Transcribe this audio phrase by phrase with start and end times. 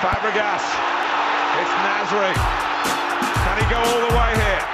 [0.00, 0.64] Fabregas.
[1.60, 2.32] It's Nasri.
[2.32, 4.64] Can he go all the way here?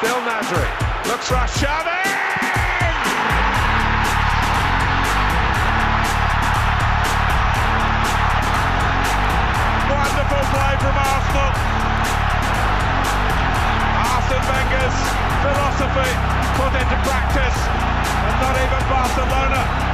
[0.00, 0.64] Still Nasri.
[1.04, 1.36] Looks for
[9.92, 11.52] Wonderful play from Arsenal.
[14.00, 14.96] Arsene Wenger's
[15.44, 16.10] philosophy
[16.56, 17.58] put into practice,
[18.24, 19.90] and not even Barcelona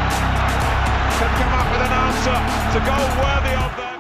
[1.19, 2.39] can come up with an answer
[2.73, 3.95] to goal worthy of them.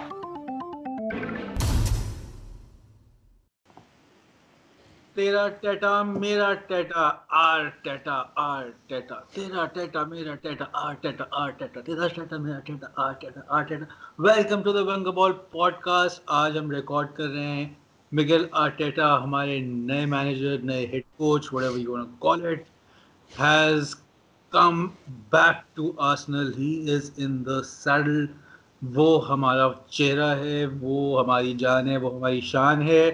[5.16, 11.50] تیرا Teta میرا Teta Arteta Arteta تیرا Teta میرا Teta Arteta are
[11.58, 12.86] theta تیرا Teta میرا Teta
[13.20, 13.86] Arteta Arteta
[14.18, 15.32] welcome to the wing ball
[15.82, 17.66] podcast آج ہم record کر رہے ہیں
[18.12, 21.84] مگل آرٹیٹا ہمارے نئے مینیجر نئے head coach وڑے we
[22.20, 22.68] call it
[23.30, 23.94] has
[24.52, 24.86] come
[25.32, 28.24] back to Arsenal he is in the saddle
[28.94, 33.04] وہ ہمارا چہرہ ہے وہ ہماری جان ہے وہ ہماری شان ہے۔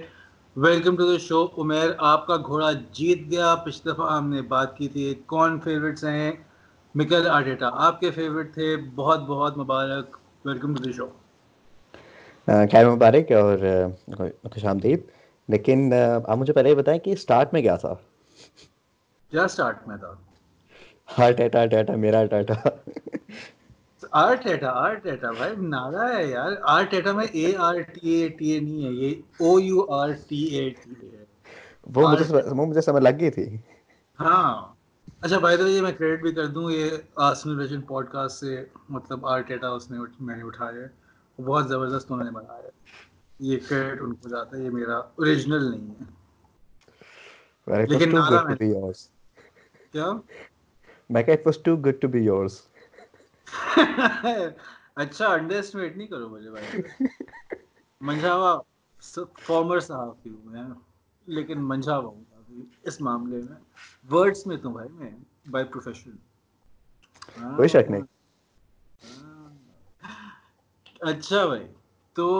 [0.56, 4.76] Welcome to the show Umair آپ کا گھوڑا جیت گیا۔ پچھلی دفعہ ہم نے بات
[4.76, 6.32] کی تھی کون فیوریٹس ہیں؟
[6.94, 11.06] مکل آرٹیٹا آپ کے فیوریٹ تھے۔ بہت بہت مبارک۔ ویلکم ٹو دا شو
[12.72, 13.58] خیر مبارک اور
[14.44, 15.00] خوش آمدید۔
[15.48, 15.92] لیکن
[16.26, 17.94] آپ مجھے پہلے یہ بتائیں کہ اسٹارٹ میں کیا تھا؟
[19.32, 20.12] کیا اسٹارٹ میں تھا؟
[21.08, 22.54] ہارٹ ایٹا ٹیٹا میرا ٹیٹا
[24.12, 28.84] آرٹیٹا آرٹیٹا بھائی نارا ہے یار۔ آرٹیٹا میں A R T A T A نہیں
[28.84, 31.24] ہے یہ O U R T A T A.
[31.86, 33.56] وہ مجھے وہ مجھے سمجھ لگ گئی تھی۔
[34.18, 34.52] ہاں۔
[35.20, 38.64] اچھا بھائی تو یہ میں کریڈٹ بھی کر دوں یہ آرسنل ویژن پوڈ کاسٹ سے
[38.88, 40.88] مطلب آرٹیٹا اس نے میں نے اٹھایا ہے۔
[41.38, 42.70] بہت زبردست انہوں نے بنایا ہے۔
[43.40, 46.04] یہ کریڈٹ ان کو جاتا ہے یہ میرا اوریجنل نہیں ہے۔
[47.86, 48.56] لیکن نارا میں
[49.92, 50.06] کیا؟
[51.12, 52.60] میں کہ it was too good to be yours
[54.96, 57.06] اچھا انڈر اسٹیمیٹ نہیں کرو مجھے بھائی
[58.00, 58.60] منجھاوا
[59.46, 60.62] فارمر صحافی ہوں میں
[61.28, 62.22] لیکن منجھاوا ہوں
[62.82, 63.56] اس معاملے میں
[64.08, 65.10] ورڈس میں تو بھائی میں
[65.50, 66.16] بائی پروفیشن
[67.56, 68.02] کوئی شک نہیں
[71.00, 71.66] اچھا بھائی
[72.16, 72.30] تو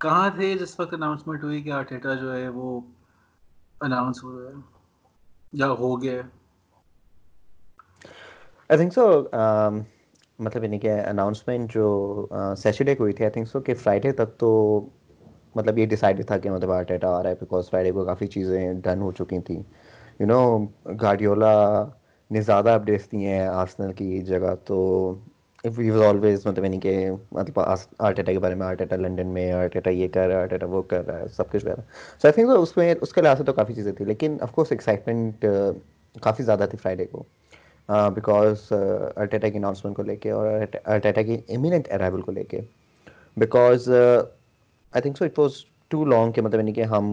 [0.00, 2.80] کہاں تھے جس وقت اناؤنسمنٹ ہوئی کہ آرٹیٹا جو ہے وہ
[3.80, 4.60] اناؤنس ہو رہا ہے
[5.52, 6.41] یا ہو گیا ہے
[8.70, 9.06] آئی تھنک سو
[10.38, 12.26] مطلب یعنی کہ اناؤنسمنٹ جو
[12.58, 14.50] سیچرڈے کو ہوئی تھی آئی تھنک سو کہ فرائیڈے تک تو
[15.54, 18.72] مطلب یہ ڈیسائڈ تھا کہ مطلب آرٹیٹا آ رہا ہے بیکاز فرائیڈے کو کافی چیزیں
[18.74, 19.62] ڈن ہو چکی تھیں
[20.20, 20.42] یو نو
[21.00, 21.52] گاڈیولا
[22.30, 24.78] نے زیادہ اپڈیٹس دی ہیں آرسنل کی جگہ تو
[25.64, 30.08] واز آلویز مطلب یعنی کہ مطلب آرٹیٹا کے بارے میں آرٹیٹا لنڈن میں آرٹیٹا یہ
[30.08, 32.32] کر رہا ہے آرٹیٹا وہ کر رہا ہے سب کچھ کر رہا ہے سو آئی
[32.32, 35.44] تھنک اس میں اس کے لحاظ سے تو کافی چیزیں تھیں لیکن آف کورس ایکسائٹمنٹ
[36.14, 37.22] کافی زیادہ تھی فرائیڈے کو
[37.88, 40.46] بیکاز ارٹیٹا کی اناؤنسمنٹ کو لے کے اور
[40.84, 42.60] ارٹیٹا کی امیننٹ ارائیول کو لے کے.
[43.36, 47.06] Because I think so it was too long کہ مطلب یعنی کہ ہم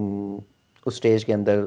[0.85, 1.65] اس اسٹیج کے اندر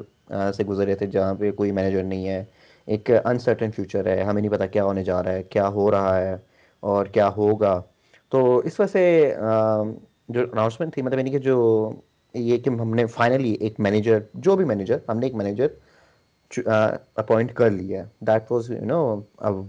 [0.55, 2.43] سے گزرے تھے جہاں پہ کوئی مینیجر نہیں ہے.
[2.87, 6.17] ایک انسرٹن فیوچر ہے، ہمیں نہیں پتا کیا ہونے جا رہا ہے، کیا ہو رہا
[6.17, 6.35] ہے
[6.83, 7.81] اور کیا ہوگا.
[8.31, 9.33] تو اس وجہ سے
[10.29, 11.91] جو اناؤنسمنٹ تھی مطلب یعنی کہ جو
[12.33, 15.67] یہ کہ ہم نے فائنلی ایک مینیجر جو بھی مینیجر ہم نے ایک مینیجر
[16.57, 19.21] اپوائنٹ کر لیا ہے that was you know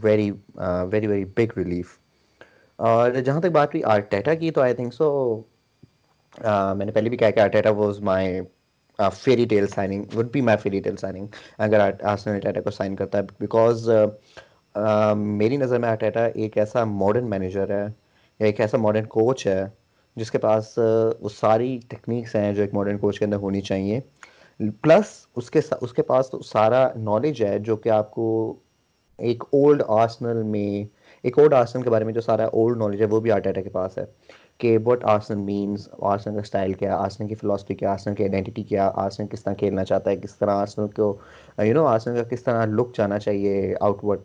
[0.03, 0.31] very
[0.91, 1.99] very very big relief
[2.79, 5.13] اور جہاں تک بات ہوئی آرٹیٹا کی تو آئی تھنک سو
[6.77, 8.41] میں نے پہلے بھی کہا کہ Arteta was my
[8.99, 11.27] fairy tale signing would be my fairy tale signing
[11.59, 14.07] اگر آرسنل آرٹیٹا کو سائن کرتا ہے بیکاز uh,
[14.75, 17.85] uh, میری نظر میں آرٹیٹا ایک ایسا ماڈرن مینیجر ہے
[18.41, 19.65] یا ایک ایسا ماڈرن کوچ ہے،
[20.17, 23.61] جس کے پاس uh, وہ ساری ٹیکنیکس ہیں جو ایک ماڈرن کوچ کے اندر ہونی
[23.61, 24.01] چاہیے.
[24.83, 25.07] پلس
[25.37, 28.27] اس کے اس کے پاس تو سارا نالج ہے جو کہ آپ کو
[29.19, 30.85] ایک اولڈ آرسنل میں،
[31.25, 33.71] ایک اولڈ آرسنل کے بارے میں جو سارا اولڈ نالج ہے وہ بھی آرٹیٹا کے
[33.71, 34.05] پاس ہے
[34.59, 38.63] کہ وٹ آرسنل مینس آرسنل کا اسٹائل کیا آرسنل کی فلاسفی کیا آرسنل کی آئیڈینٹی
[38.63, 41.17] کیا آرسنل کس طرح کھیلنا چاہتا ہے، کس طرح آرسنل کو
[41.59, 44.21] یو نو آرسنل کا کس طرح لک جانا چاہیے آؤٹ ورڈ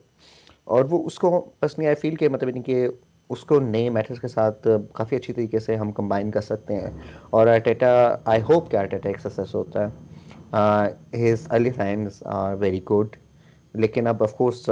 [0.66, 2.88] اور وہ اس کو پرسنلی آئی فیل کہ مطلب یعنی کہ
[3.30, 6.90] اس کو نئے میٹرس کے ساتھ کافی اچھی طریقے سے ہم کمبائن کر سکتے ہیں
[7.30, 7.92] اور آرٹیٹا
[8.26, 10.09] آئی ہوپ کہ آرٹیٹا ایک سکسیس ہوتا ہے.
[10.54, 13.16] His early signs are very good
[13.76, 14.70] لیکن اب of course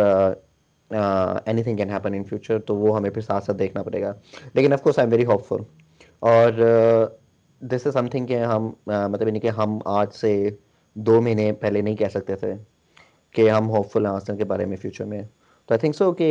[1.64, 4.14] anything can happen in future تو وہ ہمیں پھر ساتھ ساتھ دیکھنا پڑے گا.
[4.54, 5.64] لیکن of course I am very hopeful
[6.20, 6.52] اور
[7.62, 10.50] دس از سم تھنگ کہ ہم مطلب یعنی کہ ہم آج سے
[10.96, 12.54] دو مہینے پہلے نہیں کہہ سکتے تھے
[13.36, 15.22] کہ ہم ہوپ فل ہیں آسن کے بارے میں فیوچر میں.
[15.70, 16.30] تو آئی تھنک سو کہ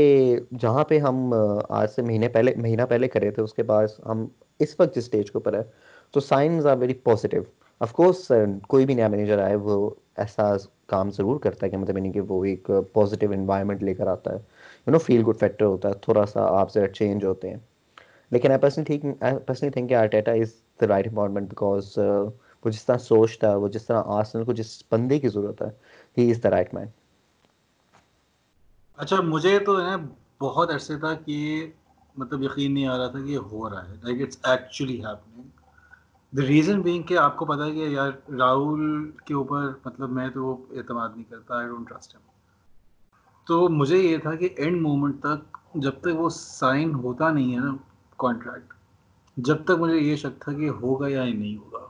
[0.60, 1.32] جہاں پہ ہم
[1.68, 4.26] آج سے مہینے پہلے، مہینہ پہلے کرے تھے، اس کے بعد ہم
[4.60, 5.62] اس وقت جس اسٹیج کے اوپر ہے
[6.14, 7.42] تو signs are very positive
[7.80, 8.30] of course
[8.68, 10.52] کوئی بھی نیا مینیجر آئے، وہ ایسا
[10.86, 14.32] کام ضرور کرتا ہے کہ مطلب یعنی کہ وہ ایک پازیٹیو انوائرمنٹ لے کر آتا
[14.32, 14.36] ہے۔
[14.86, 17.56] You know feel good factor ہوتا ہے، تھوڑا سا آپ سے چینج ہوتے ہیں۔
[18.30, 21.98] لیکن آئی پرسنلی ٹھیک آئی پرسنلی تھنک کہ Arteta is the right appointment because
[22.64, 25.68] وہ جس طرح سوچتا ہے، وہ جس طرح آرسنل کو جس بندے کی ضرورت ہے
[26.18, 26.86] ہی از دا رائٹ مین
[28.96, 29.94] اچھا مجھے تو ہے
[30.40, 31.66] بہت عرصے تھا کہ
[32.16, 35.48] مطلب یقین نہیں آ رہا تھا کہ یہ ہو رہا ہے۔ Like it's actually happening
[36.32, 40.28] the reason being کہ آپ کو پتا ہے کہ یار راہل کے اوپر مطلب میں
[40.28, 42.20] تو اعتماد نہیں کرتا آئی ڈونٹ ٹرسٹ ہم
[43.46, 47.60] تو مجھے یہ تھا کہ اینڈ مومنٹ تک جب تک وہ سائن ہوتا نہیں ہے
[47.60, 47.76] نا
[48.16, 48.72] کانٹریکٹ
[49.36, 51.86] جب تک مجھے یہ شک تھا کہ ہوگا یا نہیں ہوگا۔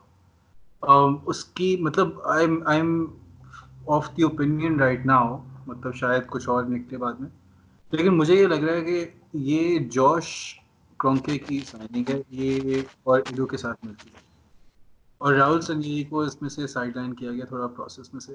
[0.92, 3.06] um، اس کی مطلب I I am
[3.86, 7.28] of the opinion right now مطلب شاید کچھ اور نکلے بعد میں۔
[7.90, 10.60] لیکن مجھے یہ لگ رہا ہے کہ یہ جوش
[10.98, 14.25] کرونکے کی سائننگ ہے، یہ اور ایڈو کے ساتھ ملتی ہے۔
[15.20, 18.34] اور راہل سنجی کو اس میں سے سائڈ لائن کیا گیا تھوڑا پروسیس میں سے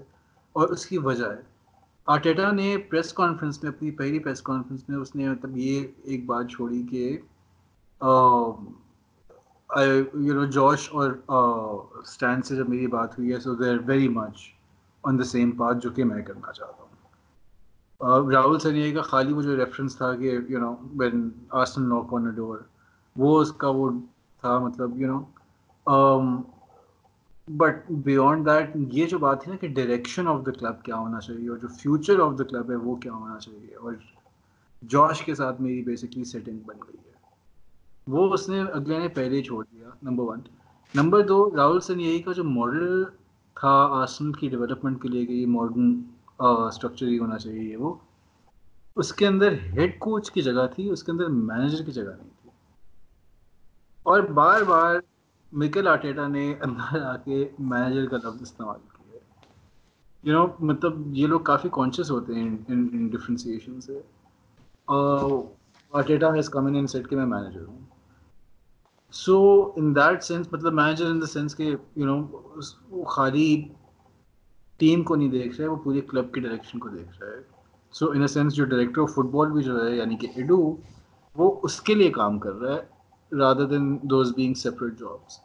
[0.56, 1.42] اور اس کی وجہ ہے۔
[2.08, 6.26] آرٹیٹا نے پریس کانفرنس میں، اپنی پہلی پریس کانفرنس میں اس نے مطلب یہ ایک
[6.26, 7.04] بات چھوڑی کہ
[10.18, 11.10] یو نو جوش اور
[12.02, 14.38] اسٹینڈ سے جب میری بات ہوئی ہے so they are very much
[15.04, 16.90] on the same path جو کہ میں کرنا چاہتا ہوں۔
[18.32, 21.30] راہل سنیا کا خالی وہ جو ریفرنس تھا کہ یو نو وین
[21.62, 22.58] آسن ناک آن ڈور
[23.16, 23.90] وہ اس کا وہ
[24.44, 25.20] تھا مطلب you know
[27.58, 31.20] but beyond that یہ جو بات ہے نا کہ ڈائریکشن آف دا کلب کیا ہونا
[31.20, 33.94] چاہیے اور جو فیوچر آف دا کلب ہے وہ کیا ہونا چاہیے اور
[34.82, 37.12] جوش کے ساتھ میری بیسکلی سیٹنگ بن گئی ہے۔
[38.08, 40.40] وہ اس نے اگلے نے پہلے ہی چھوڑ دیا نمبر ون
[40.96, 43.04] نمبر دو، راہل سن یہی کا جو ماڈل
[43.56, 46.02] تھا آسن کی ڈیولپمنٹ کے لیے کہ یہ ماڈرن
[46.40, 47.94] اسٹرکچر ہی ہونا چاہیے وہ۔
[48.96, 52.30] اس کے اندر ہیڈ کوچ کی جگہ تھی، اس کے اندر مینیجر کی جگہ نہیں
[52.42, 52.50] تھی۔
[54.04, 54.96] اور بار بار
[55.54, 59.20] مکل آرٹیٹا نے اندر آ کے مینیجر کا لفظ استعمال کیا
[60.24, 64.02] یو نو مطلب یہ لوگ کافی کانشیس ہوتے ہیں ان ڈفرینسیشن سے۔
[64.88, 67.80] Arteta has come in set کہ میں مینیجر ہوں۔
[69.14, 69.40] سو
[69.76, 72.18] ان دیٹ سینس مطلب مینیجر ان دا سینس کہ یو نو
[72.90, 73.50] وہ خالی
[74.80, 77.42] ٹیم کو نہیں دیکھ رہا ہے، وہ پوری کلب کی ڈائریکشن کو دیکھ رہا ہے۔
[77.94, 80.58] سو ان اے سینس جو ڈائریکٹر آف فٹ بال بھی جو ہے یعنی کہ ایڈو
[81.36, 82.82] وہ اس کے لیے کام کر رہا ہے۔
[83.32, 85.40] Rather than those being separate jobs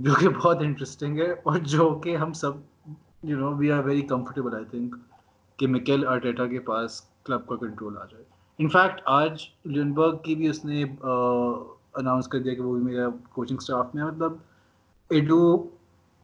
[0.00, 2.52] جو کہ بہت انٹرسٹنگ ہے اور جو کہ ہم سب
[3.22, 4.94] you know we are very comfortable I think
[5.56, 8.24] کہ مکیل آرٹیٹا کے پاس کلب کا کنٹرول آ جائے۔
[8.58, 11.64] انفیکٹ آج لنبرگ کی بھی اس نے uh,
[11.94, 14.32] اناؤنس کر دیا کہ وہ بھی میرا کوچنگ اسٹاف میں مطلب
[15.10, 15.66] ایڈو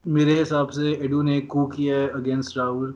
[0.05, 2.91] میرے حساب سے ایڈو نے کو کیا ہے اگینسٹ راہل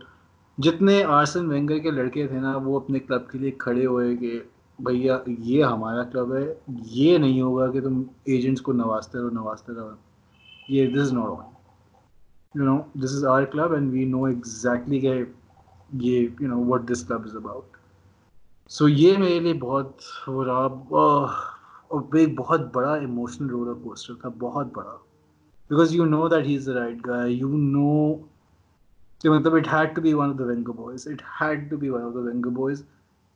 [0.57, 4.39] جتنے آرسن وینگر کے لڑکے تھے نا، وہ اپنے کلب کے لیے کھڑے ہوئے کہ
[4.79, 6.53] بھیا، یہ ہمارا کلب ہے،
[6.91, 9.89] یہ نہیں ہوگا کہ تم ایجنٹس کو نوازتے رہو نوازتے رہو۔
[10.69, 11.51] یہ this is not on
[12.55, 15.23] you know this is our club and we know exactly کہ
[15.91, 17.77] یہ you know what this club is about
[18.69, 20.67] so یہ میرے لیے بہت ہو رہا
[21.87, 24.95] اور ایک بہت بڑا ایموشنل رولر کوسٹر تھا، بہت بڑا۔
[25.69, 28.15] Because you know that he is the right guy you know
[29.21, 31.89] کہ مطلب it had to be one of the Wenger boys it had to be
[31.89, 32.83] one of the Wenger boys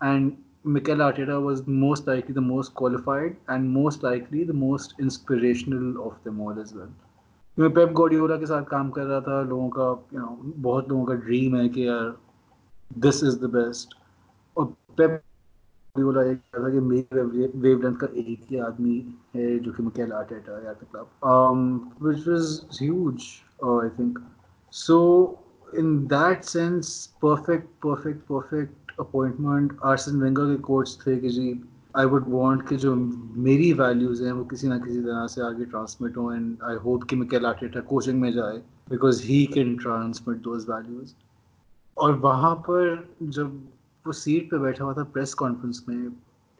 [0.02, 0.32] and
[0.68, 6.24] Mikel Arteta was most likely the most qualified and most likely the most inspirational of
[6.24, 6.90] them all as well.
[7.58, 11.06] میں پیپ گوڈیولا کے ساتھ کام کر رہا تھا لوگوں کا you know بہت لوگوں
[11.06, 12.10] کا ڈریم ہے کہ یار
[13.06, 13.94] دس از دا بیسٹ
[14.58, 14.66] اور
[14.96, 15.12] پیپ
[15.96, 17.20] گوڈیولا یہ کہا تھا کہ میری
[17.54, 19.00] ویو لینتھ کا ایک ہی آدمی
[19.36, 23.24] ہے جو کہ مکیل آرٹیٹا ہے club which was huge
[23.70, 24.20] I think
[24.74, 25.00] so
[25.74, 26.90] in that sense
[27.20, 31.54] perfect perfect perfect appointment Arsene Wenger کے کوچ تھے کہ جی
[31.94, 32.94] آئی وڈ وانٹ کہ جو
[33.36, 37.08] میری ویلیوز ہیں وہ کسی نہ کسی طرح سے آگے ٹرانسمٹ ہوں اینڈ آئی ہوپ
[37.10, 41.14] کہ میں آرٹیٹا کوچنگ میں جائے because he can transmit those values
[41.98, 43.48] اور وہاں پر جب
[44.06, 45.98] وہ سیٹ پہ بیٹھا ہوا تھا پریس کانفرنس میں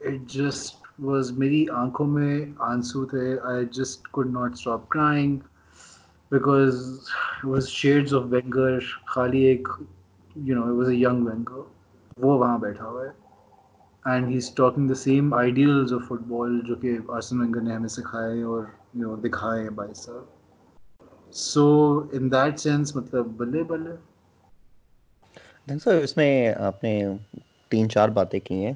[0.02, 5.38] اٹ جسٹ واز میری آنکھوں میں آنسو تھے I just could not stop crying
[6.32, 6.84] because
[7.44, 9.68] was shades of Wenger خالی ایک
[10.36, 11.62] you know was a young Wenger
[12.18, 13.10] وہ وہاں بیٹھا ہوا ہے۔
[14.06, 17.88] And he is talking the same ideals of football جو کہ آرسن وینگر نے ہمیں
[17.88, 20.24] سکھائے اور یو دکھائے ہیں بھائی صاحب۔
[21.34, 21.66] سو
[22.12, 23.96] ان دیٹ سینس مطلب بلے بلے۔
[25.84, 27.02] سر اس میں آپ نے
[27.72, 28.74] تین چار باتیں کی ہیں۔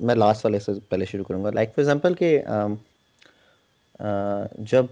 [0.00, 2.38] میں لاسٹ والے سے پہلے شروع کروں گا۔ لائک فار ایگزامپل کہ
[4.70, 4.84] جب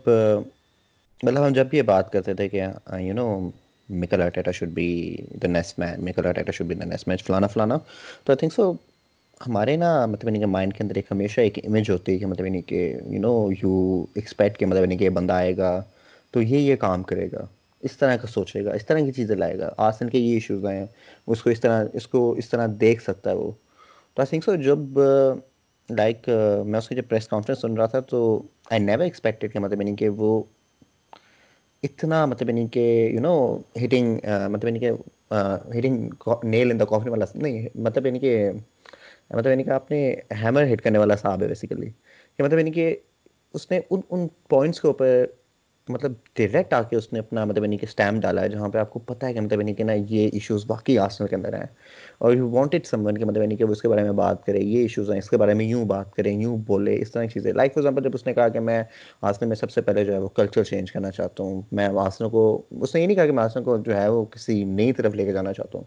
[1.22, 2.62] مطلب ہم جب یہ بات کرتے تھے کہ
[3.00, 3.28] you know
[3.88, 7.46] Mikel Arteta should be the nice man Mikel Arteta should be the nice man فلانا
[7.46, 7.76] فلانا.
[8.24, 8.72] تو آئی تھنک سو
[9.46, 12.26] ہمارے نا مطلب یعنی کہ مائنڈ کے اندر ایک ہمیشہ ایک امیج ہوتی ہے کہ
[12.26, 12.80] مطلب یعنی کہ
[13.10, 15.80] یو نو یو ایکسپیکٹ کہ مطلب یعنی کہ یہ بندہ آئے گا
[16.30, 17.46] تو یہ یہ کام کرے گا.
[17.82, 18.72] اس طرح کا سوچے گا.
[18.72, 19.70] اس طرح کی چیزیں لائے گا.
[19.76, 20.86] آسن کے یہ ایشوز آئے ہیں.
[21.26, 23.50] اس کو اس طرح، اس کو اس طرح دیکھ سکتا ہے وہ.
[24.14, 24.98] تو آئی تھنک سو جب
[25.88, 26.28] لائک
[26.66, 28.20] میں اس کی جب پریس کانفرنس سن رہا تھا تو
[28.70, 30.42] آئی نیور ایکسپیکٹیڈ کہ مطلب یعنی کہ وہ
[31.82, 34.18] اتنا مطلب یعنی کہ یو نو ہٹنگ
[34.50, 34.90] مطلب یعنی کہ
[35.78, 36.10] ہٹنگ
[36.44, 38.50] نیل ان دا کافی والا نہیں مطلب یعنی کہ
[39.30, 41.90] مطلب یعنی کہ آپ نے ہیمر ہٹ کرنے والا صاحب ہے بیسیکلی
[42.36, 42.96] کہ مطلب یعنی کہ
[43.54, 45.24] اس نے ان ان پوائنٹس کے اوپر
[45.90, 48.78] مطلب ڈائریکٹ آ کے اس نے اپنا مطلب یعنی کہ اسٹیمپ ڈالا ہے، جہاں پہ
[48.78, 51.54] آپ کو پتہ ہے کہ مطلب یعنی کہ نا یہ ایشوز باقی آسنل کے اندر
[51.54, 51.66] ہیں۔
[52.18, 54.46] اور یو وانٹیڈ سم ون کہ مطلب یعنی کہ وہ اس کے بارے میں بات
[54.46, 57.22] کرے، یہ ایشوز ہیں، اس کے بارے میں یوں بات کریں یوں بولے، اس طرح
[57.22, 58.82] کی چیزیں۔ لائک فار ایگزامپل جب اس نے کہا کہ میں
[59.22, 62.28] آسنل میں سب سے پہلے جو ہے وہ کلچر چینج کرنا چاہتا ہوں، میں آسنل
[62.28, 64.92] کو، اس نے یہ نہیں کہا کہ میں آسنل کو جو ہے وہ کسی نئی
[64.92, 65.84] طرف لے کے جانا چاہتا ہوں۔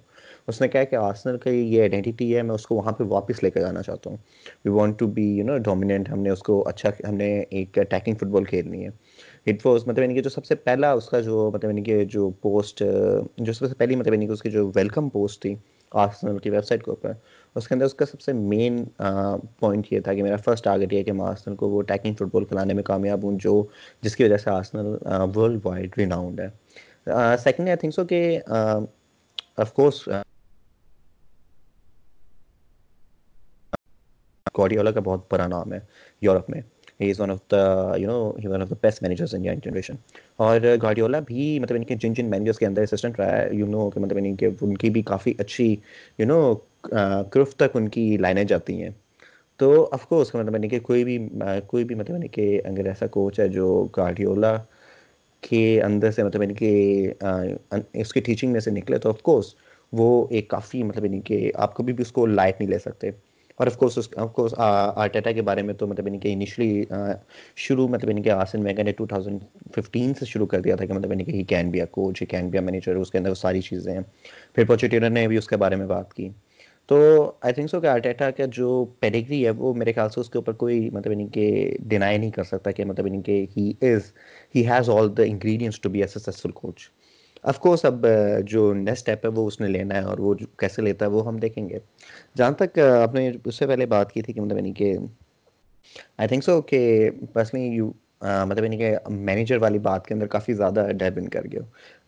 [0.47, 3.43] اس نے کہا کہ آسنل کا یہ آئیڈینٹی ہے، میں اس کو وہاں پہ واپس
[3.43, 4.17] لے کے جانا چاہتا ہوں۔
[4.65, 7.79] We want to be you know dominant ہم نے اس کو اچھا ہم نے ایک
[7.79, 8.89] اٹیکنگ فٹ بال کھیلنی ہے۔
[9.47, 12.03] اٹ واز مطلب یعنی کہ جو سب سے پہلا اس کا جو مطلب یعنی کہ
[12.05, 12.83] جو پوسٹ
[13.37, 15.55] جو سب سے پہلی مطلب یعنی کہ اس کی جو ویلکم پوسٹ تھی
[15.91, 17.11] آرسنل کی ویب سائٹ کے اوپر،
[17.55, 20.93] اس کے اندر اس کا سب سے مین پوائنٹ یہ تھا کہ میرا فرسٹ ٹارگیٹ
[20.93, 23.63] یہ کہ میں آرسنل کو وہ ٹیکنگ فٹ بال کھلانے میں کامیاب ہوں، جو،
[24.01, 24.95] جس کی وجہ سے آرسنل
[25.35, 26.47] ورلڈ وائڈ ریناؤنڈ ہے۔
[27.43, 30.07] سیکنڈ آئی تھنک سو کہ آف کورس
[34.57, 35.79] گواڈیولا کا بہت بڑا نام ہے
[36.21, 36.61] یورپ میں۔
[37.01, 37.63] He is one of the
[37.97, 39.95] you know he one of the best managers in young generation
[40.37, 43.65] اور گارڈیولا بھی مطلب ان کے جن جن مینیجرس کے اندر اسسٹنٹ رہا ہے یو
[43.67, 45.75] نو کہ مطلب ان کے ان کی بھی کافی اچھی
[46.19, 46.53] یو نو
[47.31, 48.89] کرف تک ان کی لائنیں جاتی ہیں۔
[49.59, 51.17] تو آف کورس مطلب یعنی کہ کوئی بھی
[51.67, 54.57] کوئی بھی مطلب یعنی کہ اگر ایسا کوچ ہے جو گارڈیولا
[55.43, 57.13] کے اندر سے مطلب یعنی کہ
[57.93, 59.53] اس کی ٹیچنگ میں سے نکلے تو آف کورس
[59.93, 63.11] وہ ایک کافی مطلب یعنی کہ آپ کبھی بھی اس کو لائٹ نہیں لے سکتے۔
[63.55, 66.83] اور of course of course Arteta کے بارے میں تو مطلب یعنی کہ انیشلی
[67.57, 69.43] شروع مطلب یعنی کہ آسن وینگر نے ٹو تھاؤزنڈ
[69.75, 72.21] ففٹین سے شروع کر دیا تھا کہ مطلب یعنی کہ he can be a coach
[72.21, 74.01] he can be a manager اس کے اندر وہ ساری چیزیں ہیں۔
[74.55, 76.29] پھر پوچیٹیرر نے بھی اس کے بارے میں بات کی۔
[76.89, 76.97] تو
[77.41, 80.37] آئی تھنک سو کہ آرٹیٹا کا جو پیڈیگری ہے وہ میرے خیال سے اس کے
[80.37, 81.45] اوپر کوئی مطلب یعنی کہ
[81.81, 84.11] ڈینائی نہیں کر سکتا کہ مطلب یعنی کہ he is
[84.55, 86.89] he has all the ingredients to be a successful coach
[87.43, 88.05] of course اب
[88.47, 91.27] جو نیکسٹ اسٹیپ ہے وہ اس نے لینا ہے اور وہ کیسے لیتا ہے وہ
[91.27, 91.79] ہم دیکھیں گے۔
[92.37, 94.97] جہاں تک آپ نے اس سے پہلے بات کی تھی کہ مطلب یعنی کہ
[96.17, 100.53] آئی تھنک سو کہ پرسنلی یو مطلب یعنی کہ مینیجر والی بات کے اندر کافی
[100.53, 101.61] زیادہ ڈیب ان کر گیا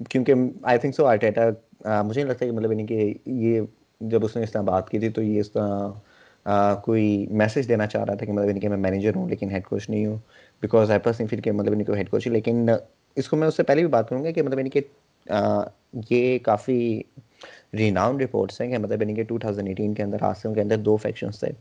[0.09, 1.49] کیونکہ آئی تھنک سو آرٹیٹا
[2.01, 3.61] مجھے نہیں لگتا کہ مطلب یعنی کہ یہ
[4.01, 5.89] جب اس نے اس طرح بات کی تھی تو یہ اس طرح
[6.75, 9.65] کوئی میسج دینا چاہ رہا تھا کہ مطلب یعنی کہ میں مینیجر ہوں لیکن ہیڈ
[9.65, 10.17] کوچ نہیں ہوں۔
[10.61, 12.69] بیکاز آئی پرسنلی فیل کہ مطلب یعنی کہ ہیڈ کوچ لیکن
[13.15, 14.81] اس کو میں اس سے پہلے بھی بات کروں گا کہ مطلب یعنی کہ
[16.09, 17.01] یہ کافی
[17.77, 20.77] ریناؤنڈ رپورٹس ہیں کہ مطلب یعنی کہ ٹو تھاؤزنڈ ایٹین کے اندر آسم کے اندر
[20.77, 21.51] دو فیکشنس تھے۔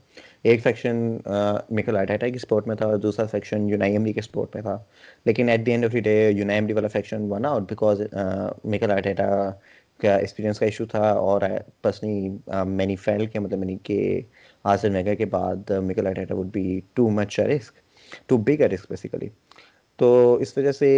[0.43, 0.97] ایک فیکشن
[1.71, 4.63] میکل آرٹیٹا کی سپورٹ میں تھا اور دوسرا فیکشن یونائی ایم ڈی کے سپورٹ میں
[4.63, 4.77] تھا۔
[5.27, 8.03] لیکن at the end of the day Unai Emery والا faction won out because
[8.65, 9.29] Mikel Arteta
[10.01, 11.41] کا ایکسپیرینس کا ایشو تھا اور
[11.83, 12.29] پرسنلی
[12.67, 14.21] مینی فیل کے مطلب یعنی کہ
[14.65, 17.79] آسن میگا کے بعد Mikel Arteta would be too much risk
[18.27, 19.29] too big a risk basically
[19.99, 20.91] تو اس وجہ سے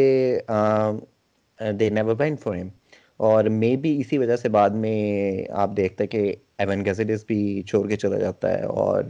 [1.61, 2.69] دے نیور وینٹ فار ہم
[3.17, 7.89] اور مے بی اسی وجہ سے بعد میں آپ دیکھتے کہ ایون گیزڈس بھی چھوڑ
[7.89, 9.05] کے چلا جاتا ہے اور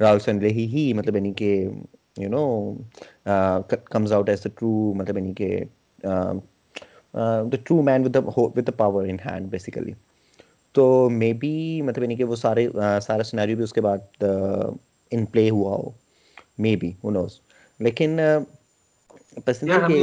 [0.00, 1.68] راہل سنڈلے ہی ہی مطلب یعنی کہ
[2.18, 2.74] you know
[3.90, 5.60] comes out as the true مطلب یعنی کہ
[6.04, 9.92] the true man with with the power in hand basically
[10.72, 14.24] تو مے بی مطلب یعنی کہ وہ سارے uh, سارا سنیریو بھی اس کے بعد
[14.24, 14.74] uh,
[15.10, 15.90] ان پلے ہوا ہو.
[16.58, 17.40] مے بی نوز
[17.80, 18.42] لیکن uh,
[19.38, 19.98] پسند ہے کہ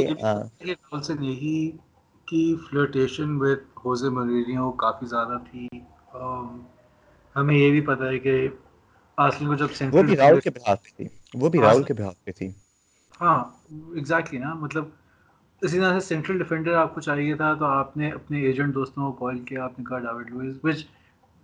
[1.20, 1.70] یہی
[2.28, 5.66] کی فلرٹیشن وتھ ہوزے مرینیو کافی زیادہ تھی۔
[7.36, 8.34] ہمیں یہ بھی پتہ ہے کہ
[9.18, 12.24] آسل کو جب وہ بھی راہل کے بہاف پہ تھی۔ وہ بھی راہل کے بہاف
[12.24, 12.48] پہ تھی۔
[13.20, 13.38] ہاں
[13.94, 14.84] ایگزیکٹلی نا مطلب
[15.62, 19.10] اسی طرح سے سینٹرل ڈیفینڈر آپ کو چاہیے تھا تو آپ نے اپنے ایجنٹ دوستوں
[19.12, 20.84] کو کال کیا آپ نے کہا David Luiz which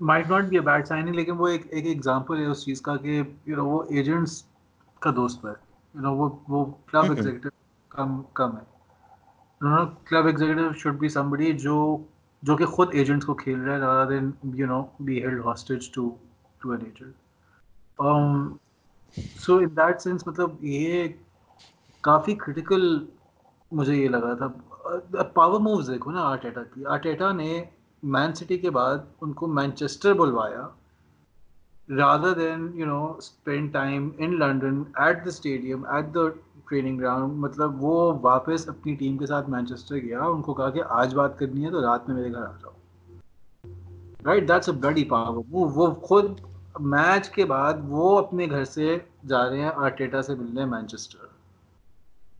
[0.01, 2.97] might not be a bad signing لیکن وہ ایک ایک ایگزامپل ہے اس چیز کا
[2.97, 4.43] کہ یو نو وہ ایجنٹس
[5.03, 5.53] کا دوست ہے۔
[5.95, 7.49] یو نو وہ وہ کلب ایگزیکٹو
[7.95, 8.65] کم کم ہے۔
[9.61, 11.77] ہاں، club executive should be somebody جو
[12.43, 15.91] جو کہ خود ایجنٹس کو کھیل رہا ہے rather than you know be held hostage
[15.93, 16.09] to
[16.61, 17.15] to an agent
[19.37, 21.07] so in that sense مطلب یہ
[22.05, 22.83] کافی کریٹیکل
[23.73, 24.49] مجھے یہ لگا تھا۔
[25.35, 27.51] پاور مووز دیکھو نا آرٹیٹا کی۔ آرٹیٹا نے
[28.03, 30.67] مین سٹی کے بعد ان کو Manchester بلوایا
[31.89, 36.21] rather than you know spend time in London at the stadium at the
[36.67, 40.83] training ground مطلب وہ واپس اپنی ٹیم کے ساتھ مینچسٹر گیا ان کو کہا کہ
[40.93, 42.73] آج بات کرنی ہے تو رات میں میرے گھر آ جاؤ۔
[44.23, 46.27] رائٹ دیٹس اے بڑی پاور وہ وہ خود
[46.89, 51.27] میچ کے بعد وہ اپنے گھر سے جا رہے ہیں آرٹیٹا سے ملنے مینچسٹر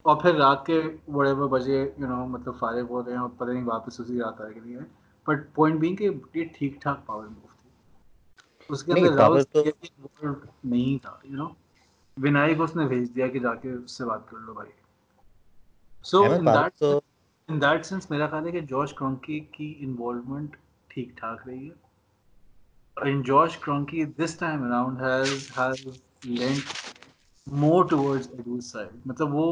[0.05, 3.31] اور پھر رات کے بڑے بڑے بجے یو نو مطلب فارغ ہو رہے ہیں اور
[3.31, 4.79] پتہ نہیں واپس اسی رات آئے کے لیے
[5.27, 7.69] بٹ پوائنٹ بینگ کہ یہ ٹھیک ٹھاک پاور موو تھی۔
[8.71, 9.11] اس کے اندر
[10.65, 11.49] نہیں تھا یو نو
[12.17, 14.71] ونائی کو اس نے بھیج دیا کہ جا کے اس سے بات کر لو بھائی۔
[16.05, 16.21] سو
[17.49, 20.57] ان دیٹ سینس میرا خیال ہے کہ جارج کرونکی کی انوالومنٹ
[20.91, 21.75] ٹھیک ٹھاک رہی ہے۔
[23.23, 25.87] George Kroenke this time around has has
[26.31, 26.65] leant
[27.47, 29.47] more towards Edu side مطلب وہ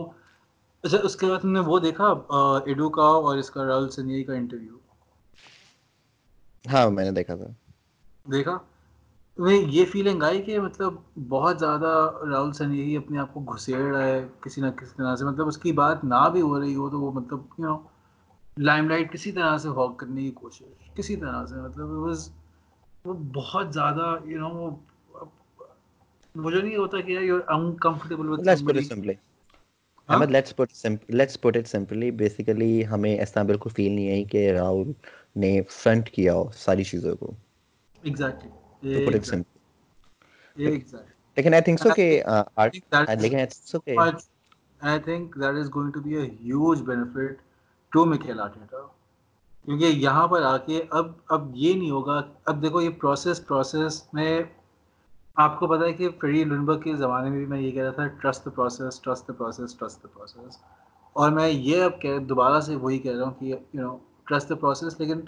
[0.84, 2.08] اچھا اس کے بعد تم نے وہ دیکھا
[2.66, 4.78] ایڈو کا اور اس کا راہل سنیئی کا انٹرویو
[6.64, 7.48] ہاں میں نے دیکھا تھا۔
[8.26, 8.56] دیکھا؟
[9.38, 10.94] تمہیں یہ فیلنگ آئی کہ مطلب
[11.28, 11.92] بہت زیادہ
[12.30, 15.58] راہل سنیہی اپنے آپ کو گھسیڑ رہا ہے کسی نہ کسی طرح سے۔ مطلب اس
[15.58, 17.76] کی بات نہ بھی ہو رہی ہو تو وہ مطلب یو نو
[18.60, 20.62] لائم لائٹ کسی طرح سے ہاک کرنے کی کوشش
[20.94, 21.88] کسی طرح سے۔ مطلب
[23.04, 24.70] وہ بہت زیادہ یو نو
[26.34, 28.48] مجھے نہیں ہوتا کہ یار you uncomfortable with
[28.82, 29.12] simply
[30.08, 34.50] Ahmad let's put let's put it simply basically ہمیں ایسا بالکل فیل نہیں ہے کہ
[34.52, 34.90] راہل
[35.36, 37.32] نے فرنٹ کیا ہو ساری چیزوں کو۔
[38.02, 38.50] ایگزیکٹلی
[38.82, 39.42] لیکن
[41.54, 42.22] آئی تھنک سو کہ
[43.16, 43.96] لیکن آئی تھنک سو کہ
[44.80, 47.40] I think that is going to be a huge benefit
[47.92, 48.76] to Mikel Arteta
[49.64, 54.14] کیونکہ یہاں پر آ کے اب اب یہ نہیں ہوگا اب دیکھو یہ پروسیس پروسیس
[54.14, 54.42] میں
[55.36, 57.90] آپ کو پتا ہے کہ فری لنبرگ کے زمانے میں بھی میں یہ کہہ رہا
[57.90, 60.58] تھا trust process trust process trust process
[61.12, 64.52] اور میں یہ اب کہہ دوبارہ سے وہی کہہ رہا ہوں کہ یو نو ٹرسٹ
[64.60, 65.20] پروسیس لیکن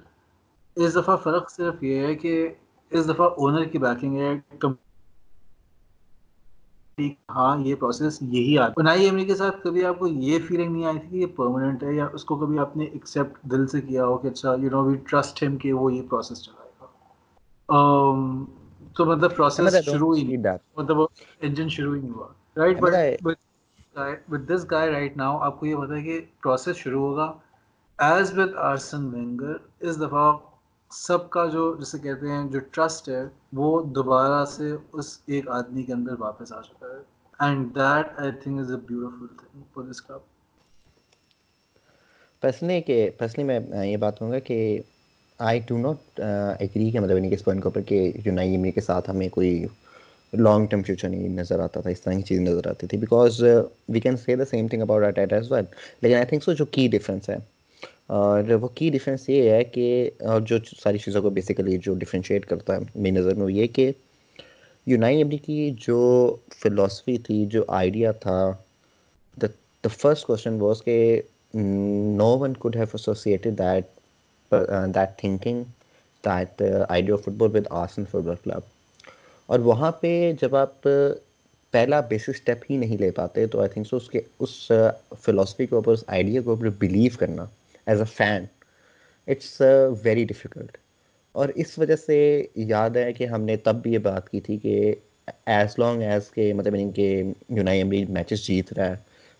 [0.76, 2.54] اس دفعہ فرق صرف یہ ہے کہ
[2.94, 4.32] اس دفعہ اونر کی بیکنگ ہے
[7.30, 10.84] ہاں یہ پروسیس یہی آتا نائی ایم کے ساتھ کبھی آپ کو یہ فیلنگ نہیں
[10.84, 13.80] آئی تھی کہ یہ پرماننٹ ہے یا اس کو کبھی آپ نے ایکسیپٹ دل سے
[13.80, 16.86] کیا ہو کہ اچھا یو نو وی ٹرسٹ ہم کہ وہ یہ پروسیس چلائے گا۔
[18.96, 21.00] تو مطلب پروسیس شروع ہی نہیں مطلب
[21.40, 22.80] انجن شروع ہی نہیں ہوا۔ Right
[23.22, 23.36] but
[24.28, 27.32] with this guy right now آپ کو یہ پتا ہے کہ پروسیس شروع ہوگا۔
[27.98, 30.36] ایز وتھ آرسن وینگر اس دفعہ
[30.94, 33.22] سب کا جو جسے کہتے ہیں جو ٹرسٹ ہے،
[33.52, 37.02] وہ دوبارہ سے اس ایک آدمی کے اندر واپس آ چکا ہے۔
[37.40, 40.20] And that I think is a beautiful thing for this club
[42.42, 44.58] personally کہ پرسنلی میں یہ بات کہوں گا کہ
[45.40, 49.10] آئی ڈو ناٹ ایگری کہ مطلب اس پوائنٹ کے اوپر کہ یونائی امری کے ساتھ
[49.10, 49.64] ہمیں کوئی
[50.32, 53.40] لانگ ٹرم فیوچر نہیں نظر آتا تھا، اس طرح کی چیز نظر آتی تھی because
[53.88, 55.64] we can see the same thing about at as well
[56.02, 57.36] لیکن آئی تھنک سو جو کی ڈفرینس ہے
[58.10, 60.10] اور وہ کی ڈفرینس یہ ہے کہ
[60.46, 63.90] جو ساری چیزوں کو بیسیکلی جو ڈفرینشیٹ کرتا ہے میری نظر میں وہ یہ کہ
[64.86, 66.00] یونائی ایمری کی جو
[66.62, 68.36] فلاسفی تھی، جو آئیڈیا تھا
[69.36, 69.46] the
[69.84, 71.20] the first question was کہ
[71.54, 74.52] no one could have associated that
[74.94, 75.62] that thinking
[76.24, 78.72] that idea of football with Arsenal football club
[79.48, 80.88] اور وہاں پہ جب آپ
[81.72, 84.90] پہلا بیسک اسٹیپ ہی نہیں لے پاتے، تو آئی تھنک سو اس کے، اس uh,
[85.22, 87.44] فلاسفی کے اوپر، اس آئیڈیا کے اوپر بلیو کرنا
[87.86, 88.44] as a fan
[89.28, 89.60] it's
[90.04, 90.76] very difficult
[91.34, 92.16] اور اس وجہ سے
[92.54, 94.94] یاد ہے کہ ہم نے تب بھی یہ بات کی تھی کہ
[95.46, 97.08] ایز لانگ ایز کے مطلب ان کے
[97.48, 98.96] یونائی ایمری میچز جیت رہا ہے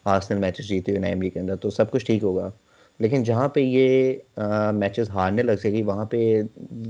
[0.07, 2.50] آرسنل میچز جیتے یونائی ایمری کے اندر، تو سب کچھ ٹھیک ہوگا۔
[3.00, 4.14] لیکن جہاں پہ یہ
[4.74, 6.40] میچز ہارنے لگ سکے، وہاں پہ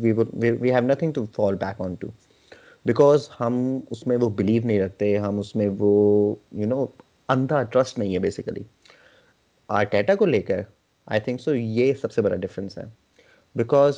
[0.03, 2.09] we have nothing to fall back on to
[2.87, 3.55] because ہم
[3.91, 5.93] اس میں وہ بلیو نہیں رکھتے، ہم اس میں وہ
[6.53, 6.85] یو نو
[7.29, 8.63] اندھا ٹرسٹ نہیں ہے بیسیکلی
[9.69, 10.63] آرٹیٹا کو لے کر
[11.07, 12.85] آئی تھنک سو یہ سب سے بڑا ڈفرینس ہے.
[13.55, 13.95] Because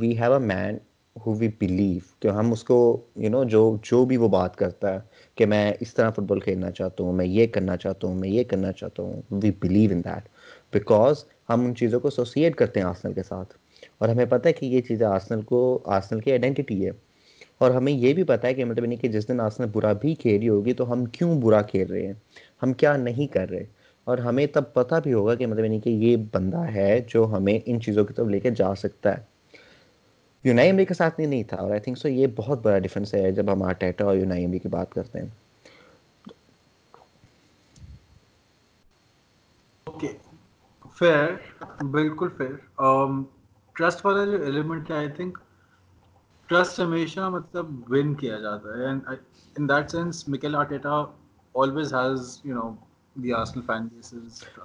[0.00, 0.76] we have a man
[1.16, 2.78] who we believe کہ ہم اس کو
[3.16, 4.98] یو نو جو جو بھی وہ بات کرتا ہے
[5.34, 8.28] کہ میں اس طرح فٹ بال کھیلنا چاہتا ہوں، میں یہ کرنا چاہتا ہوں، میں
[8.28, 10.28] یہ کرنا چاہتا ہوں we believe in that
[10.72, 13.54] because ہم ان چیزوں کو ایسوسیٹ کرتے ہیں آسنل کے ساتھ.
[13.98, 16.90] اور ہمیں پتہ ہے کہ یہ چیزیں آسنل کو آسنل کی آئیڈینٹی ہے.
[17.58, 20.14] اور ہمیں یہ بھی پتہ ہے کہ مطلب نہیں کہ جس دن آسنل برا بھی
[20.14, 22.12] کھیل رہی ہوگی تو ہم کیوں برا کھیل رہے ہیں؟
[22.62, 23.64] ہم کیا نہیں کر رہے؟
[24.08, 27.58] اور ہمیں تب پتہ بھی ہوگا کہ مطلب یعنی کہ یہ بندہ ہے جو ہمیں
[27.66, 29.22] ان چیزوں کی طرف لے کے جا سکتا ہے۔
[30.44, 33.30] یونائی ایم کے ساتھ نہیں تھا اور آئی تھنک سو یہ بہت بڑا ڈفرینس ہے
[33.32, 35.28] جب ہم آرٹیٹا اور یونائی ایم کی بات کرتے ہیں۔
[39.86, 40.08] اوکے
[40.98, 41.28] فیئر
[41.84, 42.52] بالکل فیئر
[43.76, 45.38] ٹرسٹ um, والا جو ایلیمنٹ ہے آئی تھنک
[46.48, 49.08] ٹرسٹ ہمیشہ مطلب ون کیا جاتا ہے and
[49.56, 51.04] in that sense Mikel Arteta
[51.54, 52.70] always has you know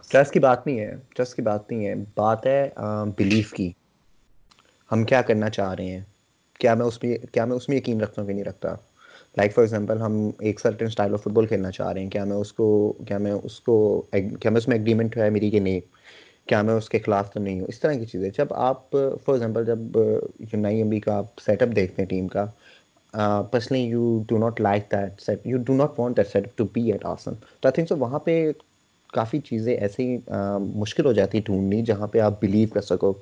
[0.10, 2.70] trust کی بات نہیں ہے ٹرسٹ کی بات نہیں ہے۔ بات ہے
[3.18, 3.72] بلیف کی۔
[4.92, 6.02] ہم کیا کرنا چاہ رہے ہیں؟
[6.60, 8.76] کیا میں اس میں، کیا میں اس میں یقین رکھتا ہوں کہ نہیں رکھتا؟
[9.38, 12.24] لائک فار ایگزامپل ہم ایک certain style of football کھیلنا چاہ رہے ہیں۔ کیا
[12.24, 15.60] میں اس کو، کیا میں اس کو کیا میں اس میں ایگریمنٹ ہے میری کہ
[15.60, 15.80] نہیں؟
[16.46, 19.34] کیا میں اس کے خلاف تو نہیں ہوں؟ اس طرح کی چیزیں۔ جب آپ فار
[19.34, 19.80] ایگزامپل جب
[20.40, 22.46] یونائی ایم بی کا آپ سیٹ اپ دیکھتے ہیں ٹیم کا
[23.52, 26.92] personally you do not like that set you do not want that set to be
[26.92, 28.52] at Arsenal تو آئی تھنک سو وہاں پہ
[29.14, 30.18] کافی چیزیں ایسے ہی
[30.76, 33.14] مشکل ہو جاتی ڈھونڈنی جہاں پہ آپ بلیو کر سکو۔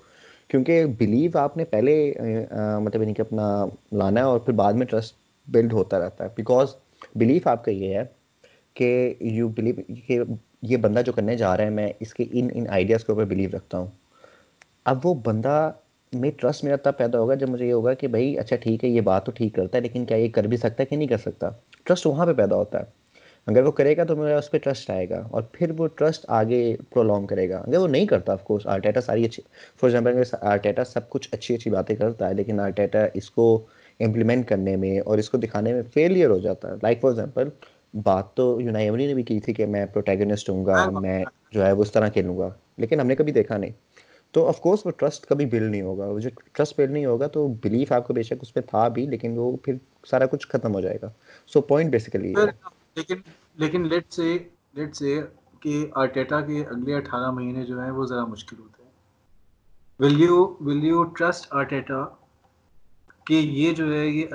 [0.49, 2.13] کیونکہ بلیو آپ نے پہلے
[2.82, 5.15] مطلب یعنی کہ اپنا لانا ہے اور پھر بعد میں ٹرسٹ
[5.47, 6.75] بلڈ ہوتا رہتا ہے۔ بیکاز
[7.15, 8.04] بلیف آپ کا یہ ہے
[8.75, 9.75] کہ یو بلیو
[10.08, 10.19] کہ
[10.62, 13.25] یہ بندہ جو کرنے جا رہا ہے، میں اس کے ان ان آئیڈیاز کے اوپر
[13.25, 13.88] بلیو رکھتا ہوں۔
[14.86, 15.71] اب وہ بندہ
[16.13, 18.89] میں ٹرسٹ میرا تب پیدا ہوگا جب مجھے یہ ہوگا کہ بھائی اچھا ٹھیک ہے
[18.89, 21.08] یہ بات تو ٹھیک کرتا ہے لیکن کیا یہ کر بھی سکتا ہے کہ نہیں
[21.08, 21.50] کر سکتا؟
[21.84, 22.84] ٹرسٹ وہاں پہ پیدا ہوتا ہے۔
[23.47, 26.26] اگر وہ کرے گا تو میرا اس پہ ٹرسٹ آئے گا اور پھر وہ ٹرسٹ
[26.28, 29.43] آگے پرولونگ کرے گا۔ اگر وہ نہیں کرتا آف کورس آرٹیٹا ساری اچھی
[29.80, 33.65] فار ایگزامپل اگر آرٹیٹا سب کچھ اچھی اچھی باتیں کرتا ہے لیکن آرٹیٹا اس کو
[34.00, 37.50] امپلیمنٹ کرنے میں اور اس کو دکھانے میں فیلئر ہو جاتا ہے۔ لائک فار ایگزامپل
[38.04, 41.71] بات تو یونائی نے بھی کی تھی کہ میں پروٹیگنسٹ ہوں گا میں جو ہے
[41.71, 43.71] وہ اس طرح کھیلوں گا لیکن ہم نے کبھی دیکھا نہیں۔
[44.34, 47.48] تو آف کورس وہ ٹرسٹ کبھی بلڈ نہیں ہوگا۔ جو ٹرسٹ بلڈ نہیں ہوگا تو
[47.63, 49.76] بلیف آپ کو بے شک اس پہ تھا بھی لیکن وہ پھر
[50.08, 51.10] سارا کچھ ختم ہو جائے گا۔
[51.48, 52.34] سو پوائنٹ بیسیکلی
[52.96, 53.15] لیکن
[53.58, 54.38] لیکن لیٹ سے
[54.74, 55.20] لیٹ سے
[55.60, 58.89] کہ آرٹیٹا کے اگلے اٹھارہ مہینے جو ہیں وہ ذرا مشکل ہوتے ہیں۔
[60.00, 62.04] Will you will you trust Arteta
[63.26, 64.26] کہ یہ جو ہے یہ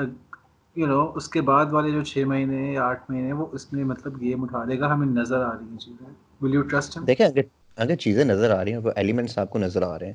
[0.77, 3.85] یو نو اس کے بعد والے جو چھ مہینے یا آٹھ مہینے وہ اس میں
[3.85, 6.07] مطلب گیم اٹھا دے گا ہمیں نظر آ رہی ہیں چیزیں۔
[6.41, 7.29] ول یو ٹرسٹ دیکھیں
[7.77, 10.13] اگر چیزیں نظر آ رہی ہیں ایلیمنٹس آپ کو نظر آ رہے ہیں۔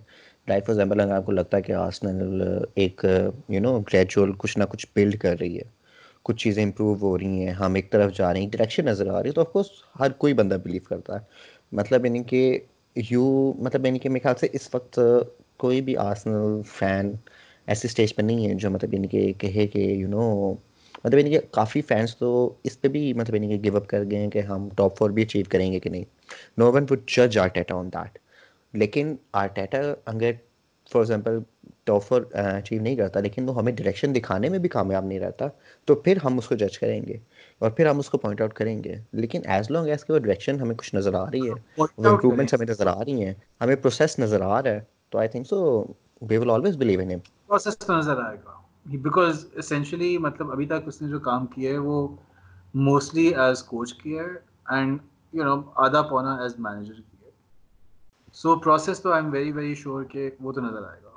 [0.47, 2.41] لائف فار ایگزامپل اگر آپ کو لگتا ہے کہ آسنل
[2.75, 3.05] ایک
[3.49, 5.63] یو نو گریجول کچھ نہ کچھ بلڈ کر رہی ہے۔
[6.23, 9.21] کچھ چیزیں امپروو ہو رہی ہیں، ہم ایک طرف جا رہے ہیں ڈائریکشن نظر آ
[9.21, 9.67] رہی ہے، تو آف کورس
[9.99, 11.19] ہر کوئی بندہ بلیو کرتا ہے۔
[11.71, 12.59] مطلب یعنی کہ
[13.11, 14.99] یو مطلب یعنی کہ میرے خیال سے اس وقت
[15.57, 17.11] کوئی بھی آسنل فین
[17.67, 20.53] ایسے اسٹیج پہ نہیں ہے جو مطلب یعنی کہ کہے کہ یو نو
[21.03, 22.31] مطلب یعنی کہ کافی فینس تو
[22.63, 25.09] اس پہ بھی مطلب یعنی کہ گیو اپ کر گئے ہیں کہ ہم ٹاپ فور
[25.09, 26.03] بھی اچیو کریں گے کہ نہیں.
[26.57, 28.17] نو ون وڈ جج آرٹیٹا آن دیٹ
[28.73, 30.31] لیکن آرٹیٹا اگر
[30.91, 31.39] for example
[31.85, 35.47] top four achieve نہیں کرتا لیکن وہ ہمیں ڈائریکشن دکھانے میں بھی کامیاب نہیں رہتا
[35.87, 37.17] تو پھر ہم اس کو جج کریں گے
[37.61, 38.95] اور پھر ہم اس کو پوائنٹ آؤٹ کریں گے.
[39.13, 42.53] لیکن ایز لانگ ایز کہ وہ ڈائریکشن ہمیں کچھ نظر آ رہی ہے وہ امپروومنٹس
[42.53, 45.85] ہمیں نظر آ رہی ہیں ہمیں پروسیس نظر آ رہا ہے تو I think so
[46.21, 50.87] we will always believe in process تو نظر آئے گا۔ بیکاز اسینشلی مطلب ابھی تک
[50.87, 52.07] اس نے جو کام کیا ہے وہ
[52.73, 54.37] موسٹلی ایز کوچ کیا ہے
[54.75, 54.99] اینڈ
[55.33, 57.31] یو نو آدھا پونا ایز مینیجر کیا ہے
[58.35, 61.09] سو پروسیس تو I am very very sure کہ وہ تو نظر آئے گا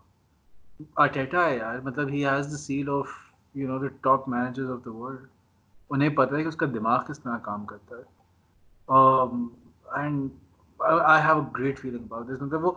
[0.96, 3.08] آرٹیٹا ہے یار مطلب he has the sell of
[3.54, 5.26] you know the top manager of the world
[5.90, 8.02] انہیں پتہ ہے کہ اس کا دماغ کس طرح کام کرتا ہے
[9.94, 10.28] and
[10.80, 12.72] I have a great feeling about this مطلب وہ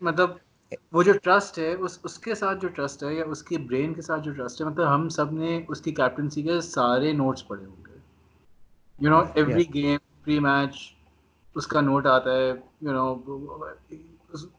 [0.00, 0.30] مطلب
[0.92, 3.94] وہ جو ٹرسٹ ہے اس اس کے ساتھ جو ٹرسٹ ہے یا اس کی برین
[3.94, 7.46] کے ساتھ جو ٹرسٹ ہے مطلب ہم سب نے اس کی کیپٹنسی کے سارے نوٹس
[7.48, 7.98] پڑھے ہوں گے۔
[8.98, 10.76] You know every game pre match
[11.56, 13.14] اس کا نوٹ آتا ہے you know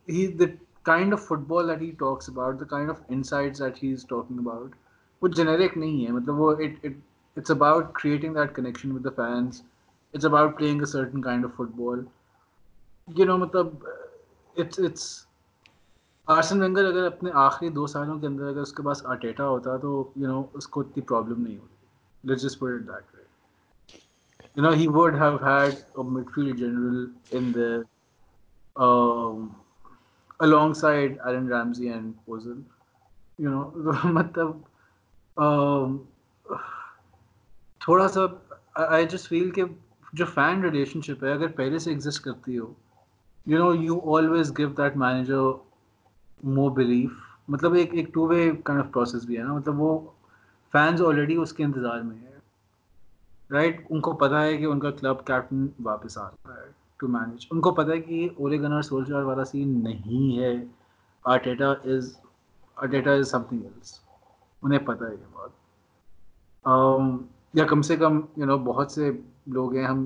[0.10, 0.46] he the
[0.86, 4.40] kind of football that he talks about the kind of insights that he is talking
[4.40, 4.76] about
[5.22, 9.62] وہ جنیرک نہیں ہے۔ مطلب وہ it's about creating that connection with the fans
[10.14, 12.04] it's about playing a certain kind of football
[13.08, 13.68] you know مطلب
[14.56, 15.04] it's it's
[16.32, 19.78] arson وینگر اگر اپنے آخری دو سالوں کے اندر اگر اس کے پاس آرٹیٹا ہوتا
[19.78, 22.28] تو یو نو اس کو اتنی پرابلم نہیں ہوتی.
[22.28, 23.24] Let's just put it that way
[24.56, 26.02] you know he would have had a
[26.36, 27.72] midfield general in the
[30.40, 32.62] along side Aaron Ramsey and Ozil.
[33.40, 33.64] You know
[34.06, 34.52] مطلب
[37.82, 38.22] تھوڑا سا
[38.76, 39.64] آئی جسٹ فیل کہ
[40.14, 42.74] جو فین ریلیشن شپ ہے اگر پہلے سے ایگزسٹ کرتی ہو
[43.48, 45.52] you know you always give that manager
[46.44, 47.12] more belief
[47.50, 49.54] مطلب ایک ایک two way kind of process بھی ہے نا.
[49.54, 50.00] مطلب وہ
[50.74, 52.30] فینس آلریڈی اس کے انتظار میں ہے
[53.52, 57.08] رائٹ ان کو پتہ ہے کہ ان کا کلب کیپٹن واپس آ رہا ہے ٹو
[57.08, 60.54] مینیج ان کو پتہ ہے کہ اولے گنر سولچار والا سین نہیں ہے.
[61.26, 62.16] Arteta is
[62.78, 64.00] Arteta is something else
[64.64, 65.50] انہیں پتہ ہے یہ بات.
[66.66, 67.18] Um,
[67.54, 69.12] یا کم سے کم یو نو بہت سے
[69.54, 70.06] لوگ ہیں ہم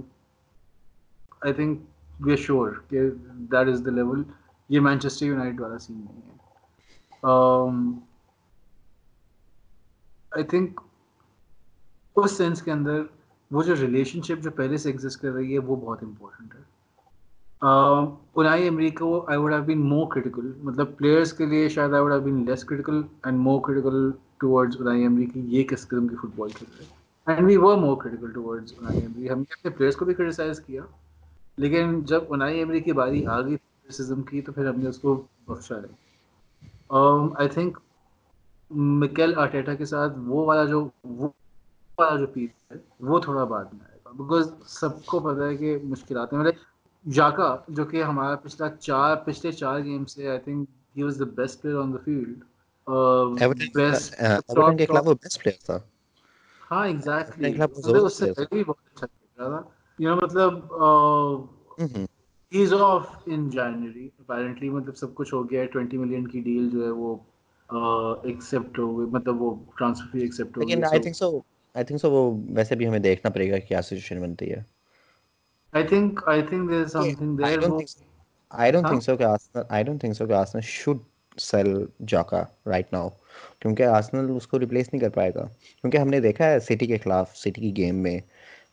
[1.41, 1.79] I think
[2.19, 3.09] we are sure کہ
[3.51, 4.23] دیٹ از دا لیول
[4.69, 6.33] یہ مینچسٹر یونائٹڈ والا سین نہیں ہے۔
[10.31, 10.81] آئی تھنک
[12.15, 13.01] اس سینس کے اندر
[13.51, 16.61] وہ جو ریلیشن شپ جو پہلے سے ایگزسٹ کر رہی ہے وہ بہت امپورٹنٹ ہے۔
[17.61, 22.01] انائی ایمری کو I would have been more critical مطلب پلیئرس کے لیے شاید I
[22.01, 26.07] would have been less critical and more critical towards Unai Emery کی یہ کس قسم
[26.07, 26.93] کی فٹ بال کھیل رہے ہیں۔
[27.27, 30.59] And we were more critical towards Unai Emery ہم نے اپنے پلیئرس کو بھی کریٹیسائز
[30.59, 30.81] کیا،
[31.57, 34.97] لیکن جب انائی ایمری کی باری آ گئی کرٹیسزم کی تو پھر ہم نے اس
[34.99, 36.03] کو بخشا نہیں
[37.35, 37.77] آئی تھنک
[38.99, 40.79] مکیل آرٹیٹا کے ساتھ وہ والا جو
[41.11, 41.27] وہ
[41.97, 45.55] والا جو پیس ہے وہ تھوڑا بعد میں آئے گا۔ بیکاز سب کو پتہ ہے
[45.57, 46.63] کہ مشکلات ہیں۔ مطلب
[47.05, 51.25] جاکا جو کہ ہمارا پچھلا چار پچھلے چار گیم سے I think he was the
[51.35, 52.43] best player on the field
[56.61, 57.53] ہاں ایگزیکٹلی
[57.97, 59.69] اس سے پہلے بھی بہت اچھا کھیل رہا تھا۔
[59.99, 60.53] یو نو مطلب
[62.51, 66.69] as of in January apparently مطلب سب کچھ ہو گیا ہے۔ ٹوینٹی ملین کی ڈیل
[66.69, 67.15] جو ہے وہ
[68.23, 71.29] ایکسیپٹ ہو گئی۔ مطلب وہ ٹرانسفر فی ایکسیپٹ ہو گئی۔ لیکن I think so
[71.75, 72.21] I think سو وہ
[72.55, 74.61] ویسے بھی ہمیں دیکھنا پڑے گا کیا سچویشن بنتی ہے۔
[75.73, 77.59] I think I think there something there
[78.51, 80.97] I don't think so کہ Arsenal I don't think so کہ Arsenal should
[81.37, 81.67] sell
[82.07, 83.09] Xhaka right now
[83.61, 85.45] کیونکہ آرسنل اس کو ریپلیس نہیں کر پائے گا۔
[85.83, 88.19] کیونکہ ہم نے دیکھا ہے سٹی کے خلاف سٹی کی گیم میں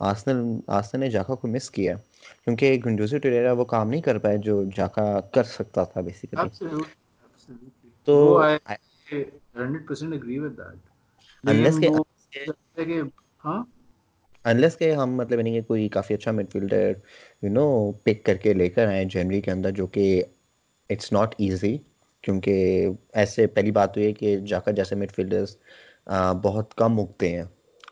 [0.01, 1.97] آرسنل آرسنل نے جاکا کو مس کیا۔
[2.45, 6.49] کیونکہ گنڈوزی ٹریرا وہ کام نہیں کر پائے جو جاکا کر سکتا تھا بیسیکلی
[8.07, 8.17] تو
[11.45, 11.89] انلیس کہ
[13.45, 13.63] ہاں؟
[14.45, 16.93] انلیس کہ ہم مطلب یعنی کہ کوئی کافی اچھا midfielder
[17.43, 17.67] you know
[18.05, 20.05] pick کر کے لے کر آئیں جنوری کے اندر جو کہ
[20.91, 21.77] اٹس ناٹ ایزی
[22.25, 25.57] کیونکہ ایسے پہلی بات تو یہ کہ جاکا جیسے مڈ فیلڈرس
[26.43, 27.45] بہت کم اگتے ہیں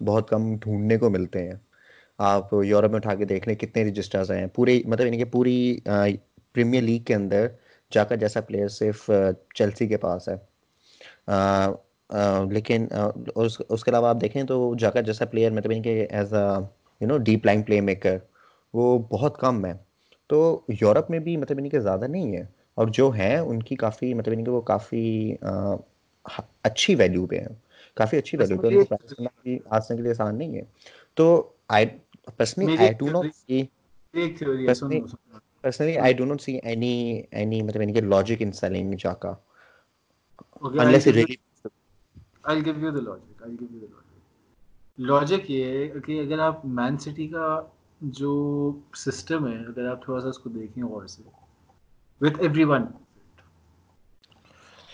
[0.05, 1.57] بہت کم ڈھونڈنے کو ملتے ہیں۔
[2.29, 5.57] آپ یورپ میں اٹھا کے دیکھ لیں کتنے رجسٹرز ہیں۔ پورے مطلب یعنی کہ پوری
[6.55, 7.47] پریمیئر لیگ کے اندر
[7.93, 9.11] جاکا جیسا پلیئر صرف
[9.55, 10.37] چیلسی کے پاس ہے۔
[12.53, 12.87] لیکن
[13.37, 16.45] اس کے علاوہ آپ دیکھیں تو جاکا جیسا پلیئر مطلب یعنی کہ as a
[17.01, 18.17] you know deep lying playmaker
[18.75, 19.73] وہ بہت کم ہے۔
[20.27, 20.39] تو
[20.81, 24.15] یورپ میں بھی مطلب یعنی کہ زیادہ نہیں ہے۔ اور جو ہیں ان کی کافی
[24.15, 25.35] مطلب یعنی کہ وہ کافی
[26.63, 27.55] اچھی ویلیو پہ ہیں۔
[27.95, 30.63] کافی اچھی ویلیو پہ کرنا بھی آسان کے لیے آسان نہیں ہے۔
[31.15, 31.27] تو
[31.69, 31.87] I
[32.37, 33.65] personally I do not see
[34.15, 34.99] ایک تھیوری ہے سن
[35.65, 36.95] personally i do not see any
[37.41, 39.33] any مطلب یعنی کہ logic in selling jaka
[40.61, 41.39] Okay, unless I'll it give really
[42.45, 43.45] I'll give you the logic.
[43.45, 44.07] I'll give you the logic.
[44.99, 47.61] Logic یہ ہے کہ اگر آپ مین سٹی کا
[48.17, 48.33] جو
[48.97, 51.23] سسٹم ہے اگر آپ تھوڑا سا اس کو دیکھیں غور سے
[52.21, 52.85] وتھ ایوری ون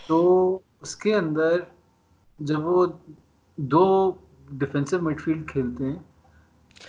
[0.09, 0.19] تو
[0.81, 1.59] اس کے اندر
[2.41, 2.87] جب وہ
[3.59, 3.87] دو
[4.59, 5.99] ڈیفینسو مڈ فیلڈ کھیلتے ہیں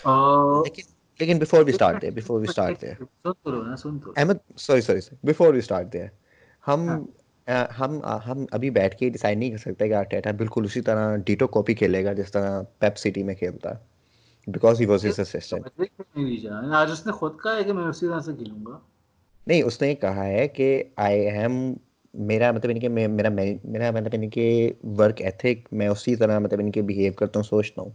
[0.06, 0.82] لیکن
[1.20, 1.40] لیکن
[1.74, 5.00] start there سن تو لو نا سن تو Ahmed sorry sorry
[5.32, 6.10] before we start there
[6.68, 7.06] ہم
[7.80, 11.48] ہم ہم ابھی بیٹھ کے ڈیسائڈ نہیں کر سکتے کہ آرٹیٹا بالکل اسی طرح ڈیٹو
[11.48, 13.86] کاپی کھیلے گا جس طرح پیپ سٹی میں کھیلتا۔ ہے
[14.48, 15.82] because he was his assistant
[16.74, 18.80] آج اس نے خود کہا ہے کہ میں اسی طرح سے کھیلوں گا۔
[19.48, 21.74] نہیں اس نے کہا ہے کہ آئی ایم
[22.14, 23.30] میرا مطلب یعنی کہ میرا
[23.64, 27.44] میرا مطلب یعنی کہ ورک ایتھک میں اسی طرح مطلب یعنی کہ بہیو کرتا ہوں
[27.44, 27.90] سوچتا ہوں۔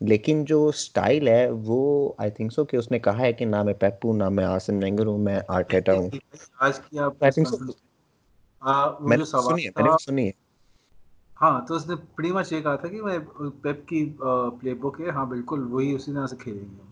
[0.00, 1.78] لیکن جو اسٹائل ہے وہ
[2.18, 4.82] آئی تھنک سو کہ اس نے کہا ہے کہ نہ میں پیپو نہ میں آسن
[4.82, 6.10] وینگر ہوں میں آرٹیٹا ہوں.
[9.02, 10.32] میں نے سنی ہے میں نے سنی ہے۔
[11.36, 13.18] ہاں تو اس نے پڑی مچ یہ کہا تھا کہ میں
[13.62, 14.00] پیپ کی
[14.60, 16.84] پلے بک ہے۔ ہاں بالکل وہی اسی طرح سے کھیلیں گے۔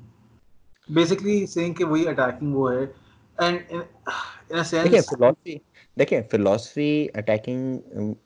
[0.88, 2.84] بیسکلی سینگ کہ وہی اٹیکنگ وہ ہے۔
[4.82, 5.56] دیکھیں فلاسفی
[5.96, 7.78] دیکھیں فلاسفی اٹیکنگ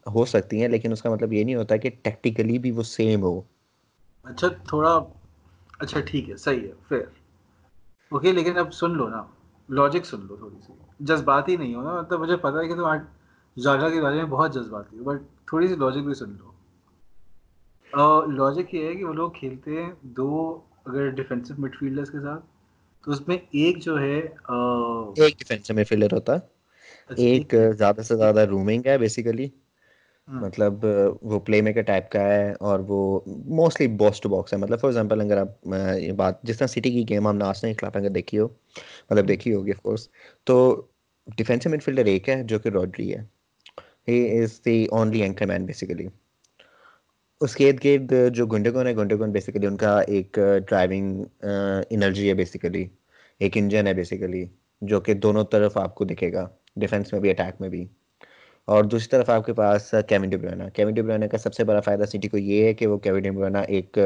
[0.09, 3.23] ہو سکتی ہیں لیکن اس کا مطلب یہ نہیں ہوتا کہ ٹیکٹیکلی بھی وہ سیم
[3.23, 3.41] ہو۔
[4.29, 4.93] اچھا تھوڑا
[5.81, 7.03] اچھا ٹھیک ہے صحیح ہے پھر
[8.13, 9.23] اوکے لیکن اب سن لو نا
[9.69, 12.87] لاجک سن لو تھوڑی سی۔ جذباتی نہیں ہو نا مطلب مجھے پتا ہے کہ تم
[13.57, 16.51] جاگا کے بارے میں بہت جذباتی ہو بٹ تھوڑی سی لاجک بھی سن لو۔
[18.33, 20.29] لاجک یہ ہے کہ وہ لوگ کھیلتے ہیں دو
[20.85, 22.45] اگر ڈیفینسو مڈ فیلڈرس کے ساتھ
[23.05, 24.21] تو اس میں ایک جو ہے
[25.17, 26.47] ایک ڈیفینسو مڈ فیلڈر ہوتا۔ ہے
[27.23, 29.49] ایک زیادہ سے زیادہ رومنگ ہے بیسیکلی
[30.29, 30.85] مطلب
[31.23, 34.89] وہ پلے میکر ٹائپ کا ہے اور وہ موسٹلی باکس ٹو باکس ہے۔ مطلب فار
[34.89, 35.67] ایگزامپل اگر آپ
[35.99, 38.47] یہ بات جس طرح سٹی کی گیم ہم نے آسنے کے خلاف اگر دیکھی ہو
[39.11, 40.09] مطلب دیکھی ہوگی آف کورس
[40.47, 40.57] تو
[41.37, 43.23] ڈیفینسو مڈ فیلڈر ایک ہے جو کہ راڈری ہے۔
[44.09, 46.07] He is the only anchor man basically
[47.41, 50.39] اس کے ارد گرد جو گنڈگون ہے گنڈگون بیسیکلی ان کا ایک
[50.69, 51.23] ڈرائیونگ
[51.91, 52.87] انرجی ہے بیسیکلی
[53.41, 54.45] ایک انجن ہے بیسیکلی
[54.83, 57.87] جو کہ دونوں طرف آپ کو دکھے گا۔ ڈیفینس میں بھی اٹیک میں بھی۔
[58.69, 62.05] اور دوسری طرف آپ کے پاس کیون ڈبرانا کیون ڈبرانا کا سب سے بڑا فائدہ
[62.05, 63.99] سٹی کو یہ ہے کہ وہ کیون ڈبرانا ایک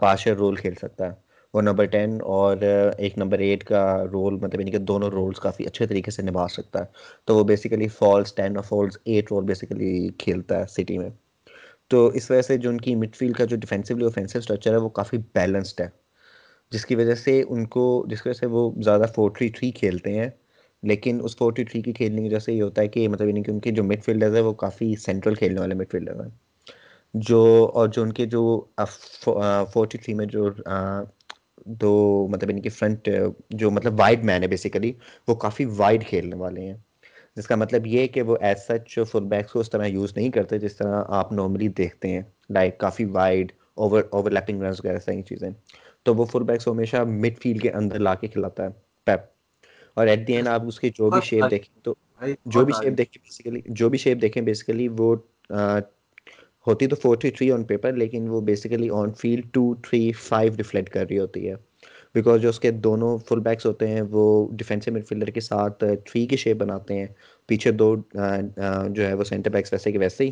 [0.00, 1.12] پاشر رول کھیل سکتا ہے۔
[1.54, 2.56] وہ نمبر ٹین اور
[2.98, 6.46] ایک نمبر ایٹ کا رول مطلب یعنی کہ دونوں رولس کافی اچھے طریقے سے نبھا
[6.48, 6.84] سکتا ہے۔
[7.24, 11.10] تو وہ بیسیکلی فالس ٹین اور فالس ایٹ رول بیسیکلی کھیلتا ہے سٹی میں۔
[11.90, 14.76] تو اس وجہ سے جو ان کی مڈ فیلڈ کا جو ڈیفینسولی اوفینسو اسٹرکچر ہے
[14.76, 15.88] وہ کافی بیلنسڈ ہے۔
[16.72, 19.70] جس کی وجہ سے ان کو، جس کی وجہ سے وہ زیادہ فور تھری تھری
[19.70, 20.28] کھیلتے ہیں۔
[20.82, 23.42] لیکن اس فورٹی تھری کی کھیلنے کی وجہ سے یہ ہوتا ہے کہ مطلب یعنی
[23.42, 26.30] کہ ان کے جو مڈ فیلڈرز ہیں وہ کافی سینٹرل کھیلنے والے مڈ فیلڈر ہیں۔
[27.14, 28.60] جو اور جو ان کے جو
[29.72, 30.48] فورٹی تھری میں جو
[31.66, 33.08] دو مطلب یعنی کہ فرنٹ
[33.50, 34.92] جو مطلب وائڈ مین ہے بیسیکلی
[35.28, 36.76] وہ کافی وائڈ کھیلنے والے ہیں۔
[37.36, 40.30] جس کا مطلب یہ کہ وہ ایز سچ فل بیکس کو اس طرح یوز نہیں
[40.30, 44.98] کرتے جس طرح آپ نارملی دیکھتے ہیں۔ لائک کافی wide over overlapping runs وغیرہ
[44.98, 45.50] صحیح چیزیں۔
[46.02, 48.68] تو وہ فل بیکس ہمیشہ مڈ فیلڈ کے اندر لا کے کھلاتا ہے۔
[49.06, 49.37] پیپ
[49.98, 51.94] اور ایٹ دی اینڈ آپ اس کی جو بھی شیپ دیکھیں تو
[52.46, 55.14] جو بھی شیپ دیکھیں بیسیکلی جو بھی شیپ دیکھیں بیسیکلی وہ
[56.66, 60.90] ہوتی تو فورٹی تھری آن پیپر لیکن وہ basically on field two three five reflect
[60.90, 61.54] کر رہی ہوتی ہے۔
[62.14, 65.84] بیکاز جو اس کے دونوں فل بیکس ہوتے ہیں وہ ڈیفینسو مڈ فیلڈر کے ساتھ
[66.04, 67.06] تھری کی شیپ بناتے ہیں۔
[67.48, 67.94] پیچھے دو
[68.88, 70.30] جو ہے وہ سینٹر بیکس ویسے کے ویسے ہی۔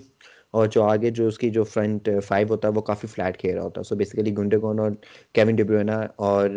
[0.54, 3.54] اور جو آگے جو اس کی جو فرنٹ فائیو ہوتا ہے وہ کافی فلیٹ کھیل
[3.54, 4.90] رہا ہوتا ہے۔ سو بیسیکلی گنڈے اور
[5.34, 6.50] کیون ڈبرونا اور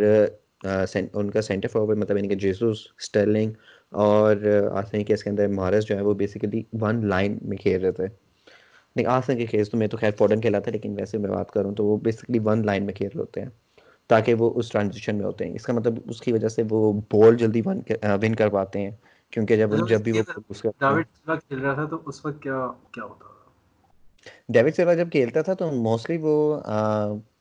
[0.62, 3.52] ان کا سینٹر فارورڈ مطلب یعنی کہ جیسوس اسٹرلنگ
[4.00, 4.36] اور
[4.74, 7.91] آسن کے اس کے اندر مہارس جو ہے وہ بیسیکلی ون لائن میں کھیل رہے
[7.91, 8.08] تھے۔
[8.95, 11.52] نہیں آسن کے کھیل تو میں تو خیر فورڈن کھیلا تھا لیکن ویسے میں بات
[11.52, 13.50] کروں تو وہ بیسیکلی ون لائن میں کھیل رہے ہوتے ہیں
[14.10, 16.80] تاکہ وہ اس ٹرانزیشن میں ہوتے ہیں۔ اس کا مطلب اس کی وجہ سے وہ
[17.12, 17.82] بال جلدی ون
[18.36, 18.91] کر پاتے ہیں
[19.34, 22.60] کیونکہ جب جب بھی وہ کھیل رہا تھا تو اس وقت کیا
[22.91, 23.26] کیا ہوتا
[24.50, 26.34] ڈیوڈ سلوا جب کھیلتا تھا تو موسٹلی وہ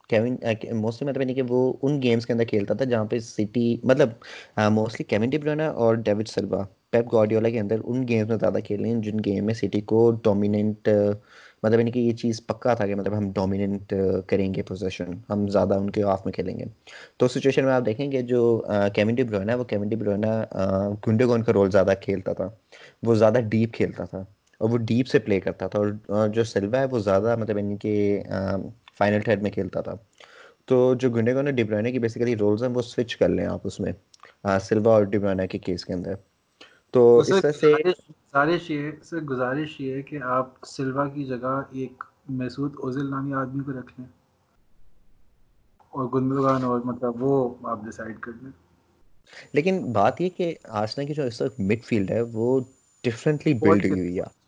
[0.09, 0.37] کیون
[0.77, 4.09] موسٹلی مطلب نہیں کہ وہ ان گیمس کے اندر کھیلتا تھا جہاں پہ سٹی مطلب
[4.71, 8.59] موسٹلی کیون ڈی برونا اور ڈیوڈ سلوا پیپ گارڈیولا کے اندر ان گیمس میں زیادہ
[8.65, 11.13] کھیلے ہیں جن گیم میں سٹی کو ڈومیننٹ uh,
[11.63, 15.05] مطلب یعنی کہ یہ چیز پکا تھا کہ مطلب ہم ڈومیننٹ uh, کریں گے پوزیشن
[15.31, 16.65] ہم زیادہ ان کے آف میں کھیلیں گے۔
[17.17, 18.63] تو سچویشن میں آپ دیکھیں گے جو
[18.95, 20.45] کیون ڈی برونا ہے، وہ Kevin De Bruyne
[21.07, 22.49] Gundogan کا رول زیادہ کھیلتا تھا۔
[23.03, 24.25] وہ زیادہ ڈیپ کھیلتا تھا
[24.61, 27.59] اور وہ ڈیپ سے پلے کرتا تھا اور uh, جو سلوا ہے، وہ زیادہ مطلب
[27.59, 29.95] یعنی کہ um, فائنل تھرڈ میں کھیلتا تھا۔
[30.65, 33.81] تو جو گنڈے گون ڈبرانے کی بیسیکلی رولز ہیں وہ سوئچ کر لیں آپ اس
[33.81, 33.93] میں
[34.61, 36.15] سلوا اور ڈبرانا کے کیس کے اندر۔
[36.91, 37.73] تو اس طرح سے
[38.11, 43.33] گزارش یہ سے گزارش یہ ہے کہ آپ سلوا کی جگہ ایک محسود اوزل نامی
[43.33, 44.07] آدمی کو رکھ لیں۔
[45.79, 48.51] اور گندگان اور مطلب وہ آپ ڈیسائیڈ کر لیں۔
[49.53, 52.61] لیکن بات یہ کہ آسنا کی جو اس وقت مڈ فیلڈ ہے وہ
[53.05, 54.39] ڈفرینٹلی بلڈ ہوئی ہے۔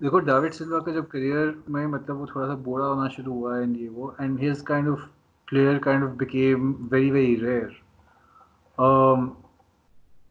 [0.00, 3.58] دیکھو ڈیوڈ سلوا کا جب کریئر میں مطلب وہ تھوڑا سا بوڑھا ہونا شروع ہوا
[3.58, 4.98] اینڈ یہ وہ and his kind of
[5.48, 7.68] player kind of became very very rare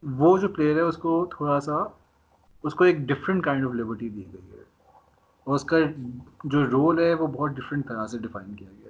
[0.03, 1.73] وہ جو پلیئر ہے اس کو تھوڑا سا
[2.63, 4.63] اس کو ایک ڈفرینٹ کائنڈ آف لبرٹی دی گئی ہے
[5.43, 5.77] اور اس کا
[6.43, 8.85] جو رول ہے وہ بہت ڈفرینٹ طرح سے ڈیفائن کیا گیا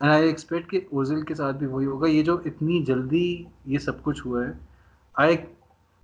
[0.00, 3.26] اینڈ آئی ایکسپیکٹ کہ اوزل کے ساتھ بھی وہی ہوگا۔ یہ جو اتنی جلدی
[3.64, 4.52] یہ سب کچھ ہوا ہے
[5.16, 5.36] آئی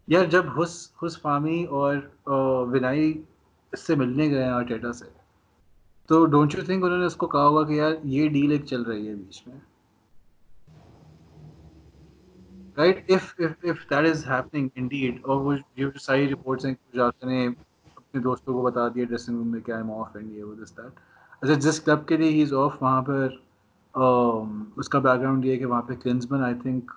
[0.08, 1.96] یار جب حس حس فامی اور
[2.72, 3.12] ونائی
[3.72, 5.04] اس سے ملنے گئے ہیں آرٹیٹا سے،
[6.08, 8.64] تو ڈونٹ یو تھنک انہوں نے اس کو کہا ہوگا کہ یار یہ ڈیل ایک
[8.66, 9.58] چل رہی ہے بیچ میں؟
[12.76, 17.26] Right if if if that is happening indeed اور وہ جو ساری رپورٹس ہیں جاتے
[17.26, 20.54] نے اپنے دوستوں کو بتا دیا ڈریسنگ روم میں کیا ایم آف اینڈ یہ وہ
[20.54, 21.00] دس دیٹ
[21.42, 23.28] اچھا جس کلب کے لیے ہی از آف وہاں پر
[23.94, 26.90] اس کا بیک گراؤنڈ یہ ہے کہ وہاں پہ Klinsmann I think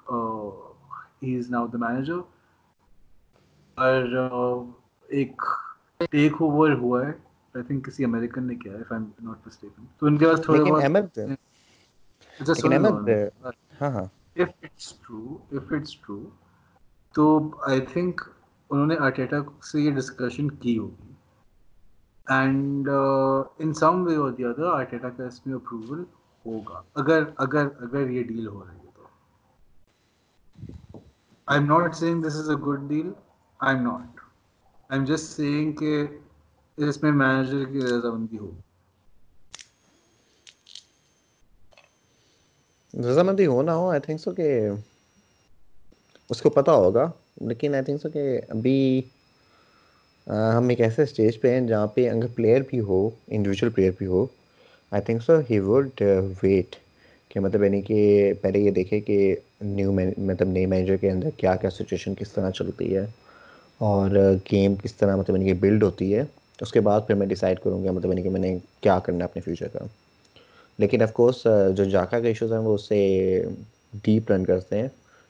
[1.24, 2.20] he is now the manager
[3.78, 4.04] اور
[5.10, 5.42] ایک
[6.12, 7.12] ٹیک اوور ہوا ہے.
[7.56, 10.26] آئی تھنک کسی امریکن نے کیا ہے if I am not mistaken تو ان کے
[10.26, 11.18] پاس تھوڑے بہت احمد
[12.40, 13.10] لیکن احمد
[13.82, 14.06] ہاں ہاں.
[14.38, 16.20] If it's true if it's true
[17.16, 17.26] تو
[17.68, 18.22] آئی تھنک
[18.70, 21.14] انہوں نے آرٹیٹا سے یہ ڈسکشن کی ہوگی.
[22.28, 22.90] اینڈ
[23.60, 26.04] ان سم وے اور دی ادر آرٹیٹا کا اس میں اپروول
[26.46, 29.04] ہوگا۔ اگر اگر اگر یہ ڈیل ہو رہی ہے تو۔
[31.48, 33.08] I am not seeing this is a good deal
[33.60, 34.14] I am not
[34.90, 35.92] I am just seeing کہ
[36.78, 38.50] اس میں مینیجر کی رضامندی ہو
[42.94, 44.48] رضامندی ہو نہ ہو آئی تھنک سو کہ
[46.30, 47.06] اس کو پتا ہوگا۔
[47.42, 48.78] لیکن آئی تھنک سو کہ ابھی
[50.28, 54.06] ہم ایک ایسے اسٹیج پہ ہیں جہاں پہ اگر پلیئر بھی ہو انڈیویجول پلیئر بھی
[54.06, 54.26] ہو۔
[54.92, 56.02] I think so he would
[56.44, 56.76] wait
[57.30, 61.56] کہ مطلب یعنی کہ پہلے یہ دیکھے کہ نیو مطلب نئے مینیجر کے اندر کیا
[61.56, 63.06] کیا سچویشن کس طرح چلتی ہے
[63.78, 66.24] اور uh, گیم کس طرح مطلب یعنی کہ بلڈ ہوتی ہے.
[66.62, 69.20] اس کے بعد پھر میں ڈیسائڈ کروں گا مطلب یعنی کہ میں نے کیا کرنا
[69.20, 69.86] ہے اپنے فیوچر کا.
[70.80, 73.00] لیکن آف کورس uh, جو جاکا کے ایشوز ہیں وہ اس سے
[74.04, 74.88] ڈیپ رن کرتے ہیں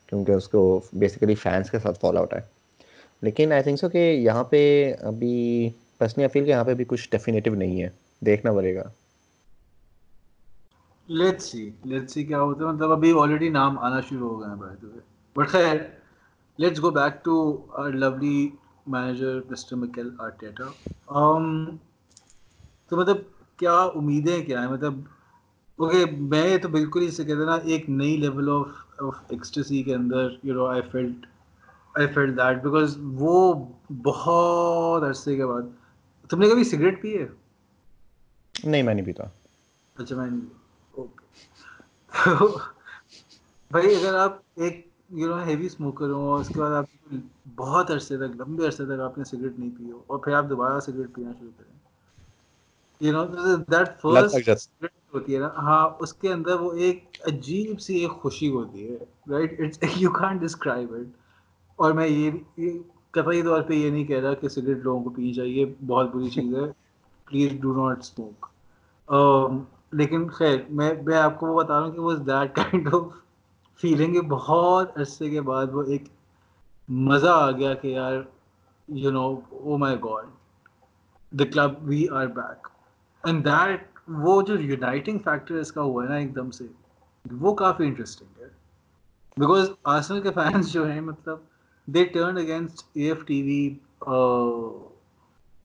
[0.09, 2.39] کیونکہ اس کو بیسیکلی فینس کے ساتھ فالو آؤٹ ہے.
[3.21, 4.61] لیکن آئی تھنک سو کہ یہاں پہ
[5.01, 7.89] ابھی پرسنلی فیل کہ یہاں پہ بھی کچھ ڈیفینیٹیو نہیں ہے.
[8.25, 8.83] دیکھنا پڑے گا.
[11.09, 12.71] لیٹس سی لیٹس سی کیا ہوتا ہے.
[12.71, 14.99] مطلب ابھی آلریڈی نام آنا شروع ہو گئے ہیں بائی وے
[15.35, 15.77] بٹ خیر
[16.59, 17.35] let's go back to
[17.73, 18.49] our lovely
[18.87, 20.63] manager mister Mikel Arteta
[22.87, 23.17] تو مطلب
[23.59, 24.93] کیا امیدیں کیا ہیں؟ مطلب
[25.79, 29.95] اوکے میں تو بالکل ہی سے کہتے نا ایک نئی لیول آف آف ایکسٹسی کے
[29.95, 31.25] اندر you know I felt
[31.95, 33.53] I felt that because وہ
[34.03, 35.61] بہت عرصے کے بعد
[36.29, 37.27] تم نے کبھی سگریٹ پی ہے؟
[38.55, 39.23] نہیں میں نہیں پیتا۔
[39.95, 40.64] اچھا میں نہیں۔
[43.71, 44.75] بھائی اگر آپ ایک
[45.11, 47.13] یو نو ہیوی اسموکر ہوں اور اس کے بعد آپ
[47.55, 50.49] بہت عرصے تک لمبے عرصے تک آپ نے سگریٹ نہیں پی ہو اور پھر آپ
[50.49, 51.73] دوبارہ سگریٹ پینا شروع کریں۔
[53.01, 53.23] یو نو
[53.69, 54.59] دیٹ فرسٹ
[55.13, 56.97] ہوتی ہے نا ہاں اس کے اندر وہ ایک
[57.27, 58.97] عجیب سی ایک خوشی ہوتی ہے
[59.29, 61.07] right it's you can't describe it
[61.79, 62.31] اور میں یہ
[63.13, 66.29] قطعی طور پہ یہ نہیں کہہ رہا کہ سگریٹ لوگوں کو پینی چاہیے بہت بری
[66.29, 66.65] چیز ہے۔
[67.27, 68.45] پلیز ڈو ناٹ اسموک
[69.97, 73.03] لیکن خیر، میں میں آپ کو وہ بتا رہا ہوں کہ وہ دیٹ کائنڈ آف
[73.79, 76.03] فیلنگ بہت عرصے کے بعد وہ ایک
[76.89, 78.21] مزہ آ گیا کہ یار
[78.87, 80.25] you know oh my God
[81.31, 82.67] the club we are back
[83.23, 83.87] and that
[84.23, 86.65] وہ جو یونائٹنگ فیکٹر اس کا ہوا ہے نا ایک دم سے،
[87.25, 88.47] وہ کافی انٹرسٹنگ ہے۔
[89.37, 91.37] بیکاز آرسنل کے فینس جو ہیں مطلب
[91.87, 93.59] they turn against A F T V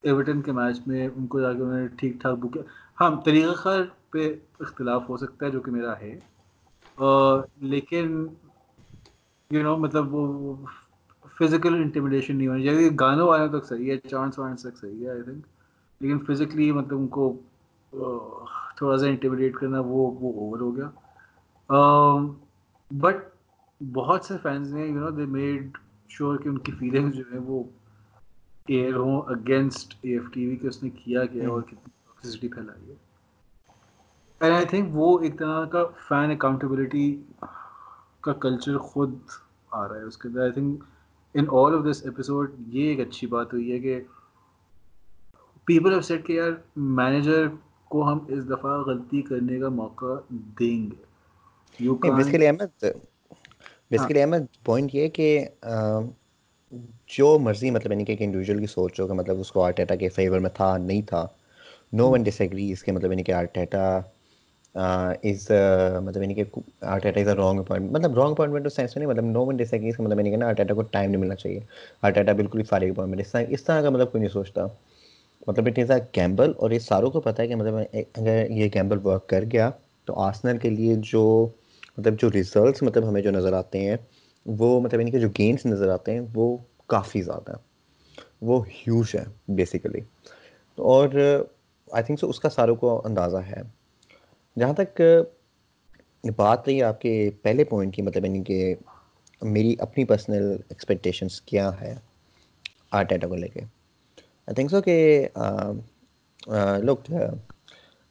[0.04, 2.62] Everton کے میچ میں، ان کو جا کے انہوں نے ٹھیک ٹھاک بک کیا۔
[3.00, 3.80] ہاں طریقہ کار
[4.12, 4.28] پہ
[4.60, 6.18] اختلاف ہو سکتا ہے جو کہ میرا ہے۔
[7.64, 8.26] لیکن
[9.50, 10.54] یو نو مطلب وہ
[11.38, 15.10] فزیکل انٹیمیڈیشن نہیں ہونی چاہیے۔ گانوں والوں تک صحیح ہے چانس وانس تک صحیح ہے
[15.10, 15.46] آئی تھنک
[16.00, 17.24] لیکن فزیکلی مطلب ان کو
[18.76, 20.88] تھوڑا سا انٹیمیڈیٹ کرنا وہ وہ اوور ہو گیا۔
[22.90, 23.16] بٹ
[23.80, 25.78] بہت سے فینس نے you know they made
[26.10, 27.62] sure کہ ان کی فیلنگس جو ہیں وہ
[28.68, 32.90] ایئر ہوں against A F T V کہ اس نے کیا کیا اور کتنی پھیلائی
[32.90, 32.96] ہے۔
[34.40, 37.06] اینڈ آئی تھنک وہ ایک طرح کا فین اکاؤنٹیبلٹی
[38.20, 39.14] کا کلچر خود
[39.70, 40.40] آ رہا ہے اس کے اندر.
[40.42, 40.84] I think
[41.34, 43.98] in all of this episode یہ ایک اچھی بات ہوئی ہے کہ
[45.66, 47.46] پیپل ہیو سیٹ کہ یار مینیجر
[47.90, 50.14] کو ہم اس دفعہ غلطی کرنے کا موقع
[50.60, 50.96] دیں گے.
[51.80, 52.84] Basically Ahmed
[53.90, 55.28] basically Ahmed point یہ کہ
[57.08, 59.94] جو مرضی مطلب یعنی کہ ایک انڈیویجول کی سوچ ہو کہ مطلب اس کو آرٹیٹا
[59.94, 61.26] کے فیور میں تھا نہیں تھا
[61.92, 64.00] نو ون ڈس ایگری اس کے مطلب یعنی کہ آرٹیٹا
[64.74, 65.50] از
[66.04, 66.44] مطلب یعنی کہ
[66.80, 69.56] Arteta is a wrong appointment مطلب رانگ اپوائنٹمنٹ تو سینس میں نہیں مطلب نو ون
[69.56, 71.60] ڈس اس کا مطلب یعنی کہ نا آرٹیٹا کو ٹائم نہیں ملنا چاہیے۔
[72.02, 74.66] آرٹیٹا بالکل ہی فارغ اپوائنٹمنٹ اس طرح اس طرح کا مطلب کوئی نہیں سوچتا۔
[75.46, 78.68] مطلب اٹ از اے گیمبل اور یہ ساروں کو پتہ ہے کہ مطلب اگر یہ
[78.74, 79.70] گیمبل ورک کر گیا
[80.04, 81.24] تو آسنر کے لیے جو
[81.98, 83.96] مطلب جو ریزلٹس مطلب ہمیں جو نظر آتے ہیں،
[84.46, 86.56] وہ مطلب یعنی کہ جو گینس نظر آتے ہیں، وہ
[86.86, 87.56] کافی زیادہ
[88.42, 90.00] وہ ہیوج ہے بیسیکلی
[90.78, 91.08] اور
[91.90, 93.62] آئی تھنک سو اس کا ساروں کو اندازہ ہے۔
[94.60, 95.00] جہاں تک
[96.36, 98.74] بات رہی آپ کے پہلے پوائنٹ کی مطلب یعنی کہ
[99.42, 101.94] میری اپنی پرسنل ایکسپیکٹیشنس کیا ہے
[102.90, 105.26] آرٹیٹا کو لے کے؟ آئی تھنک سو کہ
[106.82, 107.10] لوگ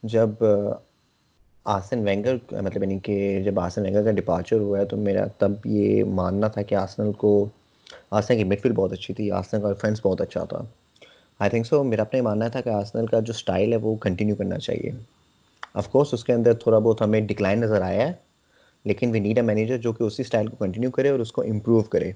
[0.02, 0.44] جب
[1.66, 5.66] آسن وینگر مطلب یعنی کہ جب آسن وینگر کا ڈپارچر ہوا ہے تو میرا تب
[5.66, 7.32] یہ ماننا تھا کہ آسنل کو
[8.10, 10.62] آسنل کی مڈ فیلڈ بہت اچھی تھی آسنل کا ڈیفینس بہت اچھا تھا۔
[11.40, 13.94] آئی تھنک سو میرا اپنا یہ ماننا تھا کہ آسنل کا جو اسٹائل ہے وہ
[13.96, 14.90] کنٹینیو کرنا چاہیے۔
[15.74, 18.12] آف کورس اس کے اندر تھوڑا بہت ہمیں ڈکلائن نظر آیا ہے،
[18.84, 21.42] لیکن وی نیڈ اے مینیجر جو کہ اسی اسٹائل کو کنٹینیو کرے اور اس کو
[21.42, 22.10] امپروو کرے۔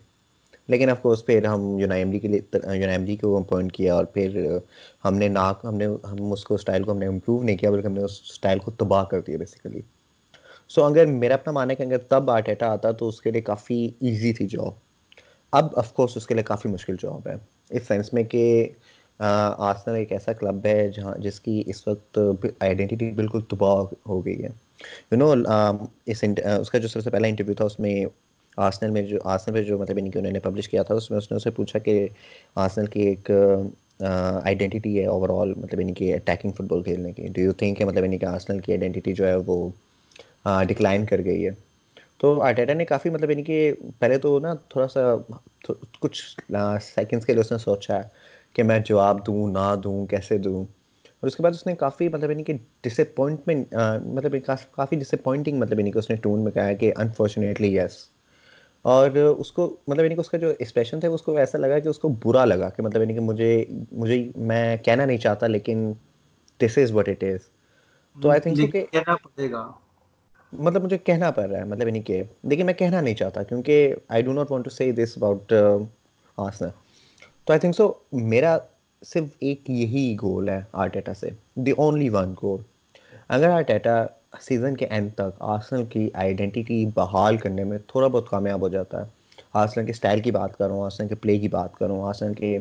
[0.68, 2.40] لیکن آف کورس پھر ہم یونائم ڈی کے لیے
[2.76, 4.58] یونائم ڈی کو اپوائنٹ کیا اور پھر
[5.04, 7.70] ہم نے نا ہم نے، ہم اس کو اسٹائل کو ہم نے امپروو نہیں کیا،
[7.70, 9.80] بلکہ ہم نے اس اسٹائل کو تباہ کر دیا بیسیکلی
[10.68, 13.40] سو اگر میرا اپنا ماننا ہے کہ اگر تب آرٹیٹا آتا تو اس کے لیے
[13.40, 14.72] کافی ایزی تھی جاب
[15.52, 17.34] اب آف کورس اس کے لیے کافی مشکل جاب ہے۔
[17.70, 18.68] اس سینس میں کہ
[19.20, 22.18] آسنل ایک ایسا کلب ہے جہاں جس کی اس وقت
[22.60, 23.74] آئیڈینٹی بالکل تباہ
[24.08, 24.48] ہو گئی ہے۔
[25.12, 25.32] یو نو
[26.06, 26.24] اس
[26.60, 28.04] اس کا جو سب سے پہلا انٹرویو تھا، اس میں
[28.58, 30.94] آسنل میں جو آسنل میں جو مطلب یعنی ان کی انہوں نے پبلش کیا تھا،
[30.94, 32.06] اس میں اس نے اسے پوچھا کہ
[32.56, 33.30] آسنل کی ایک
[34.02, 37.78] آئیڈینٹی ہے اوور آل مطلب ان کی اٹیکنگ فٹ بال کھیلنے کی۔ ڈو یو تھنک
[37.78, 39.68] کہ مطلب یعنی ان کی آسنل کی آئیڈینٹی جو ہے وہ
[40.68, 41.50] ڈکلائن کر گئی ہے؟
[42.20, 43.58] تو آرٹیٹا نے کافی مطلب یعنی ان کے
[43.98, 45.14] پہلے تو نا تھوڑا سا
[46.00, 46.22] کچھ
[46.84, 48.02] سیکنڈس کے لیے اس نے سوچا ہے۔
[48.54, 50.64] کہ میں جواب دوں نہ دوں کیسے دوں؟
[51.20, 53.74] اور اس کے بعد اس نے کافی مطلب یعنی کہ ڈس اپوائنٹمنٹ
[54.06, 54.34] مطلب
[54.72, 57.96] کافی ڈس اپوائنٹنگ مطلب یعنی کہ اس نے ٹون میں کہا کہ انفارچونیٹلی یس
[58.82, 61.78] اور اس کو مطلب یعنی کہ اس کا جو ایکسپریشن تھا اس کو ایسا لگا
[61.78, 65.46] کہ اس کو برا لگا کہ مطلب یعنی کہ مجھے مجھے میں کہنا نہیں چاہتا
[65.46, 65.92] لیکن
[66.60, 67.40] دس از وٹ اٹ از
[68.22, 69.72] تو آئی تھنک کہ کہنا پڑے گا۔
[70.52, 73.94] مطلب مجھے کہنا پڑ رہا ہے مطلب یعنی کہ لیکن میں کہنا نہیں چاہتا کیونکہ
[74.08, 75.52] I do not want to see this about
[76.36, 76.68] Arsenal
[77.46, 78.56] تو آئی تھنک سو میرا
[79.02, 81.30] صرف ایک یہی گول ہے آرٹیٹا سے.
[81.56, 82.62] دی اونلی ون گول
[83.28, 84.04] اگر آرٹیٹا
[84.40, 89.00] سیزن کے اینڈ تک آرسنل کی آئیڈینٹی بحال کرنے میں تھوڑا بہت کامیاب ہو جاتا
[89.00, 89.06] ہے.
[89.52, 92.58] آرسنل کے اسٹائل کی بات کروں آرسنل کے پلے کی بات کروں آرسنل کے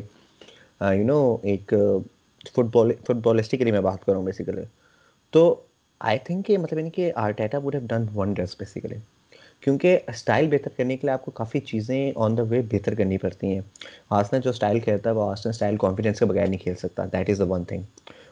[0.80, 1.72] یو نو ایک
[2.54, 4.62] فٹ بال فٹ بالسٹکلی میں بات کروں بیسیکلی
[5.32, 5.54] تو
[6.00, 8.96] آئی تھنک کہ مطلب یعنی کہ Arteta would have done wonders basically
[9.64, 13.18] کیونکہ اسٹائل بہتر کرنے کے لیے آپ کو کافی چیزیں آن دا وے بہتر کرنی
[13.18, 13.60] پڑتی ہیں۔
[14.10, 17.30] آسن جو اسٹائل کھیلتا ہے وہ آسن اسٹائل کانفیڈینس کے بغیر نہیں کھیل سکتا that
[17.30, 17.82] is the one thing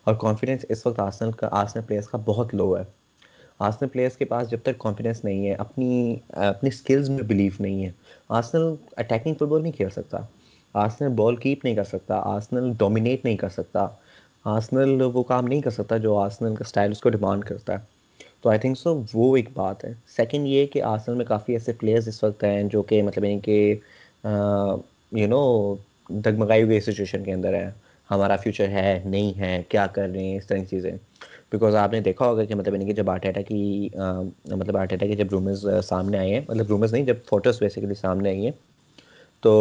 [0.04, 2.82] اور کانفیڈینس اس وقت آسنل کا آسنل پلیئرس کا بہت لو ہے۔
[3.58, 7.84] آسنل پلیئرس کے پاس جب تک کانفیڈینس نہیں ہے، اپنی اپنی اسکلز میں بلیو نہیں
[7.84, 7.90] ہے۔
[8.28, 10.18] آسنل اٹیکنگ فٹ بال نہیں کھیل سکتا۔
[10.74, 13.86] آسنل بال کیپ نہیں کر سکتا۔ آسنل ڈومینیٹ نہیں کر سکتا۔
[14.44, 17.91] آسنل وہ کام نہیں کر سکتا جو آسنل کا اسٹائل اس کو ڈیمانڈ کرتا ہے۔
[18.44, 21.72] تو آئی تھنک سو وہ ایک بات ہے۔ سیکنڈ یہ کہ آسنل میں کافی ایسے
[21.72, 23.74] پلیئرز اس وقت ہیں جو کہ مطلب یعنی کہ
[25.12, 25.74] یو نو
[26.24, 27.70] دگمگائی ہوئی سچویشن کے اندر ہیں۔
[28.10, 30.90] ہمارا فیوچر ہے، نہیں ہے، کیا کر رہے ہیں؟ اس طرح کی چیزیں۔
[31.52, 35.16] بیکاز آپ نے دیکھا ہوگا کہ مطلب یعنی کہ جب آرٹیٹا کی مطلب آرٹیٹا کے
[35.16, 38.52] جب رومرز سامنے آئے ہیں مطلب رومرز نہیں، جب فوٹوز بیسیکلی سامنے آئی ہیں،
[39.40, 39.52] تو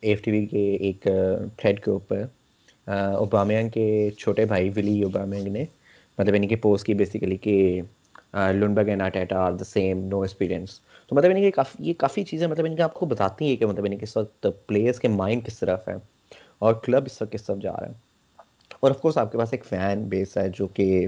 [0.00, 1.06] ایف ٹی وی کے ایک
[1.56, 2.24] تھریڈ کے اوپر
[2.86, 5.64] اوبامیانگ کے چھوٹے بھائی ولی اوبامیانگ نے
[6.18, 7.80] مطلب یعنی کہ پوسٹ کی بیسیکلی کہ
[8.36, 12.24] Ljungberg and Arteta are the same no experience تو مطلب یعنی کہ کافی یہ کافی
[12.24, 15.00] چیزیں مطلب یعنی کہ آپ کو بتاتی ہیں کہ مطلب یعنی کہ اس وقت پلیئرس
[15.00, 15.94] کے مائنڈ کس طرف ہے
[16.58, 17.92] اور کلب اس وقت کس طرف جا رہا ہے.
[18.80, 21.06] اور آف کورس آپ کے پاس ایک فین بیس ہے جو کہ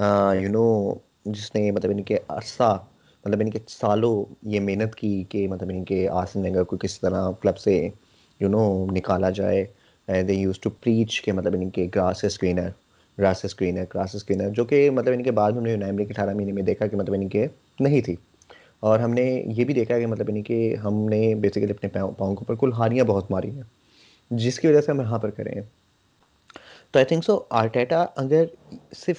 [0.00, 0.94] uh, یو نو
[1.24, 2.78] جس نے مطلب یعنی کہ عرصہ
[3.24, 7.00] مطلب یعنی کہ سالوں یہ محنت کی کہ مطلب یعنی کہ آسن وینگر کو کس
[7.00, 7.88] طرح کلب سے
[8.40, 9.66] یو نو نکالا جائے.
[10.08, 12.68] دے یوز ٹو پریچ کہ مطلب یعنی کہ grass screener
[13.18, 16.12] grass screener grass screener جو کہ مطلب یعنی کہ بعد میں ہم نے یونائمری کے
[16.12, 17.46] اٹھارہ مہینے میں دیکھا کہ مطلب یعنی کہ
[17.80, 18.16] نہیں تھی۔
[18.80, 22.34] اور ہم نے یہ بھی دیکھا کہ مطلب یعنی کہ ہم نے بیسیکلی اپنے پاؤں
[22.34, 23.62] کے اوپر کل ہاریاں بہت ماری ہیں،
[24.30, 25.54] جس کی وجہ سے ہم یہاں پر کریں
[26.90, 28.44] تو آئی تھنک سو آرٹیٹا اگر
[28.96, 29.18] صرف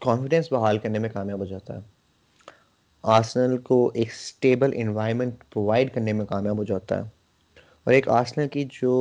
[0.00, 1.80] کانفیڈینس بحال کرنے میں کامیاب ہو جاتا ہے
[3.04, 7.02] آرسنل کو ایک اسٹیبل انوائرمنٹ پرووائڈ کرنے میں کامیاب ہو جاتا ہے،
[7.84, 8.92] اور ایک آرسنل کی جو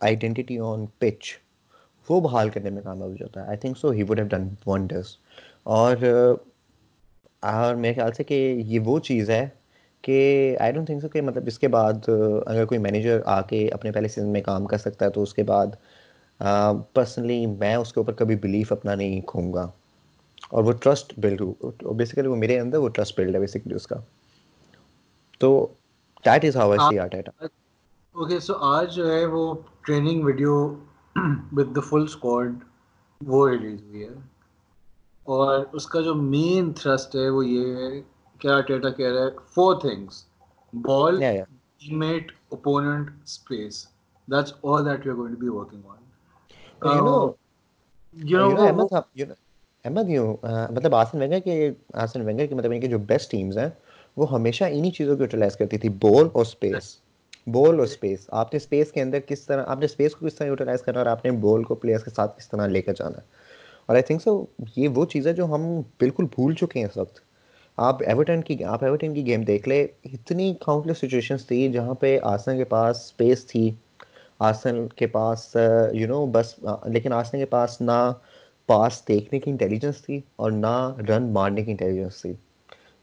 [0.00, 1.32] آئیڈینٹی آن پچ
[2.08, 4.48] وہ بحال کرنے میں کامیاب ہو جاتا ہے۔ I think so he would have done
[4.66, 5.16] wonders
[5.72, 5.96] اور
[7.42, 8.34] اور میرے خیال سے کہ
[8.66, 9.46] یہ وہ چیز ہے
[10.04, 10.16] کہ
[10.60, 12.08] آئی ڈونٹ تھنک سو کہ مطلب اس کے بعد
[12.46, 15.34] اگر کوئی مینیجر آ کے اپنے پہلے سیزن میں کام کر سکتا ہے تو اس
[15.34, 15.66] کے بعد
[16.92, 19.66] پرسنلی میں اس کے اوپر کبھی بلیف اپنا نہیں کھوں گا۔
[20.50, 21.42] اور وہ ٹرسٹ بلڈ
[21.96, 23.96] بیسیکلی وہ میرے اندر وہ ٹرسٹ بلڈ ہے بیسیکلی اس کا۔
[25.40, 25.48] تو
[26.24, 27.14] that is how I see Art
[28.14, 29.42] okay so آج جو ہے وہ
[29.80, 30.54] training video
[31.16, 32.54] with the full squad
[33.20, 34.14] وہ ریلیز ہوئی ہے.
[35.26, 38.00] اور اس کا جو مین تھرسٹ ہے وہ یہ ہے
[38.38, 40.24] کیا ٹیٹا کہہ رہا ہے four things
[40.72, 41.22] ball
[41.90, 43.86] mate opponent space
[44.28, 46.04] that's all that you are going to be working on
[50.74, 53.68] مطلب آسن وینگر کے آسن وینگر کی مطلب ان کی جو بیسٹ ٹیمز ہیں
[54.16, 56.96] وہ ہمیشہ انہی چیزوں کو یوٹیلائز کرتی تھی بال اور اسپیس
[57.46, 60.34] بال اور اسپیس آپ نے اسپیس کے اندر کس طرح آپ نے اسپیس کو کس
[60.34, 62.92] طرح یوٹیلائز کرنا اور آپ نے بال کو پلیئرس کے ساتھ کس طرح لے کر
[62.92, 63.32] جانا ہے
[63.86, 64.44] اور آئی تھنک سو
[64.76, 67.20] یہ وہ چیز ہے جو ہم بالکل بھول چکے ہیں اس وقت
[67.78, 72.18] آپ ایورٹن کی آپ ایورٹن کی گیم دیکھ لے اتنی کاؤنٹلیس سچویشنس تھی جہاں پہ
[72.22, 73.70] آسن کے پاس اسپیس تھی
[74.38, 75.56] آسن کے پاس
[75.92, 76.54] یو نو بس
[76.86, 78.12] لیکن آسن کے پاس نہ
[78.66, 80.76] پاس دیکھنے کی انٹیلیجنس تھی اور نہ
[81.08, 82.32] رن مارنے کی انٹیلیجنس تھی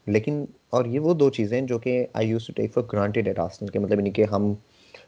[0.06, 3.38] لیکن اور یہ وہ دو چیزیں جو کہ I use to take for granted at
[3.38, 4.52] Arsenal کے مطلب یعنی کہ ہم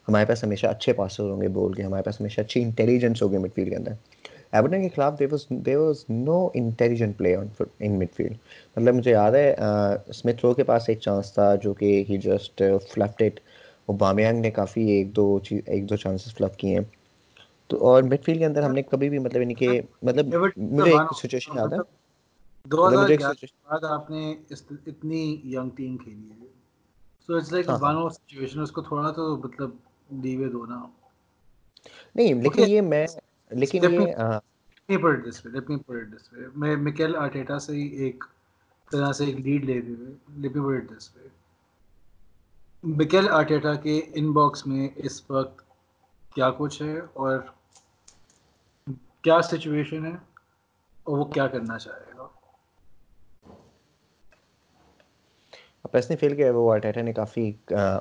[0.08, 3.38] ہمارے پاس ہمیشہ اچھے پاسر ہوں گے بول کے ہمارے پاس ہمیشہ اچھی انٹیلیجنس ہوگی
[3.38, 3.92] مڈ فیلڈ کے اندر۔
[4.52, 7.46] ایورٹن کے خلاف they was they was no intelligent play on
[7.80, 8.36] in midfield
[8.76, 9.54] مطلب مجھے یاد ہے
[10.08, 13.40] اسمتھ رو کے پاس ایک چانس تھا جو کہ ہی جسٹ فلفٹ
[13.88, 16.84] وہ بامیانگ نے کافی ایک دو چیز ایک دو چانسز فلپ کیے۔ ہیں
[17.70, 20.90] تو اور مڈ فیلڈ کے اندر ہم نے کبھی بھی مطلب یعنی کہ مطلب مجھے
[20.90, 21.78] ایک سچویشن یاد ہے۔
[22.66, 24.22] دو ہزار گیارہ کے بعد آپ نے
[24.86, 26.46] اتنی ینگ ٹیم کھیلی ہے۔
[27.22, 29.70] So it's like one of situation اس کو تھوڑا تو مطلب
[30.22, 30.78] لیوے دو نا
[32.16, 33.06] نہیں لیکن یہ میں
[33.50, 34.08] لیکن
[34.88, 36.24] یہ پٹ دس لیٹ می پٹ دس
[36.56, 38.24] میں مکیل آرٹیٹا سے ہی ایک
[38.88, 41.28] طرح سے ایک لیڈ لے ہوئے لیٹ می پٹ دس وے
[42.84, 45.62] مکیل آرٹیٹا کے ان باکس میں اس وقت
[46.32, 47.38] کیا کچھ ہے اور
[49.24, 50.14] کیا سچویشن ہے
[51.06, 52.13] اور وہ کیا کرنا چاہے۔ گا
[55.94, 57.50] پرسنلی فیل کیا وہ آرٹیٹا نے کافی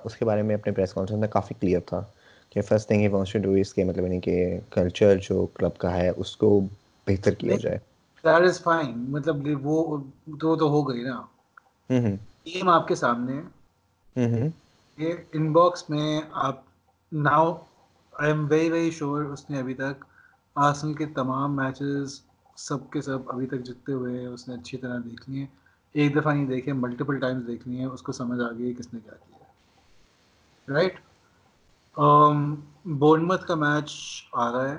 [0.04, 2.02] اس کے بارے میں اپنے پریس کانفرنس میں کافی کلیئر تھا
[2.50, 4.36] کہ first thing he wants to do اس کے مطلب یعنی کہ
[4.70, 6.60] کلچر جو کلب کا ہے اس کو
[7.08, 7.78] بہتر کیا جائے۔
[8.24, 9.98] دیٹ از فائن مطلب وہ
[10.40, 11.22] تو تو ہو گئی نا۔
[12.44, 13.42] ٹیم آپ کے سامنے۔
[14.16, 14.50] ہے
[14.98, 16.62] یہ ان باکس میں آپ
[17.12, 17.54] now
[18.14, 20.06] I am very very sure اس نے ابھی تک
[20.98, 22.20] کے تمام میچز
[22.58, 25.46] سب کے سب ابھی تک جتتے ہوئے اس نے اچھی طرح دیکھ لیے۔
[25.96, 29.00] ایک دفعہ نہیں دیکھے ملٹیپل ٹائمز دیکھ لیے اس کو سمجھ آ گئی کس نے
[29.00, 29.46] کیا کیا
[30.68, 31.00] رائٹ
[32.96, 33.92] بورنمت کا میچ
[34.34, 34.78] آ رہا ہے۔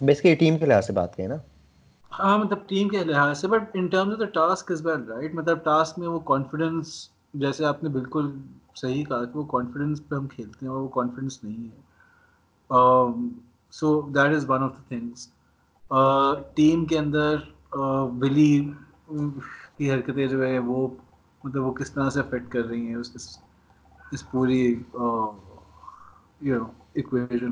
[0.00, 1.36] بیسکلی ٹیم کے لحاظ سے بات کریں نا۔
[2.12, 5.34] ہاں مطلب ٹیم کے لحاظ سے but in terms of the task is well right
[5.34, 6.92] مطلب ٹاسک میں وہ کانفیڈنس
[7.34, 8.30] جیسے آپ نے بالکل
[8.74, 11.80] صحیح کہا کہ وہ کانفیڈنس پہ ہم کھیلتے ہیں اور وہ کانفیڈنس نہیں ہے۔
[13.72, 15.28] So that is one of the things
[16.54, 17.36] team کے اندر
[18.20, 18.50] ولی
[19.78, 20.86] کی حرکتیں جو ہے وہ
[21.44, 23.38] مطلب وہ کس طرح سے افیکٹ کر رہی ہیں اس
[24.12, 24.60] اس پوری
[26.40, 26.64] you know
[26.96, 27.50] acquisition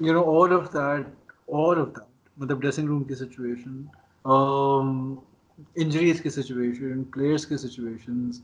[0.00, 2.04] you know all of that all of that
[2.36, 3.82] مطلب ڈریسنگ روم کی سچویشن
[5.76, 8.40] انجریز کی سچویشن پلیئرس کی situations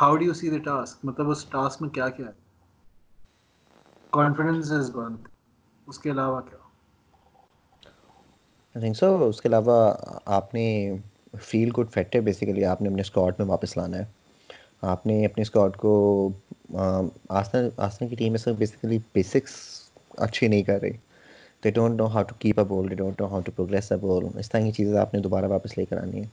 [0.00, 2.32] how do you see the task مطلب اس ٹاسک میں کیا کیا ہے؟
[4.10, 5.28] کانفیڈنس از بند
[5.86, 6.57] اس کے علاوہ کیا؟
[8.80, 9.92] تھنک سو اس کے علاوہ
[10.36, 10.66] آپ نے
[11.42, 14.04] فیل گڈ فیکٹر بیسیکلی آپ نے اپنے اسکواڈ میں واپس لانا ہے.
[14.82, 15.92] آپ نے اپنے اسکواڈ کو
[16.70, 19.54] آسنا آسنا کی ٹیم میں سے بیسیکلی بیسکس
[20.18, 20.92] اچھی نہیں کر رہی
[21.64, 23.98] they don't know how to keep a ball they don't know how to progress a
[23.98, 26.26] ball اس طرح کی چیزیں آپ نے دوبارہ واپس لے کر آنی ہے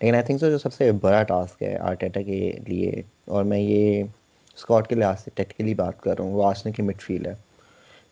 [0.00, 3.58] لیکن آئی تھنک سو جو سب سے بڑا ٹاسک ہے آرٹیٹا کے لیے، اور میں
[3.58, 4.02] یہ
[4.56, 7.34] اسکواڈ کے لحاظ سے ٹیکٹیکلی بات کر رہا ہوں، وہ آسنا کی مڈ فیلڈ ہے.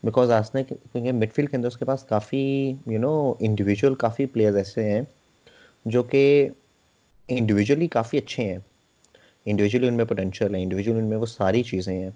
[0.02, 4.26] بیکاز آسنا کیونکہ مڈ فیلڈ کے اندر اس کے پاس کافی یو نو انڈیویجول کافی
[4.26, 5.00] پلیئرز ایسے ہیں
[5.84, 6.48] جو کہ
[7.28, 8.58] انڈیویجولی کافی اچھے ہیں۔
[9.46, 12.10] انڈیویجولی ان میں پوٹینشیل ہے انڈیویجول ان میں وہ ساری چیزیں ہیں۔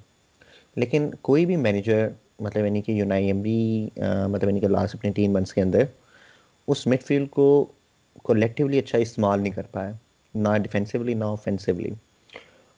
[0.77, 2.09] لیکن کوئی بھی مینیجر
[2.41, 3.89] مطلب یعنی کہ یونائی ایم بی
[4.29, 5.85] مطلب یعنی کہ لاسٹ اپنے تین منتھس کے اندر
[6.69, 7.67] اس مڈ فیلڈ کو
[8.23, 9.93] کولیکٹیولی اچھا استعمال نہیں کر پایا،
[10.35, 11.91] نہ ڈیفینسولی نہ اوفینسولی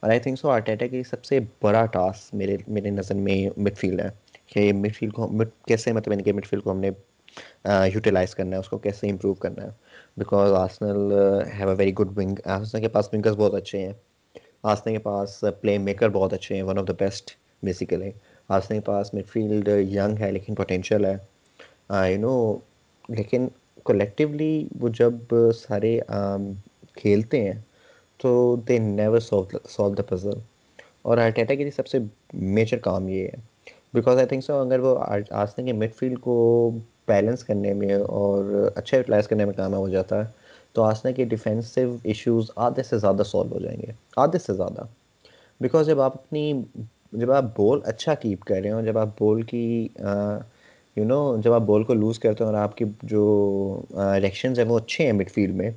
[0.00, 3.76] اور آئی تھنک سو آرٹیٹا کی سب سے بڑا ٹاسک میرے میرے نظر میں مڈ
[3.76, 4.09] فیلڈ ہے۔
[4.53, 5.28] کہ مڈ فیلڈ کو
[5.68, 6.90] کیسے مطلب یعنی کہ مڈ فیلڈ کو ہم نے
[7.94, 9.70] یوٹیلائز کرنا ہے، اس کو کیسے امپروو کرنا ہے؟
[10.16, 11.12] Because Arsenal
[11.59, 13.92] have a very good wing Arsenal کے پاس ونگرز بہت اچھے ہیں۔
[14.72, 17.30] آسنے کے پاس پلے میکر بہت اچھے ہیں one of the best
[17.62, 18.11] basically
[18.57, 21.16] Arsenal کے پاس مڈ فیلڈ ینگ ہے، لیکن پوٹینشیل ہے۔
[22.11, 22.36] یو نو
[23.09, 23.47] لیکن
[23.86, 25.99] کولیکٹیولی وہ جب سارے
[26.97, 27.53] کھیلتے ہیں،
[28.20, 28.30] تو
[28.68, 30.38] they never solve the puzzle
[31.03, 31.99] اور آرٹیٹا کے لیے سب سے
[32.55, 33.40] میجر کام یہ ہے۔
[33.97, 34.94] بیکاز آئی تھنک سو اگر وہ
[35.42, 36.34] آسنے کے مڈ فیلڈ کو
[37.09, 40.30] بیلنس کرنے میں اور اچھا یوٹیلائز کرنے میں کامیاب ہو جاتا ہے،
[40.74, 44.84] تو آسنا کے ڈیفینسو ایشوز آدھے سے زیادہ سالو ہو جائیں گے، آدھے سے زیادہ۔
[45.61, 46.53] بیکاز جب آپ اپنی،
[47.12, 49.88] جب آپ بول اچھا کیپ کر رہے ہوں جب آپ بول کی
[50.97, 53.24] یو نو جب آپ بول کو لوز کرتے ہیں اور آپ کی جو
[54.22, 55.70] ریکشنز ہیں وہ اچھے ہیں مڈ فیلڈ میں،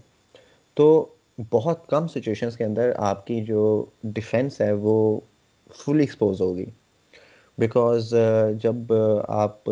[0.78, 1.06] تو
[1.52, 3.64] بہت کم سچویشنس کے اندر آپ کی جو
[4.06, 5.20] ڈیفینس ہے وہ
[5.76, 6.66] فلی ایکسپوز ہوگی۔
[7.60, 8.94] بیکاز uh, جب
[9.28, 9.64] آپ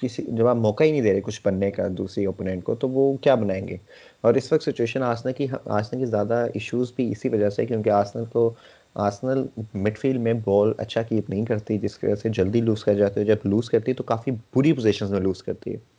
[0.00, 2.88] کسی، جب آپ موقع ہی نہیں دے رہے کچھ بننے کا دوسری اوپوننٹ کو، تو
[2.88, 3.76] وہ کیا بنائیں گے؟
[4.20, 7.90] اور اس وقت سچویشن آسنا کی آسنا کی زیادہ ایشوز بھی اسی وجہ سے، کیونکہ
[7.90, 8.54] آسنل کو
[8.94, 12.84] آسنل مڈ فیلڈ میں بال اچھا کیپ نہیں کرتی، جس کی وجہ سے جلدی لوز
[12.84, 15.91] کر جاتی ہے۔ جب لوز کرتی ہے تو کافی بری پوزیشنز میں لوز کرتی ہے۔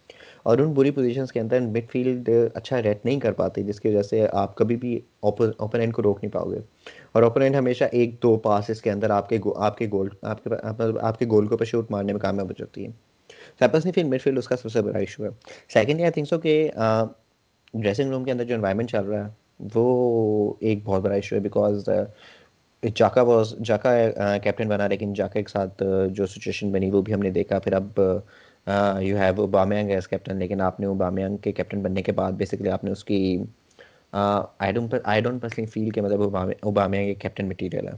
[0.44, 3.80] اور ان بری پوزیشنس کے اندر مڈ فیلڈ uh, اچھا ریٹ نہیں کر پاتی جس
[3.80, 6.60] کی وجہ سے آپ کبھی بھی اوپوننٹ کو روک نہیں پاؤ گے۔
[7.12, 10.50] اور اوپوننٹ ہمیشہ ایک دو پاسز کے اندر آپ کے آپ کے گول آپ کے
[10.50, 12.92] مطلب آپ کے گول کو پہ شوٹ مارنے میں کامیاب ہو جاتی ہے۔
[13.60, 15.30] سیپس نہیں، پھر مڈ فیلڈ اس کا سب سے بڑا ایشو ہے۔
[15.74, 17.08] سیکنڈ آئی تھنک سو کہ uh,
[17.74, 19.32] ڈریسنگ روم کے اندر جو انوائرمنٹ چل رہا ہے،
[19.76, 21.90] وہ ایک بہت بڑا ایشو ہے because
[22.96, 23.92] Xhaka was Xhaka
[24.38, 27.60] captain بنا، لیکن جاکا کے ساتھ uh, جو سچویشن بنی، وہ بھی ہم نے دیکھا۔
[27.60, 28.00] پھر اب
[28.68, 32.70] you have Aubameyang as captain لیکن آپ نے اوبامیانگ کے کیپٹن بننے کے بعد بیسکلی
[32.70, 33.38] آپ نے اس کی
[34.14, 36.22] آئی ڈونٹ پرسنلی فیل کہ مطلب
[36.62, 37.94] اوبامیانگ ایک کیپٹن مٹیریل ہے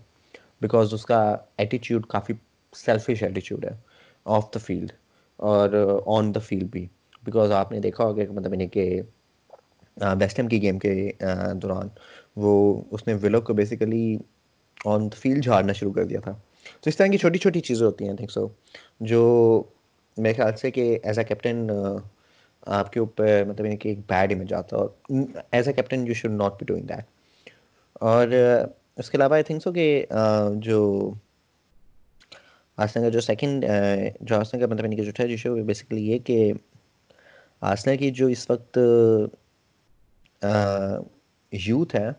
[0.62, 1.20] بیکاز اس کا
[1.58, 2.34] ایٹیچیوڈ کافی
[2.74, 3.76] سیلفش ایٹیچیوڈ ہے
[4.26, 4.92] آف دا فیلڈ
[5.40, 5.74] اور
[6.08, 6.86] آن دا فیلڈ بھی
[7.24, 9.02] بیکاز آپ نے دیکھا ہوگا کہ مطلب یعنی کہ
[9.98, 11.12] ویسٹ ایم کی گیم کے
[11.54, 11.88] دوران
[12.36, 14.18] وہ اس نے ولو کو بیسیکلی
[14.86, 16.32] آن دا فیلڈ جھاڑنا شروع کر دیا تھا
[16.84, 18.48] تو اس طرح کی چھوٹی چھوٹی چیزیں ہوتی ہیں تھنک سو
[19.02, 19.22] جو
[20.18, 21.68] میرے خیال سے کہ ایز اے کیپٹن
[22.68, 26.14] آپ کے اوپر مطلب یعنی کہ ایک بیڈ امیج آتا ہے as a captain you
[26.14, 27.50] should not be doing that
[28.02, 28.28] اور
[28.98, 30.06] اس کے علاوہ آئی تھنک سو کہ
[30.56, 31.12] جو
[32.78, 33.66] آسنا کا جو سیکنڈ
[34.22, 36.54] جو آسنا کا مطلب یعنی کہ جو تھا جو بیسکلی یہ کہ
[37.62, 38.78] آسنا کی جو اس وقت
[41.54, 42.10] یوتھ ہے،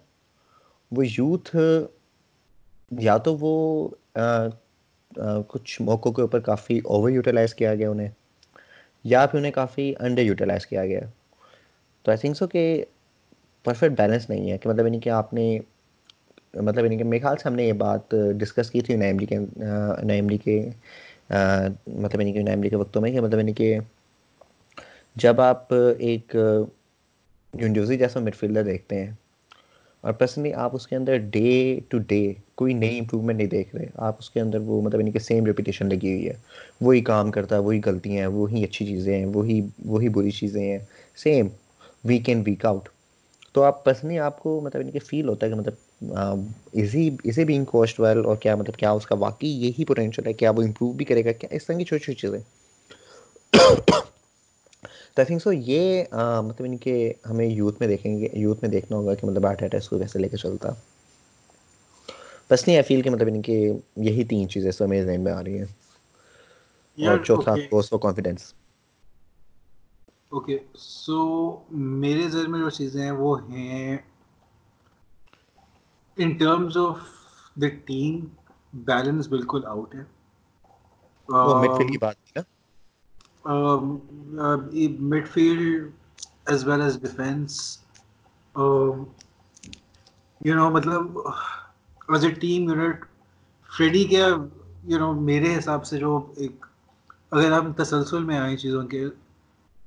[0.93, 1.57] وہ یوتھ
[2.91, 3.89] یا تو وہ
[5.49, 8.09] کچھ موقعوں کے اوپر کافی اوور یوٹیلائز کیا گیا انہیں،
[9.05, 11.01] یا پھر انہیں کافی انڈر یوٹیلائز کیا گیا۔
[12.05, 12.85] تو آئی تھنک سو کہ
[13.65, 15.59] پرفیکٹ بیلنس نہیں ہے، کہ مطلب یعنی کہ آپ نے
[16.55, 19.27] مطلب یعنی کہ میرے خیال سے ہم نے یہ بات ڈسکس کی تھی نائم ڈی
[19.27, 19.39] کے
[20.05, 20.59] نائم ڈی کے
[21.31, 23.79] مطلب یعنی کہ نائم ڈی کے وقتوں میں، کہ مطلب یعنی کہ
[25.17, 26.35] جب آپ ایک
[27.55, 29.13] یونڈیوزی جیسا مڈ فیلڈر دیکھتے ہیں
[30.01, 33.87] اور پرسنلی آپ اس کے اندر ڈے ٹو ڈے کوئی نئی امپروومنٹ نہیں دیکھ رہے۔
[33.95, 36.33] آپ اس کے اندر وہ مطلب یعنی کہ سیم ریپیٹیشن لگی ہوئی ہے۔
[36.81, 40.63] وہی کام کرتا ہے، وہی غلطیاں ہیں، وہی اچھی چیزیں ہیں، وہی وہی بری چیزیں
[40.63, 40.79] ہیں۔
[41.17, 41.49] Same
[42.05, 42.89] week in week out
[43.53, 46.15] تو آپ پرسنلی آپ کو مطلب یعنی کہ فیل ہوتا ہے کہ مطلب
[46.73, 50.33] easy easy being coast well اور کیا مطلب کیا اس کا واقعی یہی پوٹینشیل ہے؟
[50.33, 52.41] کیا وہ امپروو بھی کرے گا؟ کیا اس طرح کی چھوٹی چھوٹی چیزیں۔
[55.17, 56.05] تو آئی تھنک سو یہ
[56.43, 56.95] مطلب ان کے
[57.31, 60.19] ہمیں یوتھ میں دیکھیں گے یوتھ میں دیکھنا ہوگا کہ مطلب آرٹ اس کو کیسے
[60.19, 60.69] لے کے چلتا۔
[62.51, 63.57] بس نہیں آئی فیل کہ مطلب ان کے
[63.97, 65.67] یہی تین چیزیں سو میرے ذہن میں آ رہی ہیں۔
[66.99, 67.55] اور چوتھا
[67.91, 68.53] کو کانفیڈینس
[70.33, 70.57] اوکے
[70.99, 71.19] سو
[72.01, 73.97] میرے ذہن میں جو چیزیں ہیں وہ ہیں
[76.17, 76.99] in terms of
[77.57, 78.15] the team
[78.85, 80.03] balance بالکل آؤٹ ہے۔
[81.87, 82.43] کی بات تھی نا؟
[85.29, 85.91] Midfield
[86.47, 87.79] as well as defence
[90.41, 93.05] you know مطلب as a team unit
[93.71, 94.27] Freddie کیا
[94.85, 96.67] یو نو میرے حساب سے جو ایک
[97.31, 99.05] اگر ہم تسلسل میں آئیں چیزوں کے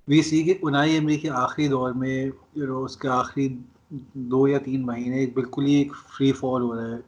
[0.07, 3.47] وی سی کے انائی امری کے آخری دور میں یو نو اس کے آخری
[4.13, 7.01] دو یا تین مہینے بالکل ہی ایک فری فال ہو رہا ہے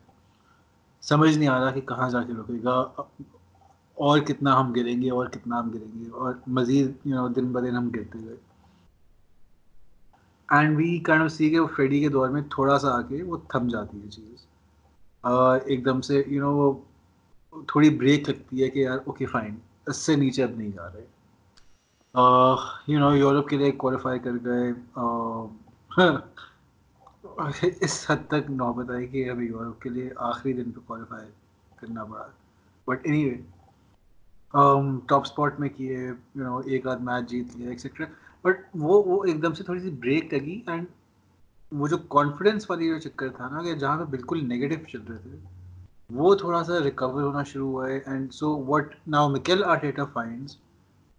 [1.01, 2.83] سمجھ نہیں آ رہا کہ کہاں جا کے رکے گا
[4.01, 7.51] اور کتنا ہم گریں گے، اور کتنا ہم گریں گے، اور مزید یو نو دن
[7.51, 8.35] بدن ہم گرتے گئے
[10.49, 13.23] and we kind of see کہ وہ فریڈی کے دور میں تھوڑا سا آ کے
[13.23, 14.45] وہ تھم جاتی ہے چیز۔
[15.65, 16.73] ایک دم سے یو نو وہ
[17.67, 19.55] تھوڑی بریک لگتی ہے کہ یار اوکے فائن
[19.87, 21.05] اس سے نیچے اب نہیں جا رہے۔
[22.87, 24.71] یو نو یورپ کے لیے کوالیفائی کر گئے۔
[27.81, 31.29] اس حد تک نوبت آئی کہ ابھی یورپ کے لیے آخری دن پہ کوالیفائی
[31.75, 32.27] کرنا پڑا۔
[32.87, 33.35] But anyway
[34.53, 38.05] Um, top spot میں کیے یو نو ایک آدھ میچ جیت لیا ایکسیٹرا
[38.43, 40.85] بٹ وہ وہ ایک دم سے تھوڑی سی بریک لگی اینڈ
[41.71, 45.17] وہ جو کانفیڈینس والی جو چکر تھا نا کہ جہاں پہ بالکل نگیٹو چل رہے
[45.17, 45.37] تھے،
[46.09, 50.57] وہ تھوڑا سا ریکور ہونا شروع ہوا ہے and so what now Mikel Arteta finds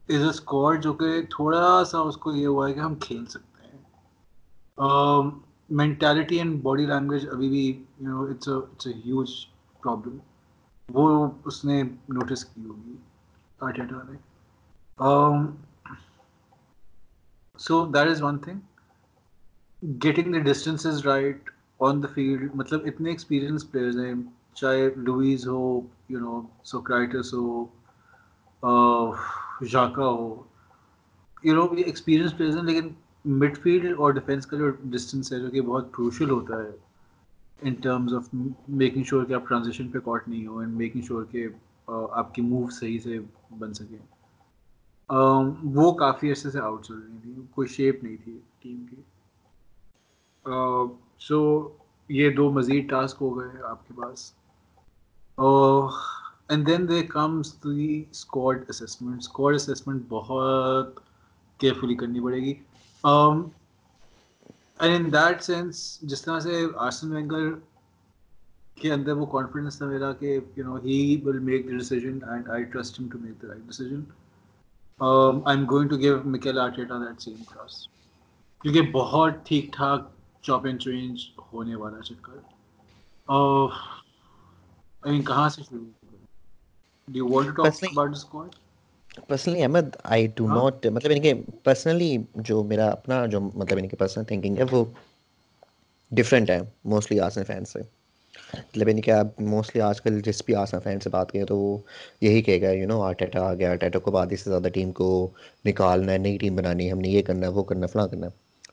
[0.08, 3.24] is a score جو کہ تھوڑا سا اس کو یہ ہوا ہے کہ ہم کھیل
[3.26, 5.30] سکتے ہیں.
[5.80, 9.30] مینٹیلٹی اینڈ باڈی لینگویج ابھی بھی you know it's it's a huge
[9.82, 10.18] problem
[10.88, 12.96] وہ اس نے نوٹس کی ہوگی.
[13.66, 14.16] آرٹیٹا نے
[17.58, 18.58] so that is one thing
[20.04, 21.50] getting the distance right
[21.80, 24.14] on the field مطلب اتنے ایکسپیرئنس پلیئرز ہیں،
[24.54, 26.40] چاہے لوئز ہو یو نو
[26.72, 27.64] سوکرائٹس ہو
[29.72, 30.42] ژاکا ہو۔
[31.44, 32.88] یو نو یہ ایکسپیرئنس پلیئرز ہیں، لیکن
[33.38, 36.70] مڈ فیلڈ اور ڈیفینس کا جو ڈسٹینس ہے، جو کہ بہت کروشل ہوتا ہے
[37.62, 38.28] in terms of
[38.68, 41.46] making sure کہ آپ ٹرانزیکشن پہ کاٹ نہیں ہو اینڈ میکنگ شیور کہ
[41.88, 43.18] آپ کی موو صحیح سے
[43.58, 43.98] بن سکیں
[45.62, 48.96] وہ کافی عرصے سے آؤٹ چل رہی تھی کوئی شیپ نہیں تھی ٹیم کی۔
[51.18, 51.68] سو
[52.08, 54.32] یہ دو مزید ٹاسک ہو گئے آپ کے پاس۔
[56.48, 61.00] And then they comes the squad assessment squad assessment بہت
[61.58, 62.54] کیئرفلی کرنی پڑے گی۔
[63.04, 63.44] اینڈ
[64.80, 67.52] ان دیٹ سینس جس طرح سے آرسن وینگر
[68.80, 72.50] کے اندر وہ کانفیڈنس تھا میرا کہ you know he will make the decision and
[72.50, 74.02] I trust him to make the right decision
[75.00, 77.86] I am going to give Mikel Arteta that same cross
[78.64, 80.08] کیونکہ بہت ٹھیک ٹھاک
[80.42, 81.20] چاپ اینڈ چینج
[81.52, 82.38] ہونے والا چکر.
[85.26, 85.84] کہاں سے شروع
[87.08, 88.54] do you want to talk about squad
[89.28, 93.88] personally Ahmed I do not مطلب یعنی کہ پرسنلی جو میرا اپنا جو مطلب یعنی
[93.88, 94.84] کہ پرسنل تھنکنگ ہے وہ
[96.12, 97.82] ڈفرینٹ ہے موسٹلی آسن فین سے۔
[98.54, 101.56] مطلب یعنی کہ آپ موسٹلی آج کل جس بھی آسن فین سے بات کریں تو
[101.56, 101.78] وہ
[102.20, 105.30] یہی کہے گا یو نو آرٹیٹا آ گیا آرٹیٹا کو آدھی سے زیادہ ٹیم کو
[105.64, 108.26] نکالنا ہے، نئی ٹیم بنانی ہے، ہم نے یہ کرنا ہے، وہ کرنا فلاں کرنا
[108.26, 108.30] ہے۔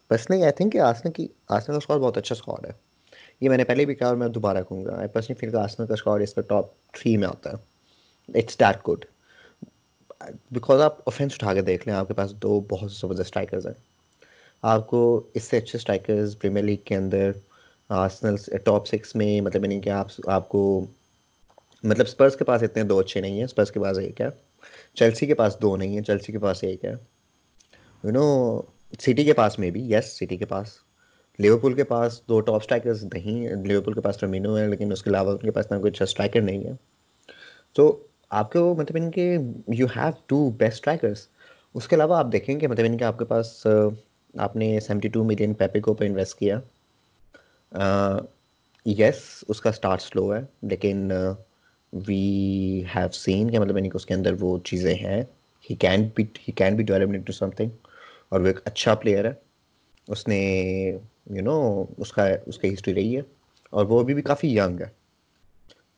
[0.07, 2.71] پرسنلی آئی تھنک کہ آسن کی آسن کا اسکوار بہت اچھا اسکوار ہے۔
[3.41, 5.55] یہ میں نے پہلے بھی کہا اور میں دوبارہ کہوں گا۔ آئی پرسنلی فیل کہ
[5.55, 7.55] آسن کا اسکوار اس کا ٹاپ تھری میں آتا ہے۔
[8.39, 9.05] اٹس دیٹ گڈ
[10.51, 13.73] بیکاز آپ اوفینس اٹھا کے دیکھ لیں، آپ کے پاس دو بہت زبردست اسٹرائکرز ہیں۔
[14.61, 17.31] آپ کو اس سے اچھے اسٹرائکرز پریمیئر لیگ کے اندر
[17.89, 18.35] آرسنل
[18.65, 20.85] ٹاپ سکس میں مطلب یعنی کہ آپ آپ کو
[21.83, 24.27] مطلب اسپرس کے پاس اتنے دو اچھے نہیں ہیں اسپرس کے پاس ایک ہے،
[24.93, 26.91] چیلسی کے پاس دو نہیں ہیں، چیلسی کے پاس ایک ہے
[28.03, 28.61] یو نو
[28.99, 30.67] سٹی کے پاس میں بھی یس سٹی کے پاس،
[31.39, 35.09] لیورپول کے پاس دو ٹاپ اسٹرائکرز نہیں لیورپول کے پاس ٹرمینو ہے لیکن اس کے
[35.09, 36.73] علاوہ ان کے پاس نہ کوئی اچھا اسٹرائکر نہیں ہے۔
[37.73, 39.37] تو آپ کو مطلب ان کے
[39.67, 41.27] you have two best strikers
[41.73, 43.67] اس کے علاوہ آپ دیکھیں کہ مطلب یعنی ان کے آپ کے پاس،
[44.33, 46.59] آپ نے سیونٹی ٹو ملین پیپیکو پہ انویسٹ کیا۔
[48.85, 51.11] یس اس کا اسٹارٹ سلو ہے، لیکن
[52.07, 55.21] وی ہیو سین کہ مطلب یعنی ان کے اس کے اندر وہ چیزیں ہیں۔
[55.69, 57.69] He can be he can be develop into something
[58.29, 59.33] اور وہ ایک اچھا پلیئر ہے۔
[60.07, 60.39] اس نے
[61.35, 63.21] یو نو اس کا، اس کی ہسٹری رہی ہے،
[63.69, 64.87] اور وہ ابھی بھی کافی ینگ ہے۔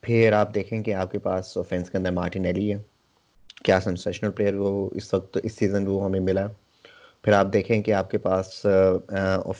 [0.03, 2.77] پھر آپ دیکھیں کہ آپ کے پاس اوفینس کے اندر مارٹین ایلی ہے۔
[3.65, 6.47] کیا سنسیشنل پلیئر وہ اس وقت، اس سیزن وہ ہمیں ملا۔
[7.23, 8.65] پھر آپ دیکھیں کہ آپ کے پاس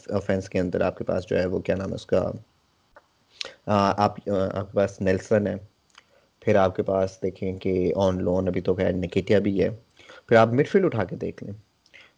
[0.09, 2.32] اوفینس کے اندر آپ کے پاس جو ہے وہ کیا نام ہے اس کا
[3.66, 4.16] آپ آپ
[4.72, 5.55] کے پاس نیلسن ہے
[6.39, 9.70] پھر آپ کے پاس دیکھیں کہ آن لون ابھی تو خیر نکیٹیا بھی ہے
[10.28, 11.53] پھر آپ مڈ فیلڈ اٹھا کے دیکھ لیں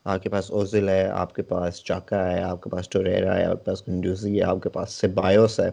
[0.04, 3.46] آپ کے پاس اوزل ہے آپ کے پاس چاکا ہے آپ کے پاس ٹوریرا ہے
[3.46, 5.70] آپ کے پاس گنڈوزی ہے آپ کے پاس سبایوس ہے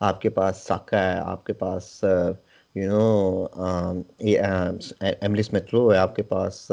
[0.00, 2.04] آپ کے پاس ساکا ہے آپ کے پاس
[2.74, 3.46] یو نو
[4.20, 6.72] ایملی اسمترو ہے آپ کے پاس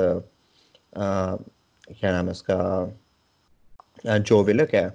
[2.00, 4.88] کیا نام ہے اس کا جو ولک ہے،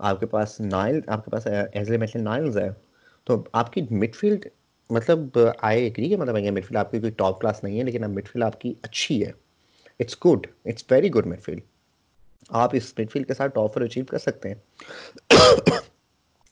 [0.00, 2.68] آپ کے پاس نائل، آپ کے پاس ایزلی میٹل نائلز ہے،
[3.26, 4.46] تو آپ کی مڈ فیلڈ
[4.90, 8.04] مطلب آئی اگری کہ مطلب مڈ فیلڈ آپ کی کوئی ٹاپ کلاس نہیں ہے، لیکن
[8.04, 9.30] اب مڈ فیلڈ آپ کی اچھی ہے۔
[10.00, 11.60] It's good it's very good midfield
[12.50, 14.54] آپ اس مڈ فیلڈ کے ساتھ ٹاپر اچیو کر سکتے ہیں۔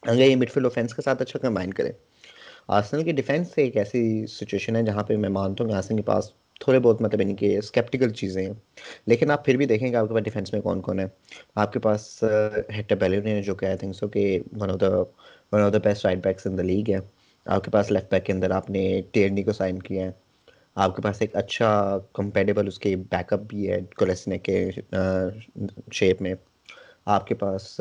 [0.02, 1.92] اگر یہ مڈ فیلڈ اوفینس کے ساتھ اچھا کمبائن کریں
[2.68, 5.96] آرسنل کی ڈیفینس سے ایک ایسی سچویشن ہے جہاں پہ میں مانتا ہوں کہ آرسنل
[5.96, 8.52] کے پاس تھوڑے بہت مطلب یعنی کہ اسکیپٹیکل چیزیں ہیں۔
[9.06, 11.06] لیکن آپ پھر بھی دیکھیں گے آپ کے پاس ڈیفینس میں کون کون ہے۔
[11.54, 12.24] آپ کے پاس
[12.76, 14.88] ہیٹر بیلن ہے جو کہ آئی تھنک سو کہ one of the
[15.52, 16.98] one of the best right backs in the league ہے
[17.46, 20.10] آپ کے پاس لیفٹ بیک کے اندر آپ نے ٹیرنی کو سائن کیا ہے۔
[20.74, 21.70] آپ کے پاس ایک اچھا
[22.12, 24.70] کمپیٹیبل اس کے بیک اپ بھی ہے کولیسنے کے
[25.92, 26.34] شیپ میں۔
[27.06, 27.80] آپ کے پاس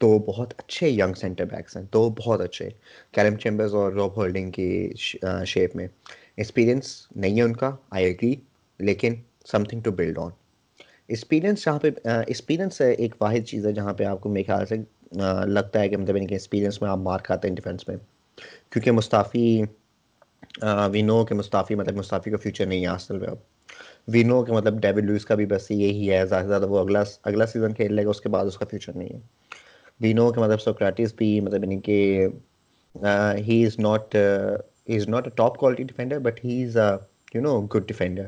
[0.00, 2.68] دو بہت اچھے ینگ سینٹر بیکس ہیں۔ دو بہت اچھے۔
[3.12, 4.92] کیلم چیمبرز اور روب ہولڈنگ کی
[5.46, 5.86] شیپ میں۔
[6.38, 8.34] ایکسپیرینس نہیں ہے ان کا آئی ایگری
[8.80, 9.14] لیکن
[9.64, 10.30] something to build on
[11.08, 14.76] experience جہاں پہ ایکسپیرینس ایک واحد چیز ہے جہاں پہ آپ کو میرے خیال سے
[15.46, 17.96] لگتا ہے کہ مطلب ان کے ایکسپیرینس میں آپ مار کھاتے ہیں ڈیفینس میں
[18.70, 19.62] کیونکہ مستعفی
[20.92, 23.36] وی نو کہ مستعفی مطلب مستعفی کا فیوچر نہیں ہے آسل میں اب
[24.08, 26.78] وی نو کہ مطلب ڈیوڈ لوئس کا بھی بس یہی ہے زیادہ سے زیادہ وہ
[26.78, 29.18] اگلا اگلا سیزن کھیل لے گا اس کے بعد اس کا فیوچر نہیں ہے
[30.00, 32.28] وی نو کہ مطلب سوکریٹس بھی مطلب ان کے
[33.38, 34.16] he is not
[34.88, 36.96] is not a top quality defender but he is a
[37.34, 38.26] you know good defender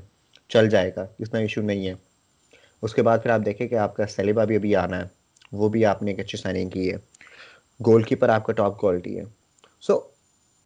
[0.48, 1.94] چل جائے گا اتنا ایشو نہیں ہے۔
[2.82, 5.06] اس کے بعد پھر آپ دیکھیں کہ آپ کا سیلیبا بھی ابھی آنا ہے۔
[5.52, 6.96] وہ بھی آپ نے ایک اچھی سائننگ کی ہے۔
[7.86, 9.24] گول کیپر آپ کا ٹاپ کوالٹی ہے۔
[9.80, 10.00] سو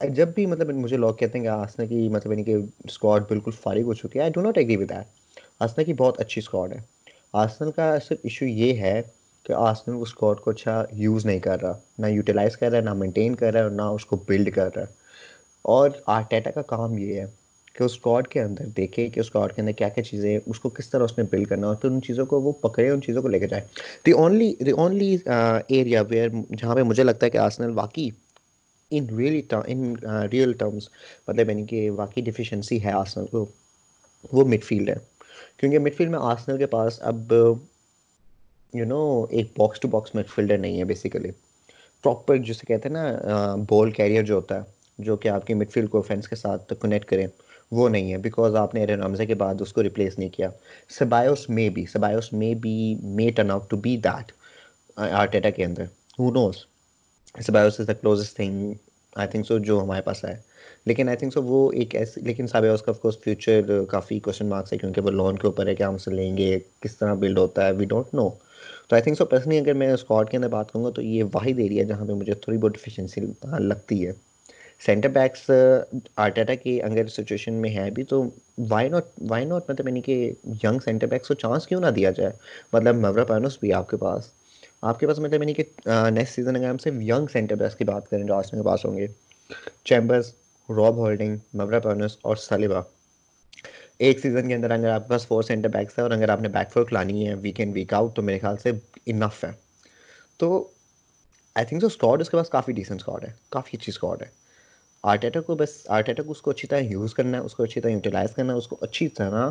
[0.01, 3.51] جب بھی مطلب مجھے لوگ کہتے ہیں کہ آسنا کی مطلب یعنی کہ اسکواڈ بالکل
[3.51, 5.07] فارغ ہو چکی ہے I do not agree with that
[5.61, 6.79] Arsenal کی بہت اچھی اسکواڈ ہے۔
[7.33, 9.03] آسنل کا صرف ایشو یہ ہے
[9.43, 12.83] کہ آسنل اس اسکواڈ کو اچھا یوز نہیں کر رہا۔ نہ یوٹیلائز کر رہا ہے
[12.83, 15.02] نہ مینٹین کر رہا ہے اور نہ اس کو بلڈ کر رہا۔ ہے
[15.65, 17.25] اور آرٹیٹا کا کام یہ ہے
[17.75, 20.61] کہ اس اسکواڈ کے اندر دیکھے کہ اس اسکواڈ کے اندر کیا کیا چیزیں اس
[20.61, 23.03] کو کس طرح اس نے بلڈ کرنا اور پھر ان چیزوں کو وہ پکڑے، ان
[23.03, 23.63] چیزوں کو لے کے جائے۔
[24.07, 28.09] The only the only area where جہاں پہ مجھے لگتا ہے کہ آسنل واقعی
[28.91, 29.95] in really in
[30.33, 30.89] real terms
[31.29, 33.45] مطلب یعنی کہ واقعی ڈیفیشنسی ہے آسنل کو،
[34.33, 34.95] وہ مڈ فیلڈ ہے۔
[35.57, 37.33] کیونکہ مڈ فیلڈ میں آسنل کے پاس اب
[38.75, 41.31] یو نو ایک باکس ٹو باکس مڈ فیلڈر نہیں ہے بیسیکلی
[42.05, 45.71] پراپر جسے کہتے ہیں نا بال کیریئر جو ہوتا ہے۔ جو کہ آپ کی مڈ
[45.71, 47.27] فیلڈ کو فینس کے ساتھ کنیکٹ کریں
[47.71, 50.49] وہ نہیں ہے بیکاز آپ نے ایرن رمزے کے بعد اس کو ریپلیس نہیں کیا۔
[50.99, 54.33] Ceballos may be Ceballos may be may turn out to be that
[54.97, 55.85] Arteta کے اندر۔
[56.19, 56.57] Who knows
[57.47, 58.73] Ceballos is the closest thing
[59.17, 60.35] I think so جو ہمارے پاس ہے۔
[60.87, 64.47] لیکن آئی تھنک سو وہ ایک ایسی، لیکن سابیوس کا آف کورس فیوچر کافی کوشچن
[64.49, 67.15] مارکس ہے، کیونکہ وہ لون کے اوپر ہے کہ ہم اسے لیں گے؟ کس طرح
[67.15, 68.29] بلڈ ہوتا ہے؟ وی ڈونٹ نو
[68.89, 71.25] تو آئی تھنک سو پرسنلی اگر میں اسکواڈ کے اندر بات کروں گا، تو یہ
[71.25, 73.21] واحد ایریا جہاں پہ مجھے تھوڑی بہت ڈیفیشنسی
[73.59, 74.13] لگتی ہے۔
[74.83, 75.51] سینٹر بیکس
[76.17, 78.23] آرٹیٹا کی اگر سچویشن میں ہے بھی تو
[78.71, 80.33] وائی ناٹ وائی ناٹ مطلب یعنی کہ
[80.65, 82.33] ینگ سینٹر بیکس کو چانس کیوں نہ دیا جائے
[82.73, 84.31] مطلب مورا پینوس بھی آپ کے پاس
[84.83, 87.85] آپ کے پاس مطلب یعنی کہ نیکسٹ سیزن اگر ہم صرف ینگ سینٹر بیکس کی
[87.85, 89.07] بات کریں جو آسٹن کے پاس ہوں گے
[89.85, 90.35] چیمبرس
[90.69, 92.81] راب ہولڈنگ مورا پینوس اور سلیبا
[93.99, 96.41] ایک سیزن کے اندر اگر آپ کے پاس فور سینٹر بیکس ہے اور اگر آپ
[96.41, 98.71] نے بیک فورک لانی ہے ویک اینڈ ویک آؤٹ تو میرے خیال سے
[99.07, 99.51] انف ہے
[100.41, 100.69] تو
[101.57, 104.42] آئی تھنک سو اسکواڈ اس کے پاس کافی ڈیسنٹ اسکواڈ ہے کافی اچھی اسکواڈ ہے
[105.05, 107.81] آرٹیٹا کو بس آرٹیٹا کو اس کو اچھی طرح یوز کرنا ہے، اس کو اچھی
[107.81, 109.51] طرح یوٹیلائز کرنا ہے، اس کو اچھی طرح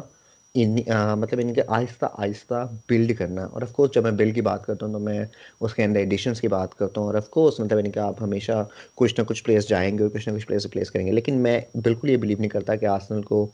[0.55, 0.75] ان
[1.19, 2.53] مطلب ان کے آہستہ آہستہ
[2.89, 5.19] بلڈ کرنا ہے۔ اور آف کورس جب میں بلڈ کی بات کرتا ہوں تو میں
[5.61, 8.21] اس کے اندر ایڈیشنس کی بات کرتا ہوں۔ اور آف کورس مطلب یعنی کہ آپ
[8.21, 8.63] ہمیشہ
[8.95, 11.41] کچھ نہ کچھ پلیس جائیں گے اور کچھ نہ کچھ پلیس ریپلیس کریں گے۔ لیکن
[11.43, 13.45] میں بالکل یہ بلیو نہیں کرتا کہ آسنل کو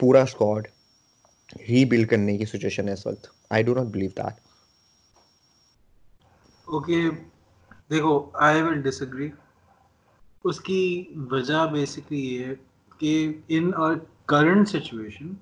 [0.00, 0.66] پورا اسکواڈ
[1.60, 4.40] ری بلڈ کرنے کی سچویشن ہے اس وقت۔ I do not believe that
[6.68, 7.00] okay
[7.90, 9.28] دیکھو آئی ول ڈس ایگری
[10.44, 10.80] اس کی
[11.30, 12.54] وجہ بیسکلی یہ ہے
[12.98, 13.12] کہ
[13.48, 13.94] ان اور
[14.26, 15.32] کرنٹ سچویشن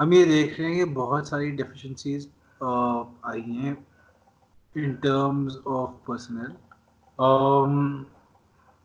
[0.00, 2.28] ہم یہ دیکھ رہے ہیں کہ بہت ساری ڈیفیشنسیز
[3.22, 3.74] آئی ہیں
[4.74, 6.52] in terms of personnel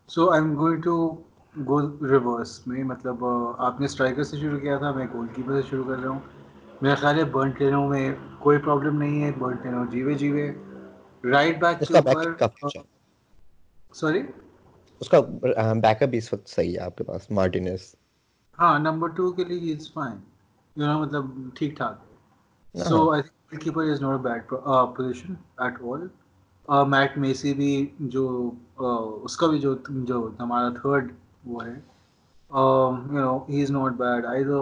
[0.10, 0.96] so I am going to
[1.56, 3.26] go reverse میں مطلب
[3.58, 6.20] آپ نے اسٹرائکر سے شروع کیا تھا میں گول کیپر سے شروع کر رہا ہوں۔
[6.82, 8.06] میرا خیال ہے برنٹ لینوں میں
[8.40, 10.52] کوئی پرابلم نہیں ہے برنٹ لینوں جیوے جیوے۔
[11.24, 12.32] رائٹ بیک کے اوپر
[13.94, 14.22] سوری
[15.04, 15.20] اس کا
[15.82, 17.94] بیک اپ بھی اس وقت صحیح ہے آپ کے پاس مارٹینس
[18.58, 20.18] ہاں نمبر ٹو کے لیے از فائن۔
[20.76, 21.24] یو نو مطلب
[21.56, 21.96] ٹھیک ٹھاک۔
[22.76, 24.42] So I think keeper is not bad
[24.96, 26.02] position at all
[26.90, 27.72] Matt Macey بھی
[28.12, 28.24] جو
[29.24, 31.06] اس کا بھی جو جو ہمارا تھرڈ
[31.46, 31.76] وہ ہے۔
[32.52, 32.66] You
[33.16, 34.62] know he is not bad I though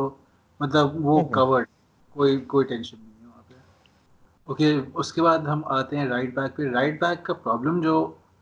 [0.60, 1.66] مطلب وہ کورڈ
[2.16, 3.56] کوئی کوئی ٹینشن نہیں ہے وہاں پہ۔
[4.48, 7.96] اوکے اس کے بعد ہم آتے ہیں رائٹ بیک پہ۔ رائٹ بیک کا پرابلم جو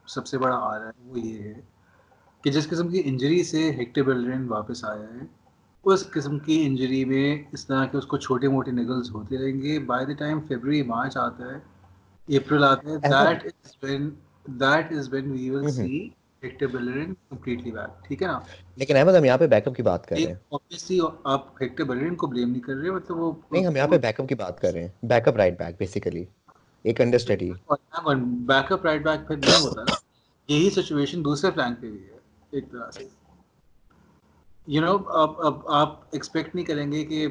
[0.08, 1.60] سب سے بڑا آ رہا ہے وہ یہ ہے۔
[2.44, 5.26] کہ جس قسم کی انجری سے ہیکٹر بلڈرین واپس آیا ہے
[5.86, 9.62] اس قسم کی انجری میں اس طرح کے اس کو چھوٹے موٹے نگلز ہوتے رہیں
[9.62, 11.58] گے۔ By the time February March آتا ہے
[12.38, 14.10] اپریل آتا ہے that is when
[14.60, 16.10] that is when we will see
[16.44, 18.40] Hector Bellerin completely back ٹھیک ہے نا؟
[18.76, 21.84] لیکن احمد ہم یہاں پہ بیک اپ کی بات کر رہے ہیں۔ اوبویسلی آپ ہیکٹر
[21.84, 24.36] بلرین کو بلیم نہیں کر رہے مطلب وہ نہیں ہم یہاں پہ بیک اپ کی
[24.36, 26.24] بات کر رہے ہیں۔ Backup right back basically
[26.86, 27.52] ایک under understudy
[28.72, 29.84] backup right back پھر نہیں ہوتا۔
[30.50, 32.18] یہی سچویشن دوسرے فلینک پہ بھی ہے۔
[32.54, 33.08] ایک طرح سے۔
[34.68, 37.28] یو نو اب اب آپ ایکسپیکٹ نہیں کریں گے کہ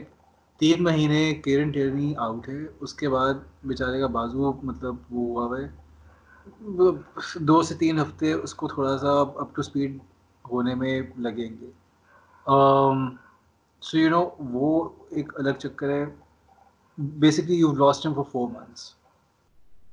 [0.60, 5.44] تین مہینے کیرن ٹیرنی آؤٹ ہے، اس کے بعد بیچارے کا بازو مطلب وہ ہوا
[5.46, 5.68] ہوا ہے
[7.40, 9.98] دو سے تین ہفتے اس کو تھوڑا سا اپ ٹو اسپیڈ
[10.44, 11.70] ہونے میں لگیں گے۔
[13.82, 14.68] سو یو نو وہ
[15.10, 16.04] ایک الگ چکر ہے۔
[16.98, 18.82] Basically you last time for four months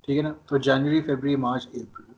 [0.03, 2.13] ٹھیک ہے نا؟ تو جنوری فیبرری مارچ اپریل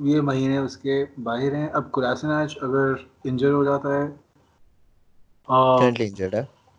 [0.00, 2.92] یہ مہینے اس کے باہر ہیں۔ اب کراسناج اگر
[3.24, 4.06] انجر ہو جاتا ہے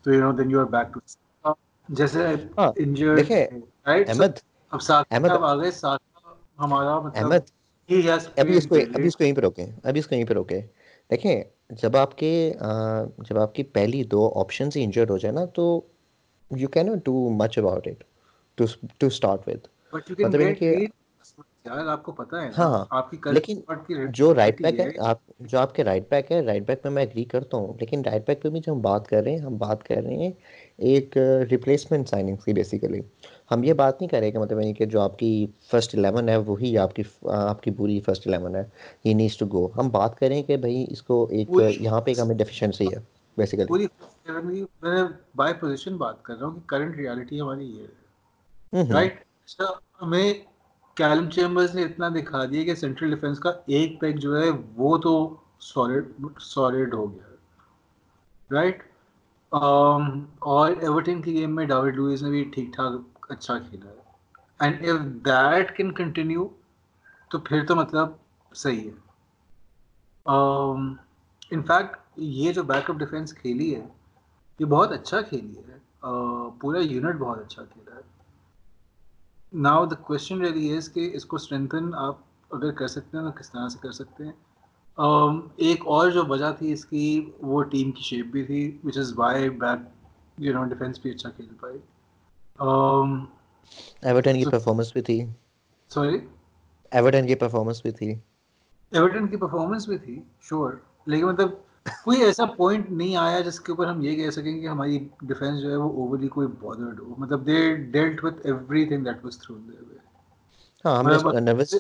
[0.06, 1.50] تو you know then you are back to
[1.90, 2.26] جیسے
[2.58, 3.16] ہاں، انجر
[3.86, 4.40] احمد
[4.72, 6.02] اب ساتھ احمد اب گئے ساتھ
[6.60, 7.50] ہمارا مطلب احمد
[8.38, 10.62] ابھی اس کو ابھی اس کو یہیں پہ روکیں۔ ابھی اس کو یہیں پہ روکیں۔
[11.10, 12.54] دیکھیں جب آپ کے
[13.18, 15.82] جب آپ کی پہلی دو آپشن ہی انجرڈ ہو جائے نا تو
[16.52, 18.04] you can not do much about it
[18.98, 20.76] to start with مطلب کہ
[22.58, 22.86] ہاں،
[27.80, 30.16] لیکن رائٹ بیک پہ بھی جو ہم بات کر رہے ہیں ہم بات کر رہے
[30.16, 30.32] ہیں
[30.78, 31.18] ایک
[31.52, 33.00] ریپلیسمنٹ سائننگ کی بیسیکلی
[33.52, 36.38] ہم یہ بات نہیں کریں کہ مطلب یعنی کہ جو آپ کی فرسٹ الیون ہے
[36.38, 38.64] وہی آپ کی آپ کی بری فرسٹ الیون ہے
[39.06, 41.50] ہی نیڈس ٹو گو ہم بات کریں کہ بھائی اس کو ایک
[41.80, 43.00] یہاں پہ ایک ہمیں ڈیفیشنسی ہے
[43.38, 43.86] بیسیکلی
[44.82, 45.04] میں
[45.36, 47.88] بائی پوزیشن بات کر رہا ہوں کہ کرنٹ ریالٹی ہماری یہ ہے۔
[48.94, 49.14] رائٹ
[50.02, 50.34] ہمیں
[50.98, 54.98] کیلم چیمبرز نے اتنا دکھا دیا کہ سینٹرل ڈیفنس کا ایک پیک جو ہے وہ
[54.98, 57.36] تو سالڈ سالڈ ہو گیا۔
[58.52, 58.84] رائٹ
[59.56, 63.96] um, اور ایورٹن کی گیم میں ڈاوڈ لوئس نے بھی ٹھیک ٹھاک اچھا کھیلا۔ ہے
[64.60, 66.48] and if that can continue
[67.32, 68.08] تو پھر تو مطلب
[68.56, 68.96] صحیح ہے۔
[70.32, 70.94] um,
[71.52, 73.88] انفیکٹ یہ جو بیک اپ ڈیفینس کھیلی ہے،
[74.60, 75.78] یہ بہت اچھا کھیلی ہے۔
[76.08, 77.87] uh, پورا یونٹ بہت اچھا کھیلا۔
[79.54, 82.16] Now the question really is کہ اس کو اسٹرینتھن آپ
[82.52, 84.32] اگر کر سکتے ہیں تو کس طرح سے کر سکتے ہیں
[84.98, 87.10] um, ایک اور جو وجہ تھی اس کی
[87.42, 89.80] وہ ٹیم کی شیپ بھی تھی which is why back
[90.38, 91.78] you know defence بھی اچھا کھیل پائی
[94.02, 95.20] ایورٹن کی پرفارمنس بھی تھی
[95.92, 96.18] سوری
[96.92, 98.14] ایورٹن کی پرفارمنس بھی تھی
[98.92, 100.74] ایورٹن کی پرفارمنس بھی تھی شیور
[101.06, 101.50] لیکن مطلب
[102.04, 105.62] کوئی ایسا پوائنٹ نہیں آیا جس کے اوپر ہم یہ کہہ سکیں کہ ہماری ڈیفینس
[105.62, 107.60] جو ہے وہ اوورلی کوئی بادرڈ ہو۔ مطلب they
[107.92, 108.46] dealt with
[108.86, 109.96] everything that was through their way
[110.86, 111.72] ہاں ہم نے نروس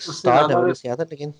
[0.00, 1.30] سٹارٹ نروس کیا تھا لیکن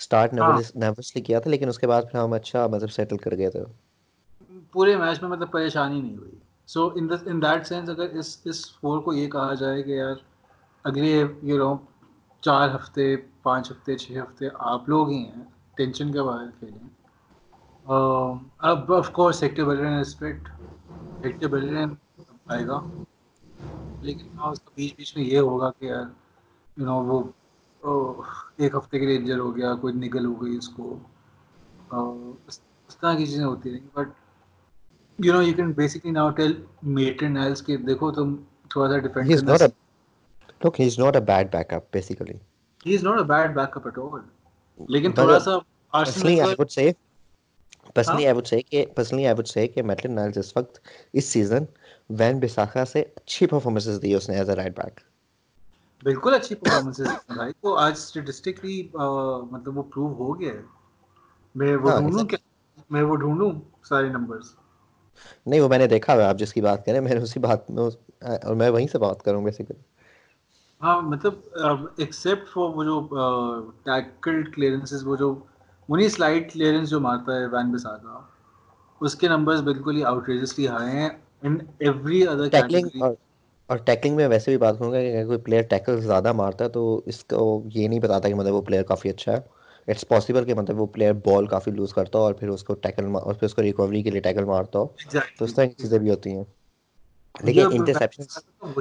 [0.00, 3.36] سٹارٹ نروس نروسلی کیا تھا لیکن اس کے بعد پھر ہم اچھا مطلب سیٹل کر
[3.36, 3.64] گئے تھے
[4.72, 6.36] پورے میچ میں مطلب پریشانی نہیں ہوئی۔
[6.68, 9.90] سو ان دس ان دیٹ سینس اگر اس اس فور کو یہ کہا جائے کہ
[9.92, 10.14] یار
[10.84, 11.12] اگلے
[11.42, 11.70] یو نو
[12.42, 13.04] چار ہفتے
[13.42, 15.44] پانچ ہفتے چھ ہفتے آپ لوگ ہی ہیں
[15.76, 16.88] ٹینشن کے باہر کھیلیں۔
[17.86, 20.48] اب of course Hector Bellerin respect
[21.24, 21.94] Hector Bellerin
[22.46, 22.80] آئے گا
[24.00, 26.04] لیکن ہاں اس کا بیچ بیچ میں یہ ہوگا کہ یار
[26.76, 28.22] یو نو وہ
[28.58, 30.96] ایک ہفتے کے لیے انجر ہو گیا کوئی نکل ہو گئی اس کو
[31.90, 34.08] اس طرح کی چیزیں ہوتی رہیں گی but
[35.18, 38.34] you know you can basically now tell Maitland Niles کہ دیکھو تم
[38.70, 42.36] تھوڑا سا depend look he is not a bad backup basically
[42.86, 44.20] he is not a bad backup at all
[44.88, 45.58] لیکن تھوڑا سا
[45.92, 46.40] Arsenal
[47.96, 49.82] personally I would say کہ personally I would say کہ
[50.36, 50.78] اس وقت
[51.14, 51.64] اس سیزن
[52.10, 55.00] وین بساخا سے اچھی پرفارمنسز دی اس نے ایز اے رائٹ بیک
[56.02, 57.06] بالکل اچھی پرفارمنس ہے
[57.62, 58.76] وہ آج اسٹیٹسٹکلی
[59.52, 60.62] مطلب وہ پروو ہو گیا ہے۔
[61.54, 62.38] میں وہ ہاں، ڈھونڈوں کیا؟
[62.90, 63.50] میں وہ ڈھونڈوں
[63.84, 64.46] سارے نمبرز
[65.46, 67.70] نہیں وہ میں نے دیکھا ہے آپ جس کی بات کریں میں نے اسی بات
[67.70, 67.88] میں
[68.24, 69.78] اور میں وہیں سے بات کروں بیسیکلی
[70.80, 71.34] ہاں مطلب
[71.96, 72.96] ایکسیپٹ فور وہ جو
[73.84, 75.34] ٹیکل کلیئرنسز وہ جو
[75.88, 78.20] انہیں سلائٹ کلیئرنس جو مارتا ہے وین بسا کا
[79.00, 81.08] اس کے نمبرز بالکل ہی آؤٹ ریجسلی ہائے ہیں
[81.42, 83.02] ان ایوری ادر ٹیکلنگ
[83.68, 86.68] اور ٹیکلنگ میں ویسے بھی بات کروں گا کہ کوئی پلیئر ٹیکل زیادہ مارتا ہے
[86.68, 87.40] تو اس کو
[87.74, 89.40] یہ نہیں بتاتا کہ مطلب وہ پلیئر کافی اچھا ہے۔
[89.88, 92.74] اٹس پاسبل کہ مطلب وہ پلیئر بال کافی لوز کرتا ہو اور پھر اس کو
[92.76, 94.86] ٹیکل اور پھر اس کو ریکوری کے لیے ٹیکل مارتا ہو۔
[95.38, 96.44] تو اس طرح کی چیزیں بھی ہوتی ہیں۔
[97.40, 98.22] لیکن انٹرسیپشن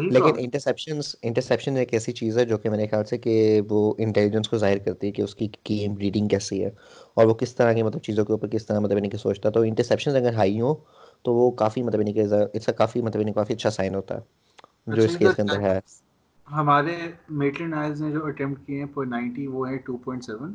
[0.10, 4.50] لیکن انٹرسیپشن انٹرسیپشن ایک ایسی چیز ہے جو کہ میرے خیال سے کہ وہ انٹیلیجنس
[4.50, 6.70] کو ظاہر کرتی ہے کہ اس کی گیم ریڈنگ کیسی ہے
[7.14, 9.50] اور وہ کس طرح کی مطلب چیزوں کے اوپر کس طرح مطلب یعنی کہ سوچتا
[9.50, 10.76] تو انٹرسیپشن اگر ہائی ہوں
[11.24, 14.16] تو وہ کافی مطلب نہیں کہ اس کا کافی مطلب یعنی کافی اچھا سائن ہوتا
[14.16, 15.80] ہے جو اس اچھا، کے اندر ہے۔
[16.48, 16.96] ہمارے
[17.30, 20.54] میٹلن آئلز نے جو اٹیمپٹ کیے ہیں 90 وہ ہیں 2.7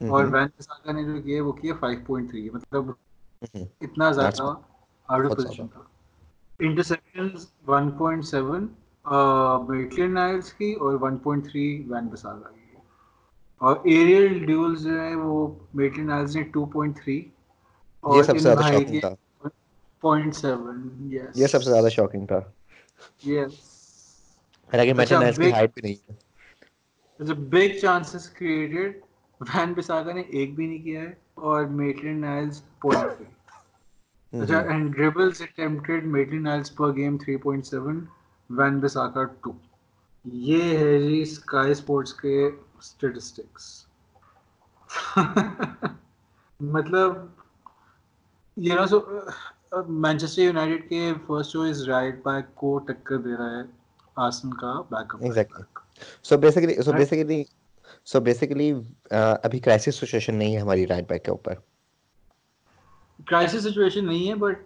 [0.00, 2.90] اور وین ساگا نے جو کیے وہ کیے 5.3 مطلب
[3.80, 4.52] اتنا زیادہ
[5.08, 5.80] آؤٹ آف پوزیشن تھا۔
[6.60, 7.28] انٹرسیپشن
[7.70, 8.66] 1.7
[9.68, 11.40] میٹلین نائلز کی اور 1.3
[11.86, 12.76] وین بساگا کی
[13.60, 17.20] اور ایریل ڈیولز جو ہیں وہ میٹلین نائلز نے 2.3
[18.16, 19.14] یہ سب سے زیادہ شاکنگ تھا
[20.02, 22.40] 0.7 یس یہ سب سے زیادہ شاکنگ تھا
[23.24, 23.60] یس
[24.70, 26.14] حالانکہ میٹلین نائلز کی ہائٹ بھی نہیں ہے
[27.20, 29.00] it's big chances created
[29.40, 33.35] Wan Bissaka نے ایک بھی نہیں کیا ہے اور میٹلین نائلز 0.3
[34.42, 38.00] اچھا and dribbles attempted Maitland as per game 3.7
[38.50, 39.52] Wan Bissaka 2
[40.24, 43.74] یہ ہے جی اسکائی اسپورٹس کے اسٹیٹسٹکس
[46.60, 47.14] مطلب
[48.56, 49.00] یہ نا سو
[49.88, 53.62] مانچسٹر یونائٹیڈ کے فرسٹ چوائس رائٹ بیک کو ٹکر دے رہا ہے
[54.16, 54.80] آسن کا
[55.14, 55.62] backup Exactly.
[56.22, 56.92] So basically so.
[56.92, 57.42] Basically
[58.06, 58.72] so basically
[59.10, 61.54] ابھی کرائسس سچویشن نہیں ہے ہماری رائٹ بیک کے اوپر
[63.18, 64.64] کرائسس سچویشن نہیں ہے but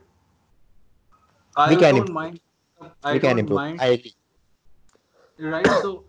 [1.57, 3.77] don't improve mind.
[3.79, 6.01] I agree right تو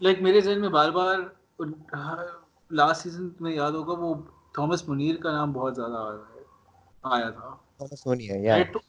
[0.00, 1.18] لائک میرے ذہن میں بار بار
[2.70, 4.14] لاسٹ سیزن میں یاد ہوگا وہ
[4.54, 6.16] تھامس منیر کا نام بہت زیادہ
[7.04, 7.54] آیا تھا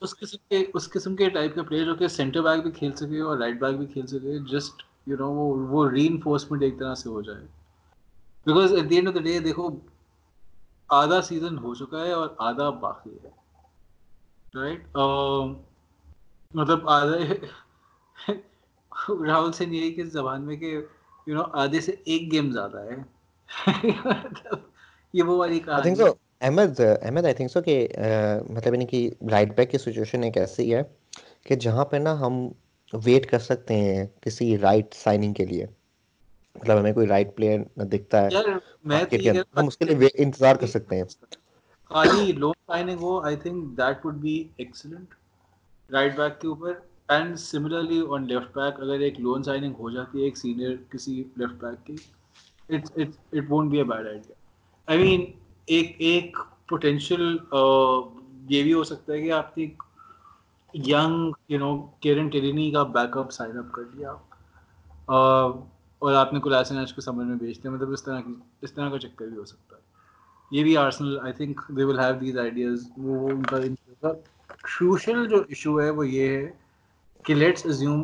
[0.01, 2.95] اس قسم کے اس قسم کے ٹائپ کے پلیئر جو کہ سینٹر بیک بھی کھیل
[2.95, 5.31] سکے اور رائٹ بیک بھی کھیل سکے جسٹ یو نو
[5.69, 7.45] وہ ری انفورسمنٹ ایک طرح سے ہو جائے
[8.45, 9.69] because at the end of the day دیکھو
[10.89, 13.29] آدھا سیزن ہو چکا ہے اور آدھا باقی ہے.
[14.53, 14.97] رائٹ
[16.53, 17.17] مطلب آدھا
[19.09, 20.75] راہل سین یہی کہ زبان میں کہ
[21.27, 22.95] یو نو آدھے سے ایک گیم زیادہ ہے.
[25.13, 25.93] یہ وہ والی کہانی
[26.41, 27.87] Ahmed Ahmed I think so کہ
[28.49, 30.81] مطلب یعنی کہ رائٹ بیک کی سچویشن ایک ایسی ہے
[31.43, 32.47] کہ جہاں پہ نا ہم
[32.93, 35.65] ویٹ کر سکتے ہیں کسی رائٹ سائننگ کے لیے.
[36.59, 38.29] مطلب ہمیں کوئی رائٹ پلیئر دکھتا ہے.
[39.57, 41.03] ہم اس کے لیے انتظار کر سکتے ہیں.
[41.91, 45.13] خالی loan signing who I think that would be excellent
[45.89, 46.73] right back کے اوپر.
[47.09, 51.23] And similarly on left back اگر ایک لون سائننگ ہو جاتی ہے ایک سینئر کسی
[51.35, 51.95] لیفٹ بیک کی
[52.69, 54.35] it won't be a bad idea
[54.87, 55.25] I mean
[55.67, 56.37] ایک ایک
[56.69, 57.37] پوٹینشیل
[58.49, 59.65] یہ بھی ہو سکتا ہے کہ آپ نے
[60.73, 64.13] young you know Kieran Tierney کا بیک اپ سائن اپ کر لیا.
[65.99, 68.73] اور آپ نے کلاسن ایچ کو سمجھ میں بھیج دیا مطلب اس طرح کی اس
[68.73, 69.81] طرح کا چکر بھی ہو سکتا ہے۔
[70.51, 73.57] یہ بھی Arsenal I think they will have these ideas وہ ان کا
[74.47, 76.51] کروشل جو ایشو ہے وہ یہ ہے
[77.23, 78.03] کہ لیٹس ازیوم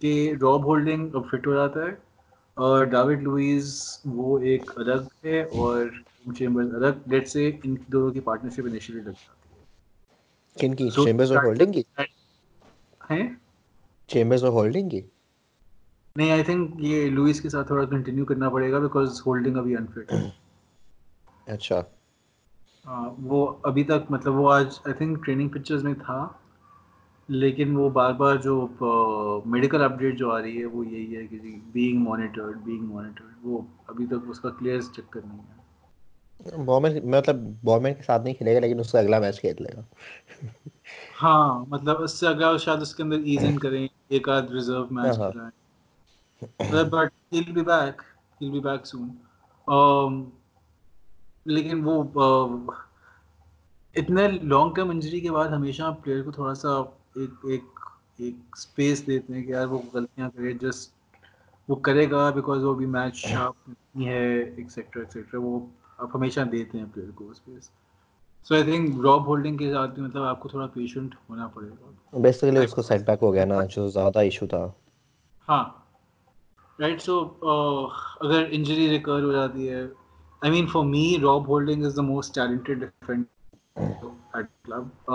[0.00, 1.90] کہ راب ہولڈنگ اب فٹ ہو جاتا ہے
[2.54, 5.86] اور ڈاوڈ لوئز وہ ایک الگ ہے اور
[6.38, 9.42] چیمبرز الگ لیٹ سے ان دونوں کی پارٹنرشپ انیشلی لگ جاتی ہے۔
[10.56, 11.82] کن کی؟ چیمبرز اور ہولڈنگ کی؟
[13.10, 13.28] ہیں؟
[14.08, 15.00] چیمبرز اور ہولڈنگ کی؟
[16.16, 19.76] نہیں آئی تھنک یہ لوئس کے ساتھ تھوڑا کنٹینیو کرنا پڑے گا بیکاز ہولڈنگ ابھی
[19.76, 20.22] انفٹ ہے۔
[21.46, 21.78] اچھا۔
[23.22, 26.18] وہ ابھی تک مطلب وہ آج آئی تھنک ٹریننگ پکچرز میں تھا
[27.28, 28.54] لیکن وہ بار بار جو
[29.46, 33.32] میڈیکل اپڈیٹ جو آ رہی ہے وہ یہی ہے کہ جی بینگ مانیٹرڈ بینگ مانیٹرڈ
[33.42, 35.62] وہ ابھی تک اس کا کلیئر چکر نہیں ہے۔
[36.64, 39.76] بومن مطلب بومن کے ساتھ نہیں کھیلے گا لیکن اس کا اگلا میچ کھیل لے
[39.76, 39.82] گا۔
[41.18, 44.84] ہاں مطلب اس سے اگر شاید اس کے اندر ایز ان کریں ایک آدھ ریزرو
[44.92, 45.30] میچ ہاں۔
[46.46, 48.02] کھلائیں but he'll be back
[48.40, 49.08] he'll be back soon
[51.46, 52.02] لیکن وہ
[53.96, 56.76] اتنے لانگ ٹرم انجری کے بعد ہمیشہ پلیئر کو تھوڑا سا
[57.16, 57.64] ایک ایک
[58.18, 60.92] ایک اسپیس دیتے ہیں کہ یار وہ غلطیاں کرے جسٹ
[61.68, 65.58] وہ کرے گا بیکاز وہ ابھی میچ شارپ نہیں ہے ایکسیٹرا ایکسیٹرا وہ
[65.98, 67.70] آپ ہمیشہ دیتے ہیں پلیئر کو space
[68.46, 71.68] so I think Rob Holding کے ساتھ بھی مطلب آپ کو تھوڑا پیشنٹ ہونا پڑے
[71.70, 74.66] گا بیسیکلی اس کو سیٹ بیک ہو گیا نا جو زیادہ ایشو تھا
[75.48, 75.64] ہاں
[76.80, 77.18] رائٹ سو
[78.20, 79.82] اگر انجری ریکور ہو جاتی ہے
[80.42, 85.12] I mean for me Rob Holding is the most talented defender at club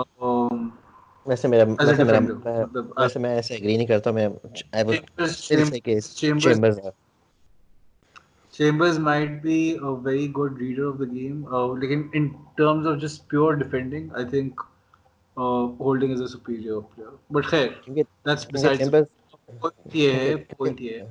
[1.26, 4.28] ویسے میرا ویسے میرا مطلب ویسے میں ایسے ایگری نہیں کرتا میں
[4.76, 6.80] I would still say کہ Chambers-
[8.54, 11.44] Chambers a very good reader of the game.
[11.52, 12.28] Uh, لیکن in
[12.60, 14.60] terms of just pure defending, I think
[15.36, 17.12] uh, Holding is a superior player.
[17.30, 19.04] But خیر, چیمبرز
[19.60, 20.34] point یہ ہے
[20.78, 21.04] یہ ہے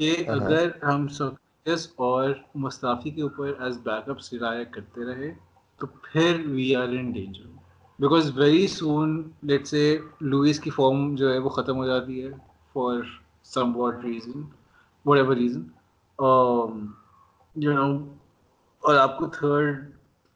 [0.00, 5.32] کہ۔ اگر ہم سوکریٹس اور مستافی کے اوپر ایز بیک اپ سرایہ کرتے رہے
[5.80, 7.46] تو پھر we are in danger
[7.98, 9.10] because very soon
[9.42, 9.82] let سے
[10.20, 12.30] لوئس کی فارم جو ہے وہ ختم ہو جاتی ہے
[12.72, 13.02] for
[13.44, 14.42] some what reason
[15.18, 15.62] whatever reason
[17.56, 17.86] you know
[18.82, 19.90] اور آپ کو تھرڈ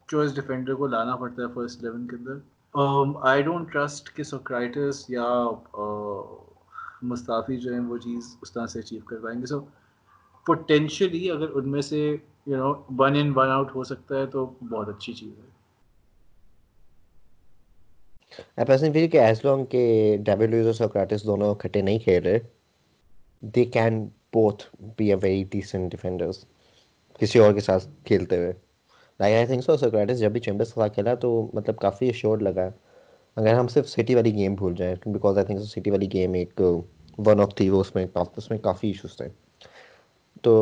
[0.09, 2.39] چوائس ڈیفینڈر کو لانا پڑتا ہے فرسٹ الیون کے اندر.
[3.23, 5.29] آئی ڈونٹ ٹرسٹ کہ سوکرائٹس یا
[7.05, 9.47] مستافی جو ہیں وہ چیز اس طرح سے اچیو کر پائیں گے.
[9.47, 9.61] سو
[10.47, 12.01] پوٹینشلی اگر ان میں سے
[12.47, 15.53] you know one in one out ہو سکتا ہے تو بہت اچھی چیز ہے.
[18.61, 19.83] I personally feel کہ ایز لانگ کہ
[20.27, 22.39] ڈیوڈ لوئز اور سوکراٹس دونوں کھٹے نہیں کھیل رہے
[23.55, 24.07] they can
[24.37, 24.63] both
[24.99, 26.39] be a very decent defenders
[27.21, 28.53] کسی اور کے ساتھ کھیلتے ہوئے.
[29.21, 32.39] Like I think so Sokratis جب بھی چیمبرس کے ساتھ کھیلا تو مطلب کافی شور
[32.39, 32.65] لگا.
[32.65, 32.71] ہے
[33.37, 36.33] اگر ہم صرف سٹی والی گیم بھول جائیں because I think so City والی گیم
[36.35, 36.61] ایک
[37.27, 38.07] ون آف تھی وہ اس میں
[38.37, 39.29] اس میں کافی ایشوز تھے۔
[40.43, 40.53] تو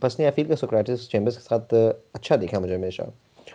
[0.00, 1.74] پرسنلی آئی فیل کہ سوکریٹس چیمبرس کے ساتھ
[2.14, 3.02] اچھا دیکھا مجھے ہمیشہ۔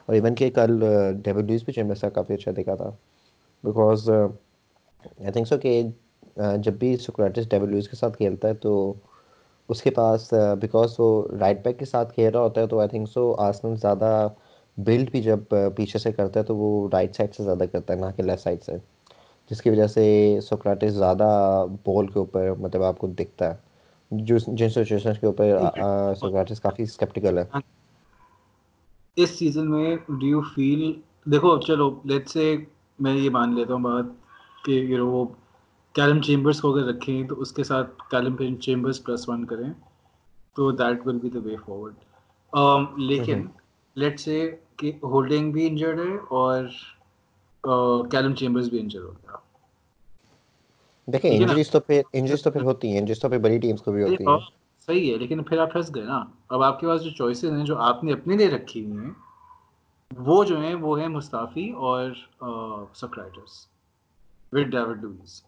[0.05, 0.79] اور ایون کہ کل
[1.23, 2.89] ڈیوڈ لوئس بھی چیمبرس کا کافی اچھا دیکھا تھا۔
[3.63, 5.81] بیکاز آئی تھنک سو کہ،
[6.63, 8.93] جب بھی سوکریٹس ڈیوڈ لوئس کے ساتھ کھیلتا ہے تو
[9.69, 11.07] اس کے پاس بیکاز وہ
[11.39, 14.27] رائٹ بیک کے ساتھ کھیل رہا ہوتا ہے، تو آئی تھنک سو آسنل زیادہ
[14.77, 15.39] بلڈ بھی جب
[15.75, 18.41] پیچھے سے کرتا ہے تو وہ رائٹ سائڈ سے زیادہ کرتا ہے نہ کہ لیفٹ
[18.41, 18.77] سائڈ سے
[19.51, 20.03] جس کی وجہ سے
[20.43, 21.27] سوکراٹس زیادہ
[21.85, 23.57] بال کے اوپر مطلب آپ کو دکھتا ہے۔
[24.11, 25.57] جو جن سچویشن کے اوپر
[26.15, 27.43] سوکراٹس کافی اسکیپٹیکل ہے
[29.17, 30.81] اس سیزن میں ڈو یو فیل
[31.25, 32.43] دیکھو چلو لیٹ سے
[32.99, 34.05] میں یہ مان لیتا ہوں بات
[34.65, 35.23] کہ نو وہ
[35.95, 39.69] کیلم چیمبرس کو اگر رکھیں تو اس کے ساتھ کیلم چیمبرس پلس ون کریں
[40.55, 41.95] تو that will be the way forward
[43.01, 43.45] لیکن
[43.95, 46.65] لیٹ سے کہ ہولڈنگ بھی انجرڈ ہے اور
[48.11, 49.35] کیلم چیمبرس بھی انجر ہو گیا۔
[51.07, 53.91] دیکھیں انجریز تو پھر انجریز تو پھر ہوتی ہیں انجریز تو پھر بڑی ٹیمز کو
[53.91, 54.37] بھی ہوتی ہیں۔
[54.87, 57.65] صحیح ہے لیکن پھر آپ پھنس گئے نا۔ اب آپ کے پاس جو چوائسیز ہیں
[57.65, 59.11] جو آپ نے اپنے لیے رکھی ہوئی ہیں
[60.17, 62.11] وہ جو ہیں وہ ہیں مستعفی اور
[62.95, 63.67] سکرائٹرس
[64.51, 65.41] وتھ ڈیوڈ لوئس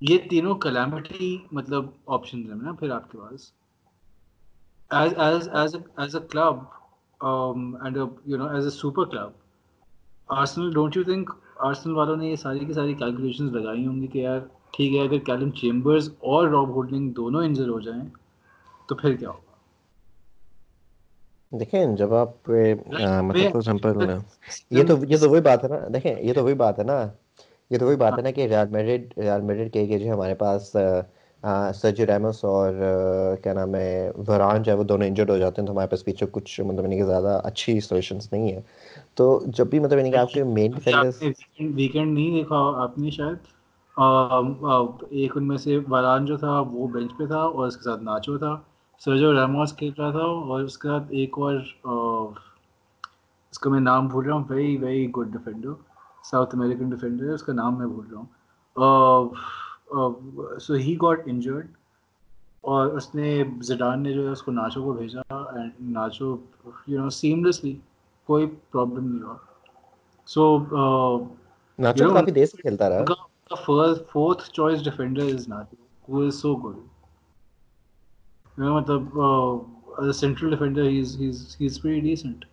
[0.00, 3.50] یہ تینوں کلیمٹی مطلب آپشن ہیں نا پھر آپ کے پاس۔
[4.90, 6.54] As as as as a club
[7.20, 9.30] and you know as a super club
[10.28, 14.06] Arsenal don't you think Arsenal والوں نے یہ ساری کی ساری کیلکولیشن لگائی ہوں گی
[14.06, 14.38] کہ یار
[14.72, 18.02] ٹھیک ہے اگر کیلم چیمبرز اور راب ہولڈنگ دونوں انجر ہو جائیں
[18.88, 19.44] تو پھر کیا ہوگا
[21.52, 24.10] دیکھیں جب آپ مطلب فار ایگزامپل
[24.70, 27.02] یہ تو یہ تو وہی بات ہے نا دیکھیں یہ تو وہی بات ہے نا
[27.70, 30.34] یہ تو وہی بات ہے نا کہ ریال میڈرڈ ریال میڈرڈ کے کہ جو ہمارے
[30.34, 30.74] پاس
[31.74, 32.74] سرجی ریمس اور
[33.42, 33.90] کیا نام ہے
[34.28, 36.84] وران جو ہے وہ دونوں انجرڈ ہو جاتے ہیں تو ہمارے پاس پیچھے کچھ مطلب
[36.84, 38.60] یعنی کہ زیادہ اچھی سولوشنس نہیں ہے
[39.14, 39.24] تو
[39.56, 41.22] جب بھی مطلب یعنی کہ آپ کے مین ڈیفینڈرز
[41.74, 43.36] ویکینڈ نہیں دیکھا آپ نے شاید
[45.12, 48.02] ایک ان میں سے وران جو تھا وہ بینچ پہ تھا اور اس کے ساتھ
[48.02, 48.56] ناچو تھا۔
[49.02, 51.54] سرجو ریموس کھیل رہا تھا اور اس کے ساتھ ایک اور
[53.52, 55.72] اس کا میں نام بھول رہا ہوں۔ Very very good defender
[56.24, 58.26] South American defender ہے اس کا نام میں بھول رہا ہوں۔
[60.60, 61.66] سو ہی گاٹ انجرڈ
[62.64, 63.28] اور اس نے
[63.62, 66.36] زڈان نے جو ہے اس کو ناچو کو بھیجا اینڈ ناچو
[66.86, 67.74] یو نو سیملیسلی
[68.28, 69.36] کوئی پرابلم نہیں ہوا۔
[70.28, 70.42] سو
[71.78, 73.04] ناچو کافی دیر سے کھیلتا رہا۔
[73.66, 75.76] First fourth choice defender is Nacho
[76.08, 76.76] who is so good
[78.58, 79.02] مطلب
[80.14, 82.44] central defender he is he is very decent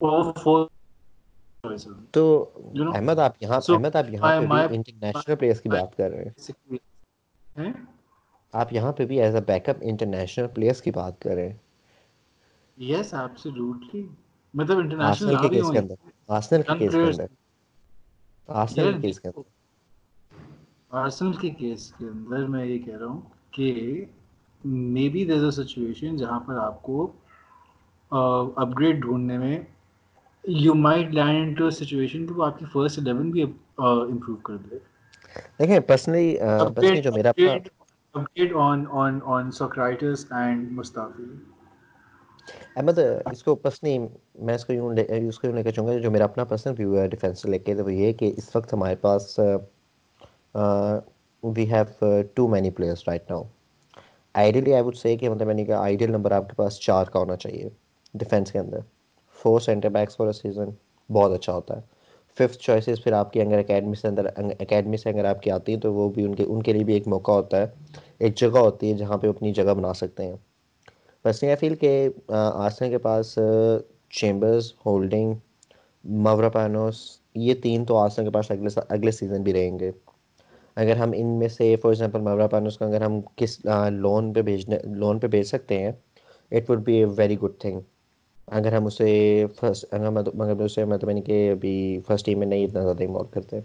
[0.00, 0.32] اور
[2.10, 2.24] تو
[2.94, 6.32] احمد آپ یہاں احمد آپ یہاں پہ بھی انٹرنیشنل پلیئرز کی بات کر رہے ہیں۔
[8.54, 11.56] آپ یہاں پہ بھی as a backup international players کی بات کر رہے ہیں۔
[12.78, 14.08] یس ایبسولوٹلی
[14.54, 15.94] مطلب انٹرنیشنل کے کیس کے اندر۔
[16.28, 17.26] آرسنل کے کیس کے اندر۔
[18.48, 19.42] آرسنل کے کیس کے اندر۔
[20.90, 23.20] آرسنل کے کیس کے اندر میں یہ کہہ رہا ہوں
[23.50, 24.04] کہ
[24.64, 27.12] may be there a situation جہاں پر آپ کو
[28.56, 29.60] اپ گریڈ ڈھونڈنے میں
[30.44, 34.56] you might land into a situation کہ وہ آپ کی فرسٹ 11 بھی امپروو کر
[34.62, 34.78] دے۔
[35.58, 36.36] دیکھیں پرسنلی
[36.68, 37.52] پرسنلی جو میرا اپنا
[38.14, 41.24] update on on on Sokratis and Mustafi
[42.76, 43.98] Ahmed اس کو پرسنلی
[44.40, 44.90] میں اس کو یوں
[45.20, 47.58] اس کو یوں لے کے چاہوں گا جو میرا اپنا پرسنل ویو ہے ڈیفینس لے
[47.60, 49.38] کے وہ یہ کہ اس وقت ہمارے پاس
[51.42, 53.42] we have too many players right now
[54.34, 57.04] ideally I would say کہ مطلب میں نے کہا آئیڈیل نمبر آپ کے پاس چار
[57.06, 57.68] کا ہونا چاہیے
[58.14, 58.80] ڈیفینس کے اندر۔
[59.42, 60.70] Four centre backs for a season
[61.10, 61.80] بہت اچھا ہوتا ہے۔
[62.38, 65.72] ففتھ چوائسیز پھر آپ کی اگر اکیڈمی سے اندر اکیڈمی سے اگر آپ کی آتی
[65.72, 67.66] ہیں تو وہ بھی ان کے ان کے لیے بھی ایک موقع ہوتا ہے۔
[68.18, 70.36] ایک جگہ ہوتی ہے جہاں پہ اپنی جگہ بنا سکتے ہیں۔
[71.24, 73.38] بس یہ فیل کہ آسن کے پاس
[74.10, 75.34] چیمبرز، ہولڈنگ
[76.24, 76.96] مورا پینوس،
[77.34, 79.90] یہ تین تو آسن کے پاس اگلے اگلے سیزن بھی رہیں گے۔
[80.76, 83.58] اگر ہم ان میں سے، فار ایگزامپل مورا پینوس کو اگر ہم کس
[83.92, 85.92] لون پہ بھیجنے لون پہ بھیج سکتے ہیں،
[86.52, 87.80] it would be a very good thing.
[88.50, 92.38] اگر ہم اسے فرسٹ اگر مگر مطلب- مطلب اسے مطلب یعنی کہ ابھی فرسٹ ٹیم
[92.38, 93.60] میں نہیں اتنا زیادہ انوالو کرتے۔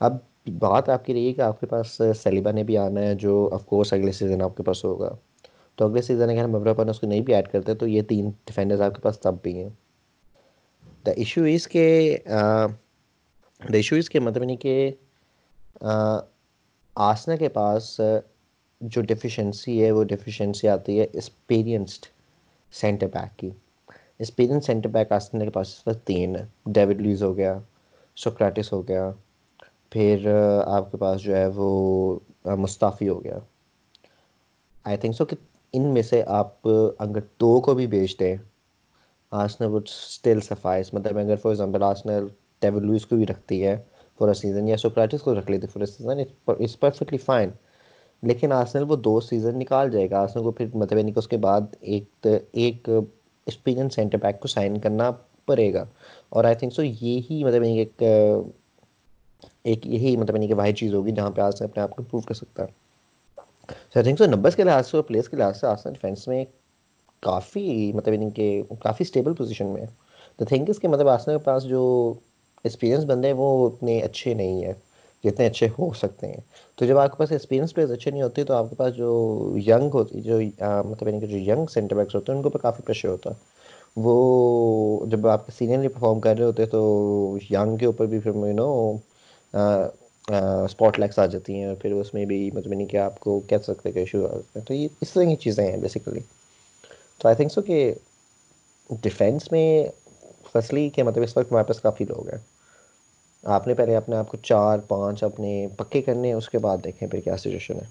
[0.00, 0.16] اب
[0.58, 3.50] بات آپ کی رہی ہے کہ آپ کے پاس سلیبا نے بھی آنا ہے جو
[3.52, 5.16] آف کورس اگلے سیزن آپ کے پاس ہوگا۔
[5.74, 8.02] تو اگلے سیزن اگر ہم ابرا پن اس کو نہیں بھی ایڈ کرتے تو یہ
[8.02, 9.68] تین ڈیفینڈرز آپ کے پاس تب بھی ہیں۔
[11.06, 14.90] دا ایشو از کہ دا ایشو از کہ مطلب یعنی کہ
[16.94, 18.00] آسنا کے پاس
[18.80, 22.06] جو ڈیفیشنسی ہے وہ ڈیفیشنسی آتی ہے ایکسپیرینسڈ
[22.72, 23.50] سینٹر بیک کی۔
[24.20, 27.58] ایکسپیرینس سینٹر بیک آسٹن کے پاس اس وقت تین ہے ڈیوڈ لیز ہو گیا
[28.16, 29.10] سوکراٹس ہو گیا
[29.90, 30.26] پھر
[30.66, 32.18] آپ کے پاس جو ہے وہ
[32.56, 33.38] مستعفی ہو گیا
[34.84, 35.36] آئی تھنک سو کہ
[35.74, 36.68] ان میں سے آپ
[36.98, 38.36] اگر دو کو بھی بیچ دیں
[39.32, 42.26] آسنل وڈ اسٹل سفائز مطلب اگر فار ایگزامپل آسنل
[42.60, 43.76] ٹیبل لوئس کو بھی رکھتی ہے
[44.20, 47.50] فور اے سیزن یا سوکراٹس کو رکھ لیتی for a season it's perfectly fine
[48.22, 51.28] لیکن آسنل وہ دو سیزن نکال جائے گا آسنل کو پھر مطلب یعنی کہ اس
[51.28, 52.88] کے بعد ایک ایک
[53.46, 55.10] ایکسپیرینس سینٹر بیک کو سائن کرنا
[55.46, 55.84] پڑے گا۔
[56.28, 58.02] اور آئی تھنک سو یہی مطلب یعنی ایک
[59.64, 62.20] ایک یہی مطلب یعنی کہ واحد چیز ہوگی جہاں پہ آسن اپنے آپ کو پروو
[62.20, 62.68] کر سکتا ہے۔
[63.66, 66.28] سو آئی تھنک سو نمبرس کے لحاظ سے اور پلیس کے لحاظ سے آسن ڈیفینس
[66.28, 66.44] میں
[67.20, 69.86] کافی مطلب یعنی کہ کافی اسٹیبل پوزیشن میں ہے۔
[70.36, 72.14] تو تھنک اس کے مطلب آسن کے پاس جو
[72.64, 74.72] ایکسپیرینس بندے ہیں وہ اتنے اچھے نہیں ہیں۔
[75.24, 76.40] جتنے اچھے ہو سکتے ہیں۔
[76.78, 79.08] تو جب آپ کے پاس ایکسپیرینس پلیئرز اچھے نہیں ہوتے تو آپ کے پاس جو
[79.66, 80.38] ینگ ہوتی، جو
[80.84, 83.30] مطلب یعنی کہ جو ینگ سینٹر بیکس ہوتے ہیں، ان کے اوپر کافی پریشر ہوتا۔
[83.30, 83.52] ہے
[83.96, 84.14] وہ
[85.06, 86.80] جب آپ کے سینئرلی پرفارم کر رہے ہوتے ہیں تو
[87.50, 88.68] ینگ کے اوپر بھی پھر یو نو
[90.64, 93.40] اسپاٹ لیکس آ جاتی ہیں۔ اور پھر اس میں بھی مطلب یعنی کہ آپ کو
[93.48, 96.20] کہہ سکتے کہ ایشو آ جاتے ہیں۔ تو یہ اس طرح کی چیزیں ہیں بیسیکلی
[97.18, 97.92] تو آئی تھنک سو کہ
[99.02, 99.66] ڈیفینس میں
[100.52, 102.38] فصلی کہ مطلب اس وقت ہمارے پاس کافی لوگ ہیں۔
[103.44, 107.08] آپ نے پہلے اپنے آپ کو چار پانچ اپنے پکے کرنے اس کے بعد دیکھیں
[107.08, 107.86] پھر کیا سچویشن ہے۔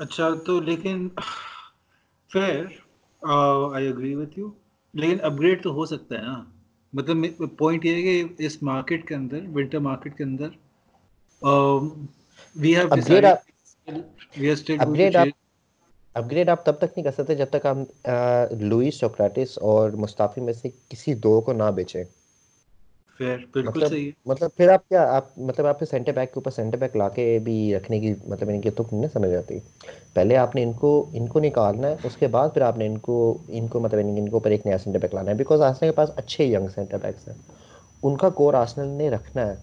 [0.00, 1.08] اچھا تو لیکن
[2.30, 2.64] فیر
[3.72, 4.48] آئی اگری وتھ یو
[4.94, 6.42] لیکن اپ گریڈ تو ہو سکتا ہے نا۔
[6.92, 7.16] مطلب
[7.58, 10.48] پوائنٹ یہ ہے کہ اس مارکیٹ کے اندر ونٹر مارکیٹ کے اندر
[12.56, 12.88] we have
[14.36, 14.78] we are still
[16.30, 18.08] upgrade آپ تب تک نہیں کر سکتے جب تک آپ
[18.60, 22.04] لوئس سوکراٹس اور مستعفی میں سے کسی دو کو نہ بیچیں۔
[23.64, 23.92] مطلب
[24.26, 27.38] مطلب پھر آپ کیا آپ مطلب آپ سینٹر بیک کے اوپر سینٹر بیک لا کے
[27.44, 29.58] بھی رکھنے کی مطلب ان کی تک نہیں سمجھ آتی۔
[30.14, 32.86] پہلے آپ نے ان کو ان کو نکالنا ہے اس کے بعد پھر آپ نے
[32.86, 33.16] ان کو
[33.48, 35.96] ان کو مطلب ان کے اوپر ایک نیا سینٹر بیک لانا ہے۔ بیکاز آسنل کے
[35.96, 37.34] پاس اچھے ینگ سینٹر بیکس ہیں۔
[38.02, 39.54] ان کا کور آسنل نے رکھنا ہے۔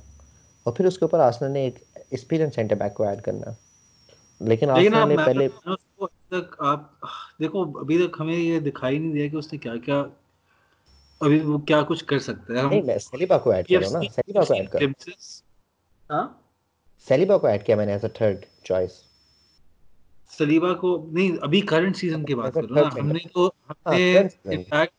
[0.64, 1.80] اور پھر اس کے اوپر آسنل نے ایک
[2.12, 3.56] اسپیرینس سینٹر بیک کو ایڈ کرنا ہے۔
[4.40, 5.48] لیکن آسنل نے پہلے
[6.08, 7.02] تک آپ
[7.40, 10.04] دیکھو ابھی تک ہمیں یہ دکھائی نہیں دیا کہ اس نے کیا کیا
[11.20, 14.54] ابھی وہ کیا کچھ کر سکتا ہے۔ نہیں سلیبا کو ایڈ کروں نا۔ سلیبا کو
[14.54, 14.80] ایڈ کر۔
[16.10, 16.28] ہاں؟
[17.08, 18.92] سلیبا کو ایڈ کیا میں نے as a third choice
[20.38, 23.94] Saliba کو نہیں ابھی کرنٹ سیزن کی بات کر رہا ہوں ہم نے تو ہم
[23.94, 24.92] نے انفیکٹ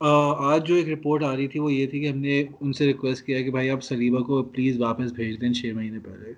[0.00, 2.86] آج جو ایک رپورٹ آ رہی تھی وہ یہ تھی کہ ہم نے ان سے
[2.86, 6.32] ریکویسٹ کیا کہ بھائی آپ سلیبا کو پلیز واپس بھیج دیں چھ مہینے پہلے۔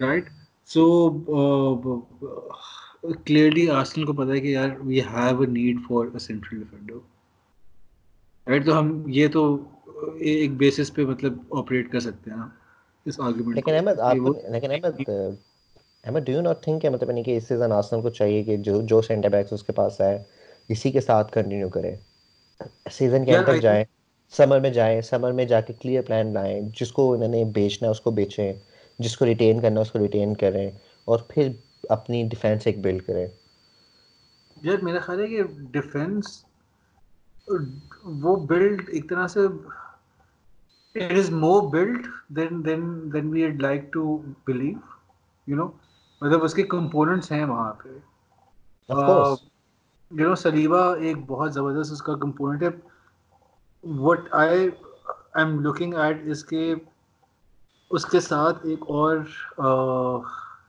[0.00, 0.24] رائٹ
[0.70, 0.84] سو
[3.26, 6.94] کلیئرلی آرسنل کو پتا ہے کہ یار we have a need for a central defender
[8.46, 9.44] right تو ہم یہ تو
[10.20, 12.48] ایک بیسس پہ مطلب آپریٹ کر سکتے ہیں
[13.06, 14.16] اس آرگومنٹ لیکن احمد آپ
[14.50, 15.08] لیکن Ahmed
[16.04, 18.56] Ahmed do you not think کہ مطلب یعنی کہ اس سیزن آرسنل کو چاہیے کہ
[18.66, 20.16] جو جو سینٹر بیکس اس کے پاس ہے
[20.70, 21.94] اسی کے ساتھ کنٹینیو کرے.
[22.90, 23.84] سیزن کے تک جائیں
[24.32, 27.86] سمر میں جائیں سمر میں جا کے کلیئر پلان لائیں جس کو انہوں نے بیچنا
[27.86, 28.52] ہے اس کو بیچیں.
[28.98, 30.70] جس کو ریٹین کرنا اس کو ریٹین کریں
[31.04, 31.48] اور پھر
[31.88, 33.26] اپنی ڈیفینس ایک بلڈ کریں۔
[34.62, 36.44] یار میرا خیال ہے کہ ڈیفینس
[38.04, 39.40] وہ بلڈ ایک طرح سے
[40.94, 44.16] it is more build than than than we'd like to
[44.46, 44.78] believe
[45.46, 45.66] you know
[46.22, 47.88] مطلب اس کے کمپوننٹس ہیں وہاں پہ۔
[50.10, 52.68] یو نو سلیبا ایک بہت زبردست اس کا کمپوننٹ ہے۔
[53.84, 54.68] What I I
[55.34, 56.74] am looking at اس کے
[57.90, 59.16] اس کے ساتھ ایک اور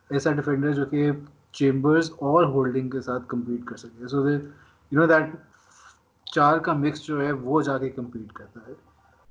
[0.09, 1.09] ایسا ڈیفینڈر جو کہ
[1.53, 5.35] چیمبرز اور ہولڈنگ کے ساتھ کمپیٹ کر سکے۔ سو یو نو دیٹ
[6.33, 8.73] چار کا مکس جو ہے وہ جا کے کمپیٹ کرتا ہے۔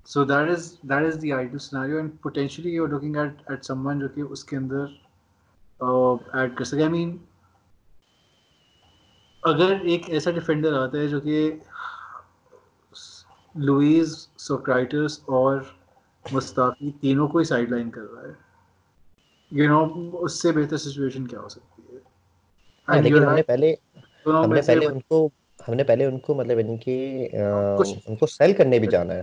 [0.07, 3.99] So that is that is the ideal scenario and potentially you looking at at someone
[4.01, 4.85] جو کہ اس کے اندر
[6.33, 7.17] ایڈ کر سکے۔ آئی مین
[9.43, 11.51] اگر ایک ایسا ڈیفینڈر آتا ہے جو کہ
[13.55, 15.61] لوئز سوکرائٹس اور
[16.31, 18.33] مستعفی تینوں کو ہی سائڈ لائن کر رہا ہے۔
[19.53, 19.81] یو نو
[20.19, 21.99] اس سے بہتر سچویشن کیا ہو سکتی ہے؟
[22.89, 23.75] لیکن ہم نے پہلے
[24.43, 25.29] ہم نے پہلے ان کو
[25.61, 26.97] ہم نے پہلے ان کو مطلب ان کی
[28.07, 29.23] ان کو سیل کرنے بھی جانا ہے۔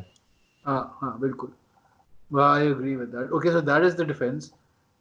[0.66, 1.50] ہاں ہاں بالکل۔
[2.46, 4.52] I agree with that okay so that is the defence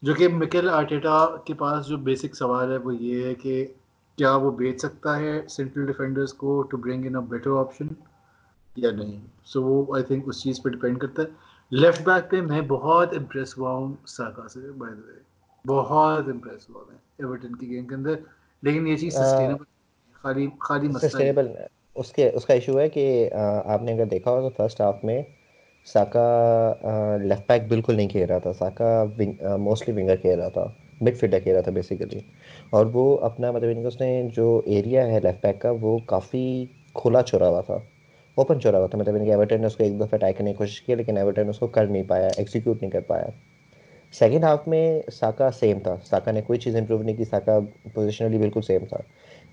[0.02, 1.14] جو کہ مکل آرٹیٹا
[1.46, 3.54] کے پاس جو بیسک سوال ہے وہ یہ ہے کہ
[4.18, 7.86] کیا وہ بیچ سکتا ہے سینٹرل ڈیفینڈرز کو to bring in better option
[8.76, 11.28] یا نہیں؟ سو وہ آئی تھنک اس چیز پہ کرتا ہے۔
[11.80, 15.20] لیفٹ بیک پہ میں بہت امپریس ہوا ہوں ساکا سے بائی دا وے
[15.64, 18.14] بہت امپریس ہوا میں ایورٹن کی گیم کے اندر۔
[18.62, 19.64] لیکن یہ چیز سسٹینیبل
[20.22, 21.48] خالی خالی سسٹینیبل
[21.94, 23.30] اس کے اس کا ایشو ہے کہ
[23.64, 25.22] آپ نے اگر دیکھا ہو تو فرسٹ ہاف میں
[25.86, 26.26] ساکا
[27.22, 29.04] لیفٹ بیک بالکل نہیں کھیل رہا تھا۔ ساکا
[29.58, 30.66] موسٹلی ونگر کھیل رہا تھا۔
[31.00, 32.20] مڈ فیلڈر کھیل رہا تھا بیسیکلی
[32.70, 36.44] اور وہ اپنا مطلب اس نے جو ایریا ہے لیفٹ بیک کا وہ کافی
[36.94, 37.78] کھلا چھوڑا ہوا تھا۔
[38.36, 40.56] اوپن چھوڑا ہوا تھا۔ مطلب کہ ایورٹن نے اس کو ایک دفعہ اٹیک کرنے کی
[40.56, 43.26] کوشش کی لیکن ایورٹن اس کو کر نہیں پایا ایکسیکیوٹ نہیں کر پایا۔
[44.14, 47.58] سیکنڈ ہاف میں ساکا سیم تھا۔ ساکا نے کوئی چیز امپروو نہیں کی ساکا
[47.94, 48.98] پوزیشنلی بالکل سیم تھا۔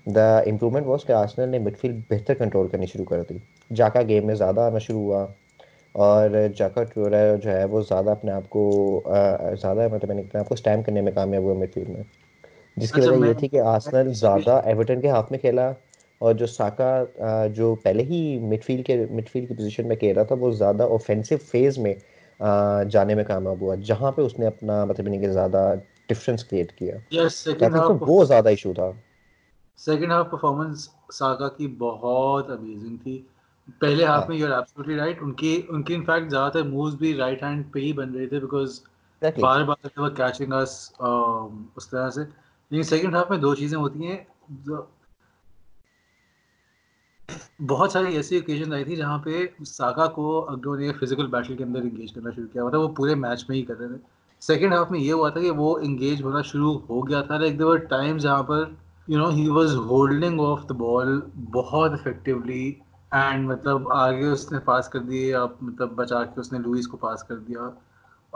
[0.06, 3.38] دا امپرومنٹ واس کہ آسنل نے مڈ فیلڈ بہتر کنٹرول کرنی شروع کر دی۔
[3.74, 5.26] جاکا گیم میں زیادہ آنا شروع ہوا
[5.94, 8.62] اور جاکا ٹورا جو ہے وہ زیادہ اپنے آپ کو
[9.60, 12.02] زیادہ مطلب اپنے آپ کو اسٹیم کرنے میں کامیاب ہوا مڈ فیلڈ میں۔
[12.76, 15.72] جس کی اچھا، وجہ یہ تھی کہ آسنل زیادہ ایورٹن کے ہاتھ میں کھیلا۔
[16.22, 16.90] اور جو ساکا
[17.54, 20.50] جو پہلے ہی مڈ فیلڈ کے مڈ فیلڈ کی پوزیشن میں کھیل رہا تھا وہ
[20.52, 21.94] زیادہ اوفینسو فیز میں
[22.90, 25.72] جانے میں کامیاب ہوا جہاں پہ اس نے اپنا مطلب نہیں کہ زیادہ
[26.08, 26.96] ڈفرینس کریٹ کیا۔
[28.08, 28.90] وہ زیادہ ایشو تھا۔
[29.78, 33.16] سیکنڈ ہاف پرفارمنس ساکا کی بہت امیزنگ تھی۔
[33.80, 36.94] پہلے ہاف میں یو آر ایبسولوٹلی رائٹ ان کی ان کی انفیکٹ زیادہ تر مووز
[36.94, 38.80] بھی رائٹ ہینڈ پہ ہی بن رہے تھے بیکاز
[39.36, 42.22] بار بار کیچنگ اس طرح سے۔
[42.70, 44.18] لیکن سیکنڈ ہاف میں دو چیزیں ہوتی ہیں۔
[47.66, 51.64] بہت ساری ایسی اوکیزن آئی تھی جہاں پہ ساکا کو اگلوں نے فزیکل بیٹل کے
[51.64, 53.96] اندر انگیج کرنا شروع کیا ہوا تھا، وہ پورے میچ میں ہی کر رہے تھے۔
[54.40, 57.58] سیکنڈ ہاف میں یہ ہوا تھا کہ وہ انگیج ہونا شروع ہو گیا تھا۔ لائک
[57.58, 58.64] دیور ٹائم جہاں پر
[59.08, 61.20] you know he was holding of the ball
[61.52, 62.72] بہت افیکٹولی
[63.10, 66.86] اینڈ مطلب آگے اس نے پاس کر دیے آپ مطلب بچا کے اس نے لوئس
[66.88, 67.70] کو پاس کر دیا۔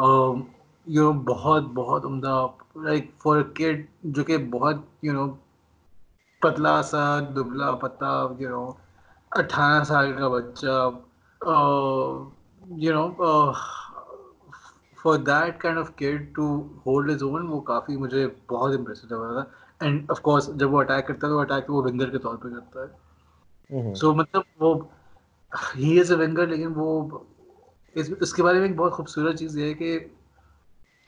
[0.04, 0.40] um,
[0.86, 2.46] یو نو بہت بہت عمدہ
[2.76, 5.26] لائک فار کڈ جو کہ بہت یو نو
[6.40, 8.70] پتلا سا، دبلا پتا یو نو
[9.32, 10.74] اٹھارہ سال کا بچہ
[12.76, 13.04] you know
[14.98, 16.46] for that kind of kid to
[16.86, 19.44] hold his own وہ کافی مجھے بہت امپریسو لگ رہا تھا۔
[19.80, 22.48] اینڈ آف کورس جب وہ اٹیک کرتا ہے تو اٹیک وہ ونگر کے طور پہ
[22.50, 22.86] کرتا ہے۔
[23.94, 24.74] سو مطلب وہ
[25.76, 26.88] ہی از اے ونگر لیکن وہ
[28.20, 29.98] اس کے بارے میں ایک بہت خوبصورت چیز یہ ہے کہ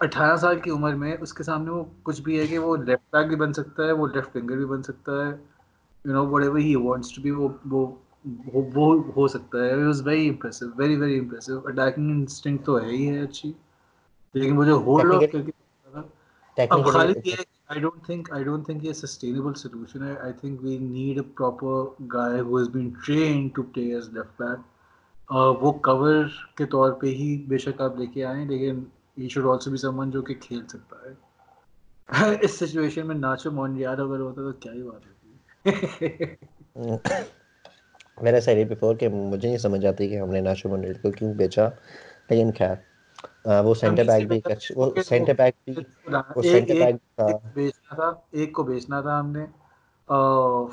[0.00, 3.12] اٹھارہ سال کی عمر میں اس کے سامنے وہ کچھ بھی ہے کہ وہ لیفٹ
[3.12, 5.30] بیک بھی بن سکتا ہے وہ لیفٹ فنگر بھی بن سکتا ہے۔
[6.04, 7.30] You know whatever he wants to be
[7.70, 7.86] وہ
[8.54, 13.08] وہ ہو سکتا ہے was very impressive very very impressive attacking instinct تو ہے ہی
[13.08, 13.52] ہے اچھی۔
[14.34, 15.52] لیکن جو ہولڈ آف کر کے
[16.70, 17.58] اب خالی یہ ہے
[18.10, 20.02] think I don't think it's a sustainable solution.
[20.02, 21.74] I, I think we need a proper
[22.06, 24.58] guy who has been trained to play as left back.
[25.36, 26.24] Uh, وہ کور
[26.54, 28.84] کے طور پہ ہی بے شک آپ لے کے آئیں لیکن
[29.18, 31.14] ہی شوڈ آلسو بھی سمن جو کہ کھیل سکتا ہے۔
[32.40, 35.28] اس سچویشن میں ناچو مونڈیال اگر ہوتا تو کیا ہی بات ہوتی۔
[38.22, 41.10] میں نے سیری بیفور کہ مجھے نہیں سمجھ آتی کہ ہم نے ناچو مونڈیال کو
[41.10, 41.68] کیوں بیچا
[42.30, 42.76] لیکن خیر
[43.64, 44.40] وہ سینٹر بیک بھی
[44.76, 45.74] وہ سینٹر بیک بھی
[46.36, 49.44] وہ سینٹر بیک تھا۔ بیچنا تھا ایک کو بیچنا تھا ہم نے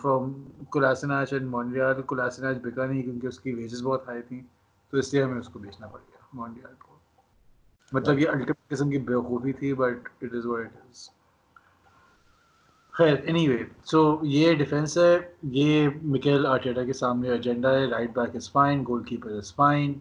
[0.01, 0.31] فرام
[0.71, 4.41] کلاسیناچ اینڈ مونڈریال کلاسیناچ بکا نہیں کیونکہ اس کی ویجز بہت ہائی تھیں
[4.93, 6.93] تو اس لیے ہمیں اس کو بیچنا پڑ گیا مونڈریال کو۔
[7.91, 11.09] مطلب یہ الٹیمیٹ قسم کی بیوقوفی تھی but it is what it is
[12.97, 18.09] خیر اینی وے سو یہ ڈیفینس ہے یہ مکیل آرٹیٹا کے سامنے ایجنڈا ہے right
[18.15, 19.93] back is fine goalkeeper is fine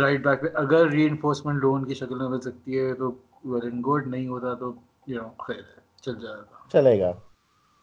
[0.00, 3.10] right back پہ اگر ری انفورسمنٹ لون کی شکل میں مل سکتی ہے تو
[3.44, 4.72] ویل اینڈ گڈ نہیں ہوتا تو
[5.06, 7.12] یو نو خیر ہے چل جائے گا۔ چلے گا۔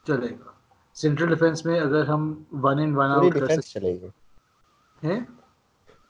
[0.08, 0.52] چلے گا۔
[0.94, 4.08] سینٹرل ڈیفینس میں اگر ہم ون ان ون آؤٹ کر سکتے
[5.08, 5.20] ہیں؟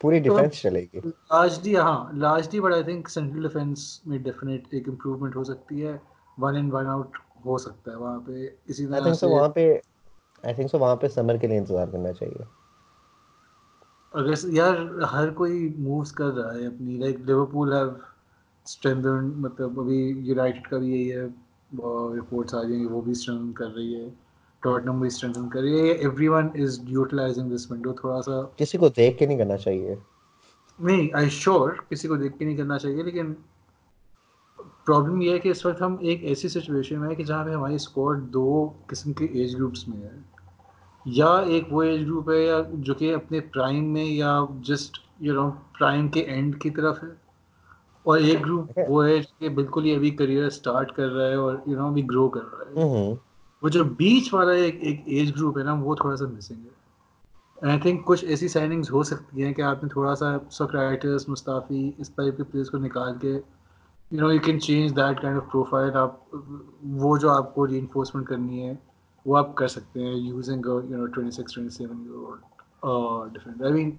[0.00, 4.88] پوری ڈیفینس چلے گی۔ لارجلی ہاں largely but I think central defence میں ڈیفینیٹ ایک
[4.88, 5.98] امپروومنٹ ہو سکتی ہے۔
[6.38, 8.32] ون ان ون آؤٹ ہو سکتا ہے وہاں پہ
[8.66, 9.64] اسی طرح سے وہاں پہ
[10.44, 12.44] آئی تھنک سو وہاں پہ سمر کے لیے انتظار کرنا چاہیے۔
[14.14, 14.76] اگر یار
[15.12, 17.90] ہر کوئی مووز کر رہا ہے اپنی لائک لیورپول ہیو
[18.66, 21.24] اسٹرینتھن مطلب ابھی یونائٹیڈ کا بھی یہی ہے
[22.18, 24.08] رپورٹس آ جائیں گے وہ بھی اسٹرینتھن کر رہی ہے
[24.62, 25.92] ٹوٹنم بھی اسٹرینتھن کر رہی ہے
[26.28, 29.94] everyone is utilising this window تھوڑا سا۔ کسی کو دیکھ کے نہیں کرنا چاہیے۔
[30.78, 33.32] نہیں آئی شیور کسی کو دیکھ کے نہیں کرنا چاہیے لیکن
[34.88, 37.50] پرابلم یہ ہے کہ اس وقت ہم ایک ایسی سچویشن میں ہے کہ جہاں پہ
[37.50, 40.10] ہماری اسکواڈ دو قسم کے ایج گروپس میں ہے۔
[41.04, 45.34] یا ایک وہ ایج گروپ ہے یا جو کہ اپنے پرائم میں یا جسٹ یو
[45.34, 47.08] نو پرائم کے اینڈ کی طرف ہے۔
[48.02, 51.56] اور ایک گروپ وہ ہے کہ بالکل ہی ابھی کریئر اسٹارٹ کر رہا ہے اور
[51.66, 52.84] یو نو ابھی گرو کر رہا ہے۔
[53.62, 56.78] وہ جو بیچ والا ایک ایک ایج گروپ ہے نا وہ تھوڑا سا مسنگ ہے۔
[57.70, 61.92] آئی تھنک کچھ ایسی سائننگز ہو سکتی ہیں کہ آپ نے تھوڑا سا سوکرائٹرس مستعفی
[61.98, 63.40] اس ٹائپ کے پلیئرس کو نکال کے
[64.10, 66.34] you know you can change that kind of profile آپ،
[66.82, 68.74] وہ جو آپ کو ری انفورسمنٹ کرنی ہے،
[69.26, 73.72] وہ آپ کر سکتے ہیں using you know twenty six twenty seven year different I
[73.72, 73.90] mean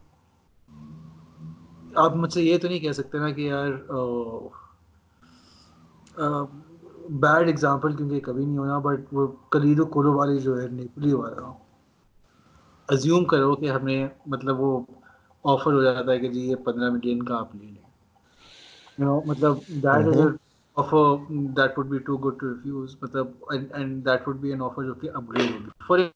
[1.95, 4.47] آپ مجھ سے یہ تو نہیں کہہ سکتے نا کہ یار uh,
[6.19, 6.45] uh,
[7.09, 11.13] بیڈ ایگزامپل کیونکہ کبھی نہیں ہونا بٹ وہ کلید و کلو والی جو ہے، نیپلی
[11.13, 11.51] والا۔
[12.87, 14.81] ازیوم کرو کہ ہمیں مطلب وہ
[15.43, 17.88] آفر ہو جاتا ہے کہ جی یہ پندرہ ملین کا آپ لے لیں۔
[18.99, 20.37] مطلب that is
[20.77, 21.19] offer
[21.55, 24.83] that would be too good to refuse مطلب and, and that would be an offer
[24.83, 26.09] جو کہ upgrade ہوگی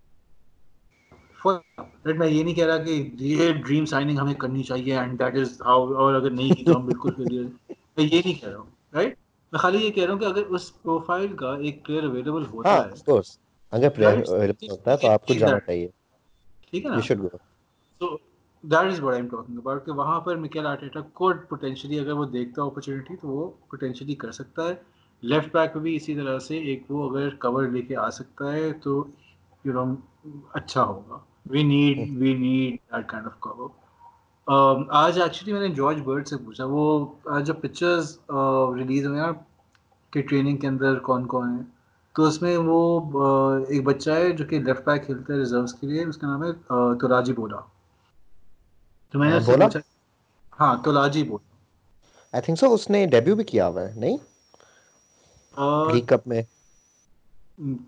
[1.42, 1.60] for
[2.08, 5.62] میں یہ نہیں کہہ رہا کہ یہ ڈریم سائننگ ہمیں کرنی چاہیے اینڈ دیٹ از
[5.62, 9.16] ہاؤ اور اگر نہیں کی تو ہم بالکل میں یہ نہیں کہہ رہا ہوں رائٹ
[9.54, 12.76] میں خالی یہ کہہ رہا ہوں کہ اگر اس پروفائل کا ایک پلیئر اویلیبل ہوتا
[12.76, 13.20] ہے
[13.74, 15.88] اگر پلیئر اویلیبل ہوتا ہے تو آپ کو جانا چاہیے
[16.72, 18.16] ٹھیک ہے نا so
[18.64, 22.12] that is what I am talking about کہ وہاں پر مکیل آرٹیٹا کوڈ پوٹینشلی اگر
[22.12, 24.74] وہ دیکھتا ہے اپرچونیٹی تو وہ پوٹینشلی کر سکتا ہے۔
[25.24, 28.52] لیفٹ بیک پہ بھی اسی طرح سے ایک وہ اگر کور لے کے آ سکتا
[28.54, 29.04] ہے تو
[29.66, 29.94] یو نو
[30.54, 31.18] اچھا ہوگا۔
[31.50, 33.70] We need we need that kind of cover
[35.02, 38.18] آج ایکچولی میں نے جارج برڈ سے پوچھا، وہ جب پکچرز
[38.78, 39.32] ریلیز ہوئے نا
[40.14, 41.64] کہ ٹریننگ کے اندر کون کون ہیں،
[42.16, 42.80] تو اس میں وہ
[43.20, 46.28] uh, ایک بچہ ہے جو کہ لیفٹ بیک کھیلتا ہے ریزروس کے لیے، اس کا
[46.28, 47.60] نام ہے uh, تولاجی بولا۔
[49.14, 49.68] تو میں نے بولا؟
[50.54, 50.74] ہاں
[51.26, 51.46] بولا
[52.34, 54.18] آئی تھنک سو اس نے ڈیبیو بھی کیا ہوا ہے نہیں؟
[55.88, 56.42] لیگ کپ میں۔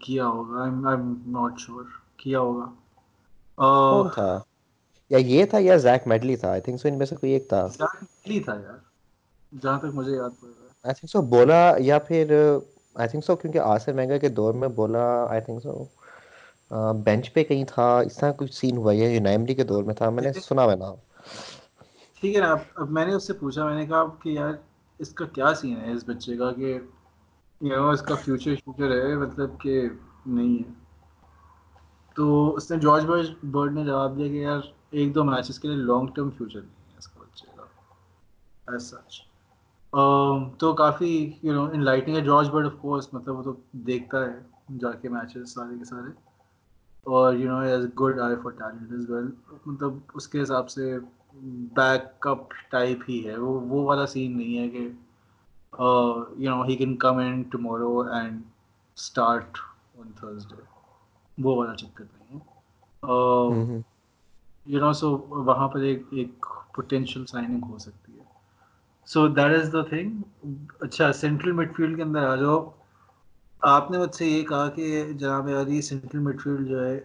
[0.01, 1.85] کیا ہوگا؟ آئی ایم ناٹ شور
[2.17, 2.65] کیا ہوگا؟
[3.87, 4.29] کون تھا؟
[5.11, 7.47] یا یہ تھا یا زیک میڈلی تھا؟ آئی تھنک سو ان میں سے کوئی ایک
[7.49, 8.79] تھا۔ زیک میڈلی تھا یار۔
[9.51, 12.25] جہاں تک مجھے یاد پڑ رہا ہے۔ آئی تھنک سو بولا یا پھر
[12.95, 15.71] آئی تھنک سو کیونکہ آسر مہنگا کے دور میں بولا آئی تھنک سو
[17.03, 19.19] بینچ پہ کہیں تھا اس طرح کچھ سین ہوا ہے
[19.55, 20.95] کے دور میں تھا میں نے سنا ہوا نام۔
[22.13, 24.53] ٹھیک ہے نا، اب میں نے اس سے پوچھا، میں نے کہا کہ یار
[24.99, 26.79] اس کا کیا سین ہے اس بچے کا کہ
[27.61, 29.89] یو نو اس کا فیوچر فیوچر ہے مطلب کہ
[30.25, 30.73] نہیں ہے۔
[32.15, 34.59] تو اس نے جارج برڈ برڈ نے جواب دیا کہ یار
[34.91, 37.63] ایک دو میچز کے لیے لانگ ٹرم فیوچر نہیں ہے اس کا بچے کا۔
[38.67, 39.21] ایز سچ
[39.93, 43.53] um، تو کافی یو نو ان لائٹنگ ہے۔ جارج برڈ آف کورس مطلب وہ تو
[43.71, 44.39] دیکھتا ہے
[44.79, 46.11] جا کے میچز سارے کے سارے۔
[47.13, 49.29] اور you know has good eye for talent as well
[49.65, 50.97] مطلب اس کے حساب سے
[51.75, 53.35] بیک اپ ٹائپ ہی ہے.
[53.37, 54.87] وہ وہ والا سین نہیں ہے کہ
[56.43, 58.41] you know he can come in tomorrow and
[58.97, 59.57] start
[59.99, 60.61] on Thursday
[61.37, 63.81] وہ والا چکر نہیں ہے.
[64.67, 66.45] یو نو سو وہاں پر ایک ایک
[66.75, 68.23] پوٹینشیل سائننگ ہو سکتی ہے.
[69.07, 70.09] So that is the thing
[70.83, 72.59] اچھا سینٹرل مڈ فیلڈ کے اندر آ جاؤ.
[73.67, 76.99] آپ نے مجھ سے یہ کہا کہ جناب علی سینٹرل مڈ فیلڈ جو ہے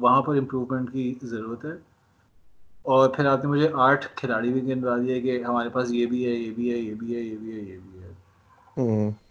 [0.00, 1.74] وہاں پر امپروومنٹ کی ضرورت ہے۔
[2.84, 6.24] اور پھر آپ نے مجھے آٹھ کھلاڑی بھی گنوا دیے کہ ہمارے پاس یہ بھی
[6.26, 8.12] ہے یہ بھی ہے یہ بھی ہے یہ بھی ہے یہ بھی ہے۔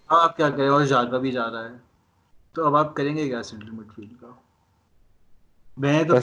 [0.10, 1.76] ہاں آپ کیا کریں؟ اور جاگا بھی جا رہا ہے۔
[2.56, 4.30] تو اب آپ کریں گے کیا سینٹرل مڈ فیلڈ کا؟
[5.78, 6.16] میں تو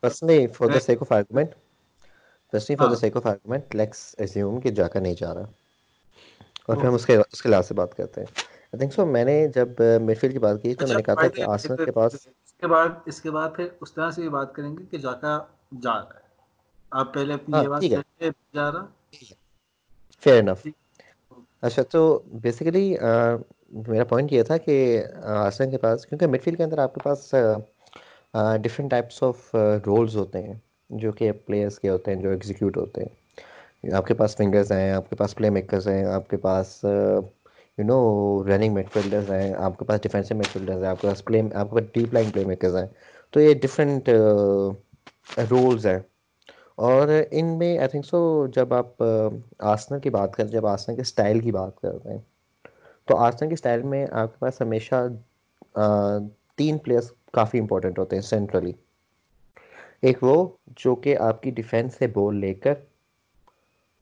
[0.00, 1.50] personally for the sake of argument
[2.52, 5.46] personally for the sake of argument let's assume کہ جاکا نہیں جا رہا۔
[6.66, 8.32] اور پھر ہم اس کے اس کے لحاظ سے بات کرتے ہیں۔
[8.74, 11.14] آئی تھنک سو میں نے جب مڈ فیلڈ کی بات کی تو میں نے کہا
[11.14, 14.20] تھا کہ آرسنل کے پاس اس کے بعد اس کے بعد پھر اس طرح سے
[14.20, 15.38] بھی بات کریں گے کہ جاکا
[15.82, 16.22] جا رہا ہے
[16.92, 18.86] آپ پہلے اپنی یہ بات کریں جا رہا
[20.22, 20.66] فیئر انف
[21.62, 22.02] اچھا تو
[22.42, 22.96] بیسیکلی
[23.88, 24.76] میرا پوائنٹ یہ تھا کہ
[25.24, 27.34] آرسنل کے پاس کیونکہ مڈ فیلڈ کے اندر آپ کے پاس
[28.60, 29.54] ڈفرینٹ ٹائپس آف
[29.86, 30.54] رولز ہوتے ہیں
[30.90, 34.90] جو کہ پلیئرس کے ہوتے ہیں جو ایگزیکیوٹ ہوتے ہیں آپ کے پاس فنگرز ہیں
[34.92, 36.84] آپ کے پاس پلے میکرز ہیں آپ کے پاس
[37.78, 37.98] you know
[38.46, 41.40] running midfielders ہیں آپ کے پاس ڈیفینسو مڈ فیلڈرز ہیں آپ کے پاس پلے
[41.54, 42.86] آپ کے پاس ڈیپ لائن پلے میکرز ہیں
[43.32, 44.08] تو یہ ڈفرینٹ
[45.50, 45.98] رولز ہیں
[46.82, 49.02] اور ان میں آئی تھنک سو جب آپ
[49.64, 52.18] آسنا کی بات کریں جب آسنا کے اسٹائل کی بات کرتے ہیں
[53.08, 55.06] تو آسنا کے اسٹائل میں آپ کے پاس ہمیشہ
[56.58, 58.72] تین پلیئرس کافی امپورٹنٹ ہوتے ہیں سینٹرلی
[60.00, 60.46] ایک وہ
[60.76, 62.74] جو کہ آپ کی ڈیفینس سے بول لے کر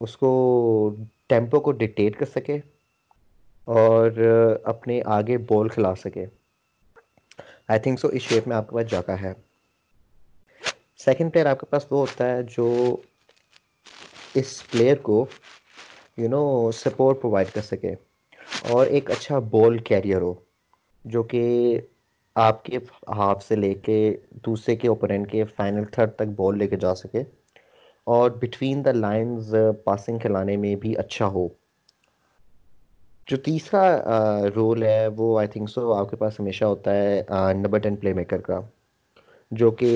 [0.00, 0.30] اس کو
[1.26, 2.58] ٹیمپو کو ڈکٹیٹ کر سکے
[3.64, 4.10] اور
[4.64, 6.26] اپنے آگے بال کھلا سکے۔
[7.68, 9.32] آئی تھنک سو اس شیپ میں آپ کے پاس جاتا ہے۔
[10.98, 12.96] سیکنڈ پلیئر آپ کے پاس وہ ہوتا ہے جو
[14.34, 15.26] اس پلیئر کو
[16.16, 17.94] یو نو سپورٹ پرووائڈ کر سکے۔
[18.68, 20.34] اور ایک اچھا بال کیریئر ہو،
[21.04, 21.80] جو کہ
[22.34, 22.78] آپ کے
[23.08, 26.94] ہاف سے لے کے دوسرے کے اوپرینٹ کے فائنل تھرڈ تک بال لے کے جا
[26.94, 27.22] سکے۔
[28.04, 31.48] اور بٹوین دا لائنز پاسنگ کھلانے میں بھی اچھا ہو۔
[33.28, 33.82] جو تیسرا
[34.54, 37.22] رول ہے وہ آئی تھنک سو آپ کے پاس ہمیشہ ہوتا ہے
[37.54, 38.60] نمبر ٹین پلے میکر کا،
[39.52, 39.90] جو کہ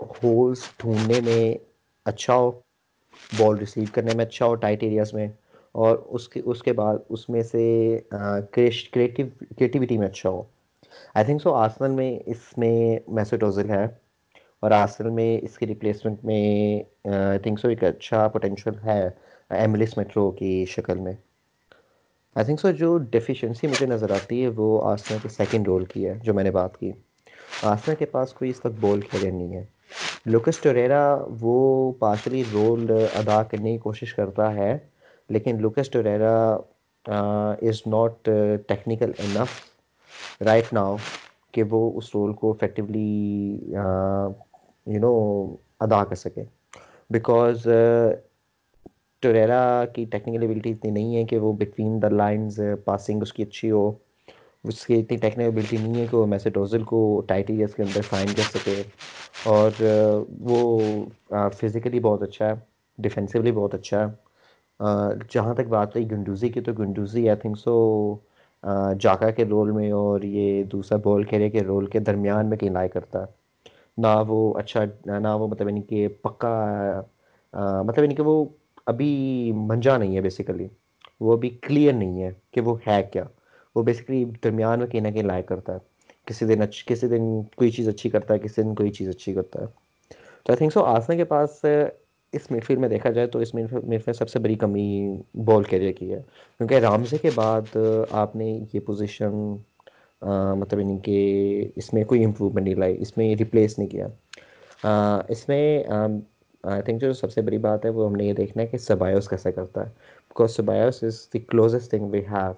[0.00, 1.54] ہولس ڈھونڈنے میں
[2.06, 2.50] اچھا ہو
[3.38, 5.26] بال ریسیو کرنے میں اچھا ہو ٹائٹ ایریاز میں،
[5.74, 7.64] اور اس کے اس کے بعد اس میں سے
[8.52, 9.26] کریٹیو
[9.58, 10.42] کریٹیوٹی میں اچھا ہو۔
[11.14, 13.84] آئی تھنک سو آسنل میں اس میں میسوٹوزل ہے،
[14.62, 16.82] اور آسنل میں اس کی ریپلیسمنٹ میں
[17.12, 19.00] آئی تھنک سو ایک اچھا پوٹینشیل ہے
[19.50, 21.12] ایملس میٹرو کی شکل میں۔
[22.36, 26.06] آئی تھنک سو جو ڈیفیشنسی مجھے نظر آتی ہے وہ آسنل کے سیکنڈ رول کی
[26.06, 26.90] ہے، جو میں نے بات کی۔
[27.72, 29.64] آسنل کے پاس کوئی اس وقت بول کھیلے نہیں ہے۔
[30.26, 31.02] لوکس ٹوریرا
[31.40, 31.56] وہ
[31.98, 34.76] پارشلی رول ادا کرنے کی کوشش کرتا ہے،
[35.30, 36.34] لیکن Lucas Torreira
[37.06, 38.28] is not
[38.68, 40.96] technical enough right now
[41.54, 43.08] کہ وہ اس رول کو افیکٹولی
[43.70, 45.14] یو نو
[45.80, 46.44] ادا کر سکے۔
[47.10, 47.66] بیکاز
[49.24, 49.60] ٹوریرا
[49.94, 53.70] کی ٹیکنیکل ایبلٹی اتنی نہیں ہے کہ وہ بٹوین دا لائنز پاسنگ اس کی اچھی
[53.70, 53.90] ہو۔
[54.64, 56.98] اس کی اتنی ٹیکنیکل ایبلٹی نہیں ہے کہ وہ میسیڈوزل کو
[57.28, 58.82] ٹائٹ ایریاز کے اندر فائن کر سکے۔
[59.44, 60.78] اور uh, وہ
[61.34, 62.54] uh, فزیکلی بہت اچھا ہے
[62.98, 64.12] ڈیفینسولی بہت اچھا ہے۔
[65.30, 67.74] جہاں تک بات رہی گنڈوزی کی تو گنڈوزی آئی تھنک سو
[69.00, 72.70] جاکا کے رول میں اور یہ دوسرا بال کھیلے کے رول کے درمیان میں کہیں
[72.70, 73.32] لائے کرتا ہے۔
[73.98, 74.80] نہ وہ اچھا
[75.18, 76.54] نہ وہ مطلب یعنی کہ پکا
[77.86, 78.44] مطلب یعنی کہ وہ
[78.86, 80.66] ابھی منجا نہیں ہے بیسیکلی
[81.20, 83.24] وہ ابھی کلیئر نہیں ہے کہ وہ ہے کیا.
[83.76, 85.78] وہ بیسکلی درمیان میں کہیں نہ کہیں لائق کرتا ہے.
[86.26, 89.32] کسی دن اچھی کسی دن کوئی چیز اچھی کرتا ہے، کسی دن کوئی چیز اچھی
[89.34, 89.66] کرتا ہے.
[90.44, 91.64] تو آئی تھنک سو آسنا کے پاس
[92.32, 94.86] اس مڈ فیلڈ میں دیکھا جائے تو اس مڈ فیلڈ سب سے بڑی کمی
[95.46, 96.20] بال کیریئر کی ہے.
[96.58, 97.76] کیونکہ رامزے کے بعد
[98.10, 99.56] آپ نے یہ پوزیشن
[100.58, 104.06] مطلب یعنی کہ اس میں کوئی امپروومنٹ نہیں لائی، اس میں ریپلیس نہیں کیا.
[105.28, 105.84] اس میں
[106.64, 108.78] آئی تھنک جو سب سے بڑی بات ہے وہ ہم نے یہ دیکھنا ہے کہ
[108.78, 109.90] سبایوس کیسے کرتا ہے۔
[110.30, 112.52] Because Ceballos is the closest thing we have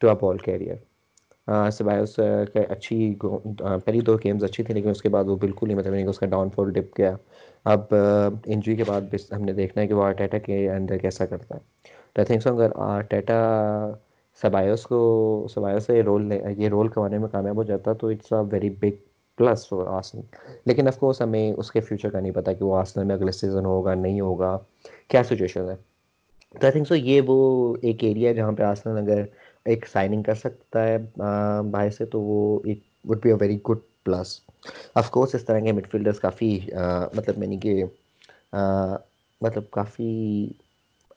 [0.00, 0.76] to a ball carrier
[1.72, 2.14] Ceballos
[2.52, 3.14] کے اچھی
[3.84, 6.10] پہلی دو گیمز اچھی تھیں لیکن اس کے بعد وہ بالکل ہی مطلب نہیں کہ
[6.10, 7.14] اس کا ڈاؤن فال ڈپ گیا۔
[7.66, 11.54] اب انجری کے بعد ہم نے دیکھنا ہے کہ وہ آرٹیٹا کے اندر کیسا کرتا
[11.54, 11.60] ہے۔
[12.14, 13.38] تو آئی تھنک سو اگر آرٹیٹا
[14.42, 14.98] سبایوس کو
[15.50, 18.70] سبایوس سے یہ رول یہ رول کروانے میں کامیاب ہو جاتا تو it's a very
[18.80, 18.96] big
[19.40, 20.20] plus for Arsenal
[20.66, 23.32] لیکن آف کورس ہمیں اس کے فیوچر کا نہیں پتا کہ وہ آسنل میں اگلے
[23.32, 24.56] سیزن ہوگا، نہیں ہوگا۔
[25.08, 25.74] کیا سچویشن ہے؟
[26.54, 27.36] تو آئی تھنک سو یہ وہ
[27.82, 29.22] ایک ایریا ہے جہاں پہ آسنل اگر
[29.64, 33.78] ایک سائننگ کر سکتا ہے باہر سے تو وہ it would be a very good
[34.04, 34.38] plus
[34.94, 36.58] of course اس طرح کے مڈ فیلڈرس کافی
[37.14, 37.84] مطلب میں نہیں کہ
[39.40, 40.48] مطلب کافی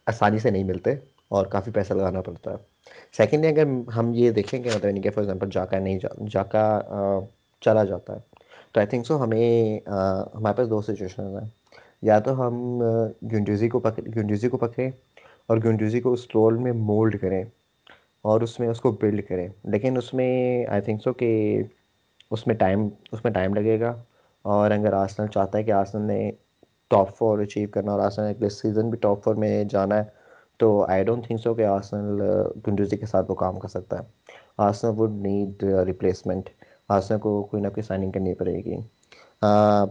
[0.06, 0.94] آسانی سے نہیں ملتے
[1.28, 2.58] اور کافی پیسہ لگانا پڑتا ہے۔
[3.18, 6.64] سیکنڈلی اگر ہم یہ دیکھیں کہ مطلب یعنی کہ فار ایگزامپل جاکا نہیں جا جاکا
[7.66, 8.20] چلا جاتا ہے۔
[8.74, 11.48] تو آئی تھنک سو ہمیں ہمارے پاس دو سچویشن ہیں۔
[12.04, 12.56] یا تو ہم
[13.32, 14.90] گنڈیوزی کو پکڑ گنڈیوزی کو پکڑیں
[15.50, 17.44] اور گنڈیوزی کو اس رول میں مولڈ کریں
[18.26, 20.32] اور اس میں اس کو بلڈ کریں۔ لیکن اس میں
[20.70, 21.30] آئی تھنک سو کہ
[22.32, 23.94] اس میں ٹائم اس میں ٹائم لگے گا
[24.46, 26.32] اور اگر آسنل چاہتا ہے کہ آسنل نے
[26.92, 30.04] ٹاپ فور اچیو کرنا اور آسنل اگلے سیزن بھی ٹاپ فور میں جانا ہے،
[30.60, 32.22] تو آئی ڈونٹ تھنک سو کہ آسنل
[32.68, 34.32] گنڈوزی کے ساتھ وہ کام کر سکتا ہے۔
[34.68, 36.50] Arsenal would need replacement
[36.94, 38.78] Arsenal کو کوئی نہ کوئی سائننگ کرنی پڑے گی۔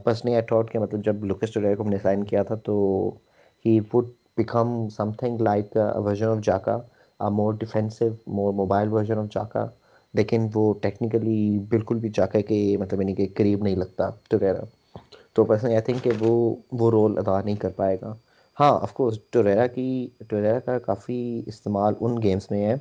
[0.06, 2.74] بس نہیں ایٹ کہ مطلب جب لوکس ٹوڈے کو ہم نے سائن کیا تھا تو
[3.64, 4.06] he would
[4.36, 4.68] become
[5.14, 6.78] something like version of Xhaka
[7.20, 9.66] more defensive more mobile version of Xhaka
[10.14, 11.38] لیکن وہ ٹیکنیکلی
[11.68, 13.96] بالکل بھی جاکا کے مطلب یعنی کہ قریب نہیں لگتا
[14.30, 14.64] ٹوریرا
[15.34, 16.32] تو پرسنلی آئی تھنک کہ وہ
[16.72, 18.14] وہ رول ادا نہیں کر پائے گا۔
[18.56, 19.86] ہاں آف کورس ٹوریرا کی
[20.20, 22.74] ٹوریرا کا کافی استعمال ان گیمس میں ہے۔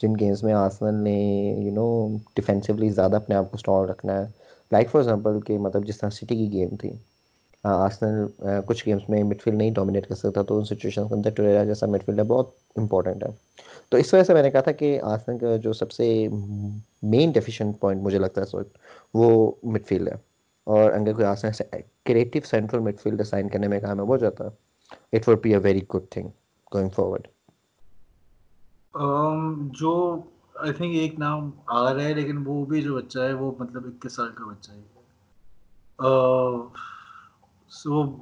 [0.00, 1.18] جن گیمز میں آسنل نے
[1.58, 1.86] یو نو
[2.36, 4.26] ڈیفینسولی زیادہ اپنے آپ کو اسٹرانگ رکھنا ہے.
[4.72, 6.90] لائک فار ایگزامپل کہ مطلب جس طرح سٹی کی گیم تھی.
[7.64, 8.26] آسنل
[8.66, 11.64] کچھ گیمس میں مڈ فیلڈ نہیں ڈومینیٹ کر سکتا تو ان سچویشن کے اندر ٹوریرا
[11.64, 13.30] جیسا مڈ فیلڈ ہے بہت امپورٹنٹ ہے.
[13.90, 16.06] تو اس وجہ سے میں نے کہا تھا کہ آسنل کا جو سب سے
[17.02, 18.76] مین ڈیفیشنٹ پوائنٹ مجھے لگتا ہے اس وقت
[19.14, 20.14] وہ مڈ فیلڈ ہے.
[20.66, 21.64] اور اگر کوئی آسنل سے
[22.06, 25.58] creative central midfield sign کرنے میں کامیاب ہو جاتا ہے it would be a
[25.64, 26.28] very good thing
[26.72, 27.26] going forward
[29.02, 30.22] Um, جو
[30.54, 33.82] آئی تھنک ایک نام آ رہا ہے، لیکن وہ بھی جو بچہ ہے، وہ مطلب
[33.86, 34.82] اکیس سال کا بچہ ہے۔
[36.02, 36.66] uh,
[37.68, 38.16] سو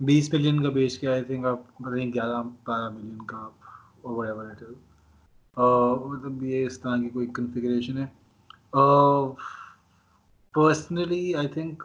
[0.00, 3.48] بیس ملین کا بیچ کے آئی تھنک آپ بتائیں گیارہ، بارہ ملین کا
[5.60, 8.06] uh, مطلب یہ اس طرح کی کوئی کنفیگریشن ہے۔
[10.54, 11.84] پرسنلی آئی تھنک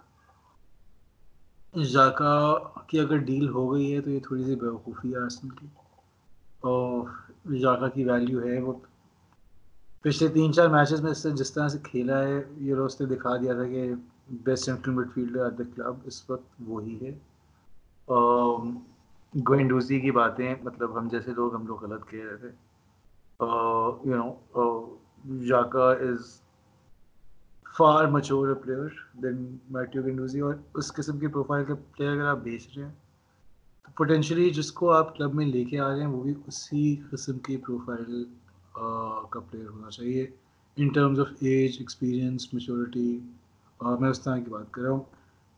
[1.92, 2.54] جاکا
[2.88, 5.68] کی اگر ڈیل ہو گئی ہے تو یہ تھوڑی سی بیوقوفی ہے آسن کی۔
[6.60, 8.74] اور جاکا کی ویلیو ہے وہ۔
[10.02, 13.16] پچھلے تین چار میچز میں اس سے جس طرح سے کھیلا ہے، یہ روز نے
[13.16, 13.94] دکھا دیا تھا کہ
[14.30, 17.14] best central midfielder at the club اس وقت وہی ہے۔
[19.50, 22.52] گوئنڈوزی کی باتیں مطلب ہم جیسے لوگ ہم لوگ غلط کہہ رہے تھے۔
[24.10, 24.96] You know
[25.48, 26.42] Xhaka is
[27.78, 28.88] far mature player
[29.24, 32.92] than Matteo Guendouzi اور اس قسم کی پروفائل کے پلیئر اگر آپ بیچ رہے ہیں
[33.98, 37.38] پوٹینشلی جس کو آپ کلب میں لے کے آ رہے ہیں وہ بھی اسی قسم
[37.40, 38.24] کی پروفائل
[39.30, 40.26] کا پلیئر ہونا چاہیے۔
[40.78, 43.10] In terms of age experience maturity
[43.80, 45.04] اور میں اس طرح کی بات کر رہا ہوں۔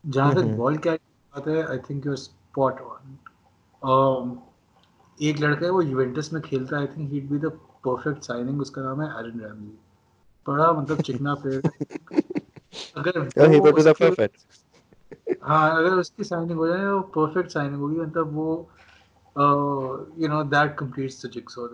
[0.03, 0.94] جہاں تک بال کیا
[1.34, 2.82] بات ہے I think you spot
[3.82, 4.34] on
[5.20, 7.49] ایک لڑکا ہے وہ یوینٹس میں کھیلتا ہے۔ I think he'd be the
[7.84, 9.76] perfect signing اس کا نام ہے ایرن ریمزی
[10.45, 11.62] بڑا مطلب چکنا پلیئر
[12.95, 13.14] اگر
[15.45, 18.49] ہاں اگر اس کی سائننگ ہو جائے پرفیکٹ سائننگ ہوگی مطلب وہ
[20.17, 21.69] you know that completes the jigs اور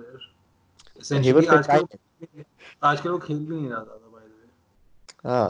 [2.83, 4.47] آج کل وہ کھیل بھی نہیں رہا تھا بائی دا وے
[5.25, 5.49] ہاں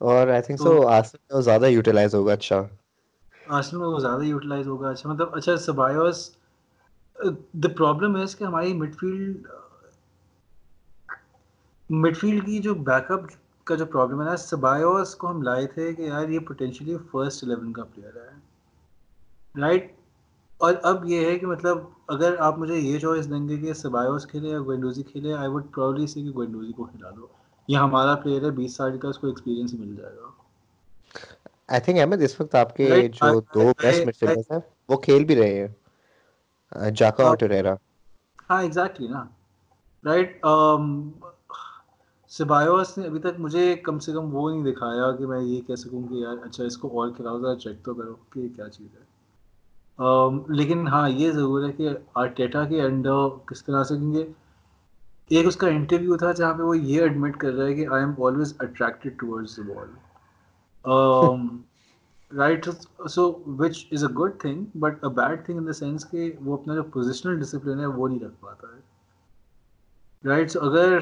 [0.00, 2.58] اور آئی تھنک سو آرسنل میں زیادہ یوٹیلائز ہوگا اچھا۔
[3.50, 6.18] آرسنل میں وہ زیادہ یوٹیلائز ہوگا اچھا۔ مطلب اچھا سبایوس
[7.54, 9.46] دا پرابلم ہے کہ ہماری مڈ فیلڈ
[11.90, 13.22] مڈ فیلڈ کی جو بیک اپ
[13.68, 17.44] کا جو پرابلم ہے نا سبایوس کو ہم لائے تھے کہ یار یہ پوٹینشلی فرسٹ
[17.44, 18.30] الیون کا پلیئر ہے۔
[19.60, 19.92] رائٹ
[20.60, 21.78] اور اب یہ ہے کہ مطلب
[22.08, 25.64] اگر آپ مجھے یہ چوائس دیں گے کہ سبایوس کھیلے یا گوئنڈوزی کھیلے آئی وڈ
[25.74, 27.26] پراؤڈلی سی کہ گوئنڈوزی کو کھلا دو۔
[27.68, 30.26] یہ ہمارا پلیئر ہے بیس سال کا اس کو ایکسپیرینس مل جائے گا۔
[31.68, 34.58] آئی تھنک احمد اس وقت آپ کے جو دو بیسٹ مڈ فیلڈرز ہیں
[34.88, 35.68] وہ کھیل بھی رہے ہیں۔
[36.90, 37.74] جاکا اور ٹوریرا
[38.50, 39.22] ہاں ایگزیکٹلی نا۔
[40.04, 40.38] رائٹ
[42.32, 45.74] سبایوس نے ابھی تک مجھے کم سے کم وہ نہیں دکھایا کہ میں یہ کہہ
[45.74, 48.88] سکوں کہ یار اچھا اس کو اور کھلاؤ، ذرا چیک تو کرو کہ کیا چیز
[48.94, 49.06] ہے۔
[50.56, 53.12] لیکن ہاں یہ ضرور ہے کہ آرٹیٹا کے انڈر
[53.46, 54.32] کس طرح سے، کیونکہ
[55.30, 58.04] ایک اس کا انٹرویو تھا جہاں پہ وہ یہ ایڈمٹ کر رہا ہے کہ I
[58.04, 59.88] am always attracted towards the ball
[62.30, 62.68] right
[63.10, 63.24] so
[63.58, 66.74] which is a good thing but a bad thing in the sense کہ وہ اپنا
[66.74, 68.80] جو پوزیشنل ڈسپلن ہے وہ نہیں رکھ پاتا ہے۔
[70.24, 70.98] رائٹ سو اگر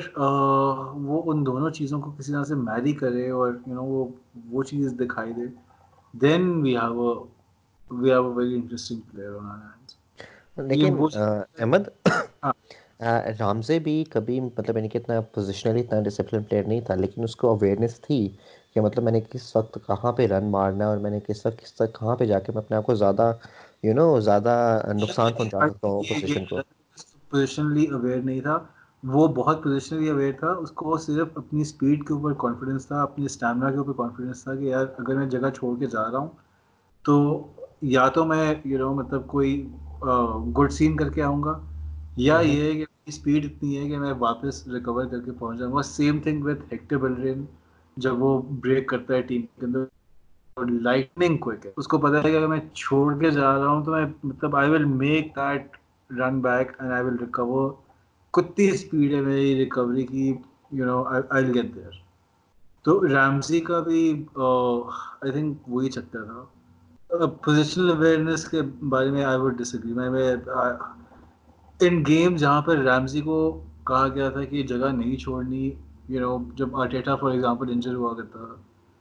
[0.94, 4.05] وہ ان دونوں چیزوں کو کسی طرح سے میری کرے اور یو نو وہ
[4.51, 5.47] وہ چیز دکھائی دے
[6.14, 7.12] then we have
[7.90, 9.97] we have a very interesting player on our hands
[10.59, 10.97] لیکن
[11.59, 11.88] احمد
[13.40, 17.36] رامزے بھی کبھی مطلب یعنی کہ اتنا پوزیشنلی اتنا ڈسپلن پلیئر نہیں تھا لیکن اس
[17.36, 18.36] کو اویئرنیس تھی
[18.74, 21.47] کہ مطلب میں نے کس وقت کہاں پہ رن مارنا ہے اور میں نے کس
[21.47, 23.32] وقت کس وقت کہاں پہ جا کے میں اپنے آپ کو زیادہ
[23.82, 26.60] یو نو زیادہ نقصان پہنچا سکتا ہوں پوزیشن کو۔
[27.30, 28.59] پوزیشنلی اویئر نہیں تھا۔
[29.02, 33.24] وہ بہت پوزیشنلی اویئر تھا۔ اس کو صرف اپنی اسپیڈ کے اوپر کانفیڈنس تھا اپنی
[33.24, 36.28] اسٹیمنا کے اوپر کانفیڈنس تھا کہ یار اگر میں جگہ چھوڑ کے جا رہا ہوں
[37.05, 37.16] تو
[37.86, 39.52] یا تو میں یو نو مطلب کوئی
[40.59, 41.59] گڈ سین کر کے آؤں گا
[42.18, 45.73] یا یہ ہے کہ اسپیڈ اتنی ہے کہ میں واپس ریکور کر کے پہنچ جاؤں
[45.73, 47.44] گا۔ Same thing with Hector Bellerin
[47.97, 49.85] جب وہ بریک کرتا ہے ٹیم کے اندر۔
[50.82, 53.85] لائٹنگ کوئک ہے۔ اس کو پتا ہے کہ اگر میں چھوڑ کے جا رہا ہوں
[53.85, 55.77] تو میں مطلب I will make that
[56.10, 57.70] run back and I will recover
[58.35, 60.27] کتی اسپیڈ ہے میری ریکوری کی
[60.73, 61.94] you know I get there
[62.85, 64.03] تو ریمزی کا بھی
[64.36, 66.44] آئی تھنک وہی چکر تھا.
[67.44, 70.35] پوزیشنل اویئرنیس کے بارے میں آئی وڈ ڈس ایگری میں
[71.81, 73.39] ان گیم جہاں پر ریمزی کو
[73.86, 75.70] کہا گیا تھا کہ جگہ نہیں چھوڑنی
[76.09, 78.55] یو نو جب آرٹیٹا فار ایگزامپل انجر ہوا کرتا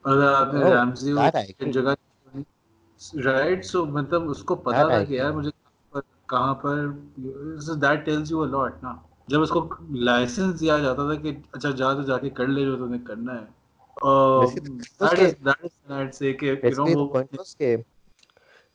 [0.05, 1.13] اگر آپ نے ریمزی
[1.71, 1.93] جگہ
[3.25, 5.51] رائٹ سو مطلب اس کو پتا تھا کہ یار مجھے
[6.29, 6.87] کہاں پر
[7.81, 8.93] that tells you a lot نا.
[9.27, 12.65] جب اس کو لائسنس دیا جاتا تھا کہ اچھا جا تو جا کے کر لے
[12.65, 13.45] جو تمہیں کرنا ہے۔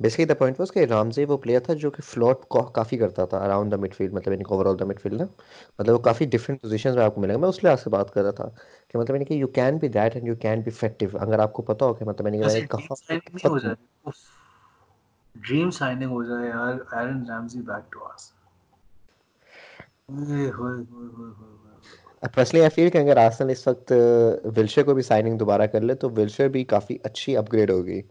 [0.00, 2.36] بیسکلی دا پوائنٹ واز کہ رامزے وہ پلیئر تھا جو کہ فلوٹ
[2.74, 5.24] کافی کرتا تھا اراؤنڈ دا مڈ فیلڈ مطلب یعنی overall the midfield نا۔
[5.78, 8.12] مطلب وہ کافی ڈفرینٹ پوزیشن میں آپ کو ملے گا۔ میں اس لحاظ سے بات
[8.14, 8.48] کر رہا تھا
[8.88, 11.52] کہ مطلب یعنی کہ you can be that and you can be effective اگر آپ
[11.52, 13.74] کو پتا ہو کہ مطلب یعنی کہاں
[15.34, 18.32] ڈریم سائننگ ہو جائے۔ یار Aaron Ramsey back to us
[22.34, 23.92] personally I feel کہ اگر آرسنل اس وقت
[24.56, 28.02] ولشر کو بھی سائننگ دوبارہ کر لے تو ولشر بھی کافی اچھی اپ گریڈ ہوگی۔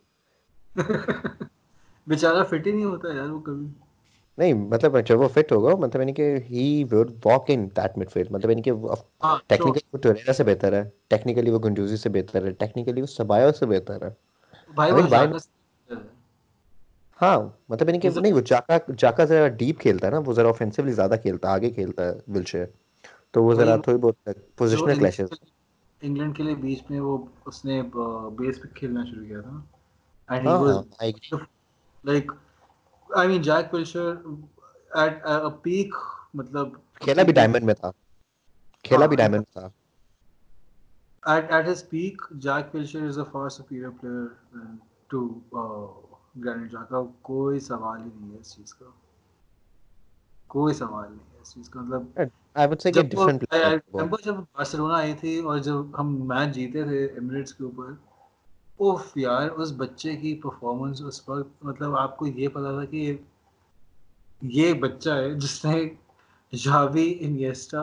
[2.07, 3.65] بیچارہ فٹ ہی نہیں ہوتا یار وہ کبھی۔
[4.38, 8.31] نہیں مطلب جب وہ فٹ ہوگا مطلب یعنی کہ he would walk in that midfield
[8.31, 8.71] مطلب یعنی کہ
[9.47, 13.51] ٹیکنیکلی وہ ٹوریرا سے بہتر ہے۔ ٹیکنیکلی وہ گنجوزی سے بہتر ہے۔ ٹیکنیکلی وہ سبایو
[13.51, 14.09] سے بہتر ہے۔
[14.76, 15.38] بھائی وہ
[17.19, 17.37] ہاں
[17.69, 20.91] مطلب یعنی کہ نہیں وہ جاکا جاکا ذرا ڈیپ کھیلتا ہے نا وہ ذرا آفینسولی
[20.93, 22.65] زیادہ کھیلتا ہے آگے کھیلتا ہے ولشر
[23.33, 25.33] تو وہ ذرا تھوڑی بہت پوزیشنل کلیشز
[26.01, 27.81] انگلینڈ کے لیے بیچ میں وہ اس نے
[28.37, 29.57] بیس پہ کھیلنا شروع کیا تھا۔
[32.03, 32.31] Like
[33.09, 34.07] I mean Jack Wilshere
[34.91, 35.91] at a peak
[36.35, 36.67] مطلب
[37.01, 37.89] کھیلا بھی ڈائمنڈ میں تھا۔
[38.85, 39.67] کھیلا بھی ڈائمنڈ میں تھا۔
[41.23, 44.25] At at his peak Jack Wilshere is a far superior player
[45.09, 45.19] to
[46.35, 48.85] Granit Xhaka کوئی سوال ہی نہیں ہے اس چیز کا۔
[50.47, 52.03] کوئی سوال نہیں ہے اس چیز کا۔ مطلب
[54.26, 57.91] جب بارسلونا آئی تھی اور جب ہم میچ جیتے تھے ایمریٹس کے اوپر
[58.77, 63.18] اوف یار اس بچے کی پرفارمنس اس وقت مطلب آپ کو یہ پتا تھا کہ
[64.41, 65.89] یہ بچہ ہے جس نے
[66.53, 67.81] جاوی انیسٹا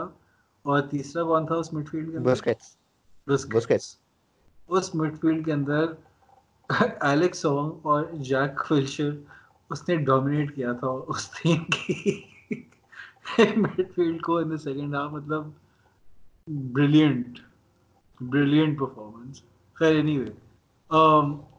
[0.62, 2.30] اور تیسرا کون تھا اس مڈ فیلڈ کے اندر؟
[4.68, 5.84] اس مڈ فیلڈ کے اندر
[6.70, 9.10] ایلیکس سونگ اور جیک فلشر
[9.70, 12.20] اس نے ڈومینیٹ کیا تھا اس ٹیم کی.
[13.56, 15.44] مڈ فیلڈ کو ان سیکنڈ ہاف مطلب
[16.74, 17.38] بریلینٹ
[18.20, 19.42] بریلینٹ پرفارمنس
[19.76, 20.30] خیر anyway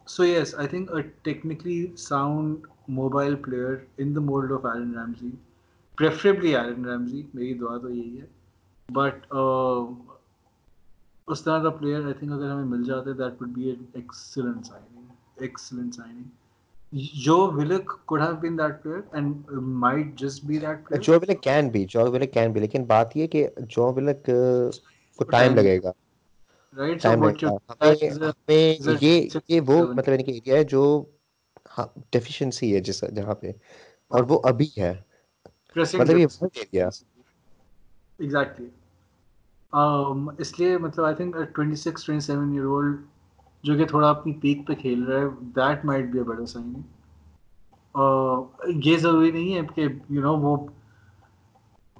[0.07, 2.67] so yes I think a technically sound
[2.97, 5.31] mobile player in the mould of Aaron Ramsey
[5.97, 8.25] preferably Aaron Ramsey میری دعا تو یہی ہے.
[8.89, 9.93] بٹ um,
[11.27, 14.65] اس طرح کا پلیئر آئی تھنک اگر ہمیں مل جاتے that would be an excellent
[14.65, 14.96] signing
[17.21, 17.51] جو
[22.59, 23.47] لیکن بات یہ کہ
[25.19, 25.91] کو ٹائم لگے گا
[27.05, 30.63] ہمیں یہ یہ وہ مطلب ایریا ہے
[32.11, 33.51] ڈیفیشنسی ہے جس جہاں پہ
[34.07, 34.93] اور وہ ابھی ہے
[35.75, 36.89] مطلب یہ بہت ایریا
[38.19, 38.67] ایگزیکٹلی
[40.37, 42.97] اس لیے مطلب I think twenty six twenty seven year old
[43.67, 46.73] جو کہ تھوڑا اپنی پیک پہ کھیل رہا ہے that might be a better sign
[48.77, 50.55] یہ ضروری نہیں ہے کہ یو نو وہ،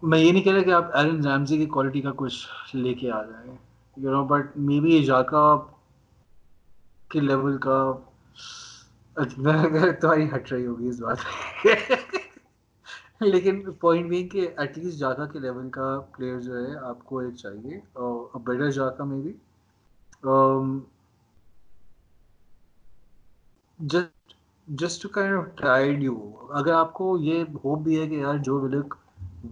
[0.04, 3.12] میں یہ نہیں کہہ رہا کہ آپ ایرن ریمزی کی کوالٹی کا کچھ لے کے
[3.12, 3.56] آ جائیں
[3.98, 5.44] you know but maybe Xhaka
[7.12, 7.78] کے لیول کا
[9.32, 11.66] تمہاری ہٹ رہی ہوگی اس بات
[13.22, 15.88] لیکن پوائنٹ بھی کہ ایٹ لیسٹ جاکا کے لیول کا
[16.18, 19.34] پلیئر جو ہے، آپ کو ایک چاہیے اور بیٹر جاکا میں بھی
[23.80, 26.16] just to kind of tried you
[26.52, 28.94] اگر آپ کو یہ ہوپ بھی ہے کہ یار جو ولک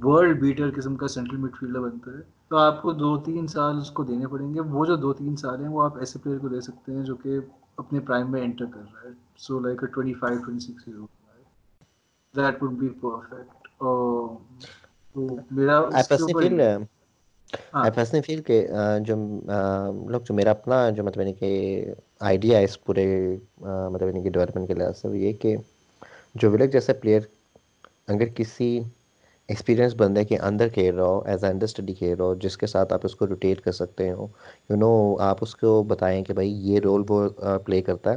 [0.03, 3.77] ورلڈ بیٹر قسم کا سینٹرل مڈ فیلڈر بنتا ہے تو آپ کو دو تین سال
[3.77, 6.39] اس کو دینے پڑیں گے۔ وہ جو دو تین سال ہیں وہ آپ ایسے پلیئر
[6.39, 7.39] کو دے سکتے ہیں جو کہ
[7.77, 10.99] اپنے پرائم میں انٹر کر رہا ہے۔ So like twenty five twenty six year
[12.33, 13.83] that would be perfect
[15.51, 15.79] میرا
[17.73, 17.89] ہاں۔
[18.25, 18.65] فیل کہ
[19.05, 19.15] جو
[20.09, 23.05] لوگ جو میرا اپنا جو مطلب یعنی کہ آئیڈیا ہے اس پورے
[23.59, 25.55] مطلب یعنی کہ ڈیولپمنٹ کے لحاظ سے، وہ یہ کہ
[26.35, 27.21] جو ولک جیسا پلیئر
[28.07, 28.79] اگر کسی
[29.49, 32.57] ایکسپیرینس بندے کے اندر کھیل رہا ہو ایز اے انڈر اسٹڈی کھیل رہا ہو، جس
[32.57, 34.27] کے ساتھ آپ اس کو روٹیٹ کر سکتے ہو
[34.69, 34.91] یو نو
[35.21, 37.27] آپ اس کو بتائیں کہ بھائی یہ رول وہ
[37.65, 38.15] پلے کرتا ہے،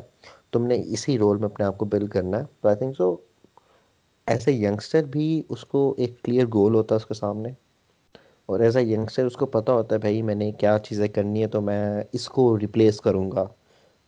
[0.53, 3.15] تم نے اسی رول میں اپنے آپ کو بلڈ کرنا ہے۔ تو I think so
[4.27, 7.51] as a youngster بھی اس کو ایک کلیئر گول ہوتا ہے اس کے سامنے۔
[8.49, 11.43] اور ایز اے ینگسٹر اس کو پتہ ہوتا ہے بھائی میں نے کیا چیزیں کرنی
[11.43, 13.45] ہے تو میں اس کو ریپلیس کروں گا۔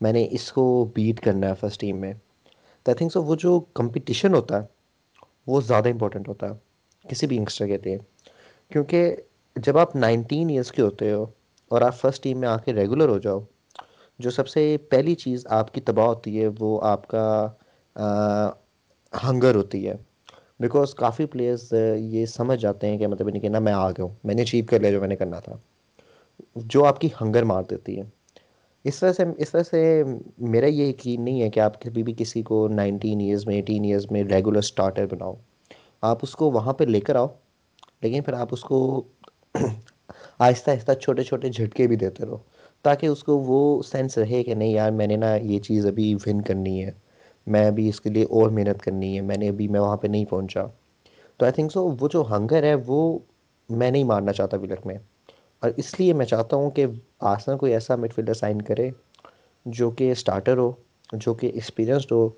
[0.01, 0.65] میں نے اس کو
[0.95, 2.13] بیٹ کرنا ہے فرسٹ ٹیم میں۔
[2.87, 4.67] تو آئی تھنک سو وہ جو کمپٹیشن ہوتا ہے،
[5.47, 6.55] وہ زیادہ امپورٹنٹ ہوتا ہے
[7.09, 7.99] کسی بھی ینگسٹر کے لیے۔
[8.71, 9.17] کیونکہ
[9.57, 11.27] جب آپ نائنٹین ایئرس کے ہوتے ہو
[11.71, 13.41] اور آپ فرسٹ ٹیم میں آ کے ریگولر ہو جاؤ،
[14.19, 17.27] جو سب سے پہلی چیز آپ کی تباہ ہوتی ہے وہ آپ کا
[19.13, 19.95] ہنگر ہوتی ہے۔
[20.61, 24.03] بیکاز کافی پلیئرز یہ سمجھ جاتے ہیں کہ مطلب نہیں کہ نا میں آ گیا
[24.03, 25.57] ہوں، میں نے اچیو کر لیا جو میں نے کرنا تھا۔
[26.57, 28.03] جو آپ کی ہنگر مار دیتی ہے۔
[28.85, 30.05] اس طرح سے، اس طرح سے
[30.39, 33.85] میرا یہ یقین نہیں ہے کہ آپ کبھی بھی کسی کو نائنٹین ایئرز میں ایٹین
[33.85, 35.35] ایئرز میں ریگولر اسٹارٹر بناؤ۔
[36.03, 37.27] آپ اس کو وہاں پہ لے کر آؤ،
[38.03, 39.03] لیکن پھر آپ اس کو
[40.39, 42.39] آہستہ آہستہ چھوٹے چھوٹے جھٹکے بھی دیتے رہو،
[42.83, 46.15] تاکہ اس کو وہ سینس رہے کہ نہیں یار میں نے نا یہ چیز ابھی
[46.27, 46.91] ون کرنی ہے۔
[47.51, 50.07] میں ابھی اس کے لیے اور محنت کرنی ہے، میں نے ابھی میں وہاں پہ
[50.07, 50.65] نہیں پہنچا۔
[51.37, 53.19] تو آئی تھنک سو وہ جو ہنگر ہے وہ
[53.69, 54.95] میں نہیں مارنا چاہتا ولک میں۔
[55.61, 56.87] اور اس لیے میں چاہتا ہوں کہ
[57.21, 58.91] آسنا کوئی ایسا مڈ فیلڈر سائن کرے
[59.67, 60.73] جو کہ اسٹارٹر ہو،
[61.13, 62.29] جو کہ ایکسپیرئنسڈ ہو،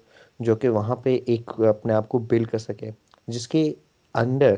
[0.40, 2.90] جو کہ وہاں پہ ایک اپنے آپ کو بلڈ کر سکے،
[3.28, 3.74] جس کے
[4.14, 4.54] انڈر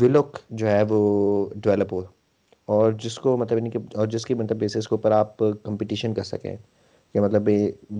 [0.00, 2.02] ولک جو ہے وہ ڈیولپ ہو۔
[2.66, 6.14] اور جس کو مطلب یعنی کہ اور جس کی مطلب بیسس کے اوپر آپ کمپٹیشن
[6.14, 6.56] کر سکیں۔
[7.14, 7.48] کہ مطلب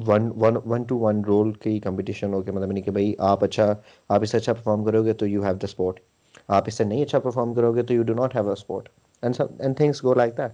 [0.09, 3.45] one one one to one role کی کمپٹیشن ہو کہ مطلب نہیں کہ بھائی آپ
[3.45, 3.73] اچھا
[4.09, 6.01] آپ اس سے اچھا پرفارم کرو گے تو یو ہیو دا اسپورٹ
[6.49, 8.89] آپ اس سے نہیں اچھا پرفارم کرو گے تو you do not have a support
[9.23, 10.53] and things go like that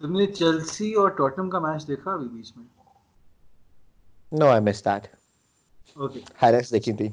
[0.00, 2.64] تم نے چیلسی اور ٹوٹنم کا میچ دیکھا ابھی بیچ میں؟
[4.32, 5.06] نو آئی مس دیٹ
[5.96, 7.08] اوکے ہائلائٹس دیکھی تھی.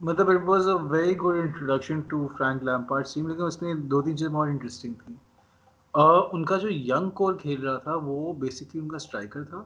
[0.00, 4.02] مطلب it was a very good introduction to Frank Lampard team لیکن اس میں دو
[4.02, 5.14] تین چیزیں بہت انٹرسٹنگ تھیں.
[5.96, 9.62] ان کا جو ینگ کور کھیل رہا تھا وہ بیسکلی ان کا اسٹرائکر تھا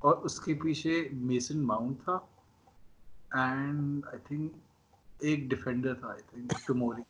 [0.00, 2.18] اور اس کے پیچھے میسن ماؤنٹ تھا
[3.36, 4.52] اینڈ آئی تھنک
[5.20, 7.02] ایک ڈیفینڈر تھا آئی تھنک ٹموری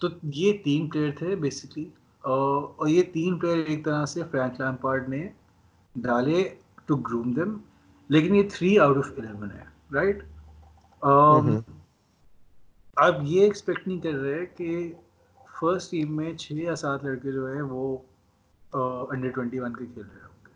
[0.00, 1.88] تو یہ تین پلیئر تھے بیسکلی
[2.24, 5.28] اور یہ تین پلیئر ایک طرح سے فرینک لیمپارڈ نے
[5.96, 6.42] ڈالے
[6.86, 7.56] ٹو گروم دم
[8.10, 9.64] لیکن یہ تھری آؤٹ آف الیون ہے
[9.94, 10.22] رائٹ
[12.96, 14.92] اب یہ ایکسپیکٹ نہیں کر رہے کہ
[15.64, 17.96] فرسٹ ٹیم میں چھ یا سات لڑکے جو ہیں وہ
[19.10, 20.52] انڈر ٹوینٹی ون کے کھیل رہے ہوں گے۔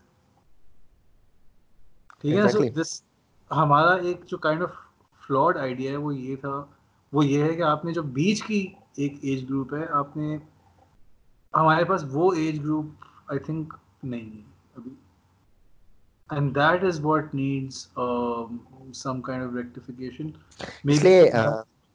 [2.21, 2.91] ٹھیک ہے؟ سو دس
[3.51, 4.73] ہمارا ایک جو کائنڈ آف
[5.23, 6.65] فلاڈ آئیڈیا ہے وہ یہ تھا۔
[7.13, 8.67] وہ یہ ہے کہ آپ نے جو بیچ کی
[8.97, 10.37] ایک ایج گروپ ہے آپ نے
[11.55, 12.87] ہمارے پاس وہ ایج گروپ
[13.27, 13.75] آئی تھنک
[14.05, 14.43] نہیں ہے
[14.77, 14.95] ابھی۔
[16.31, 17.87] And that is what needs
[18.95, 20.31] some kind of rectification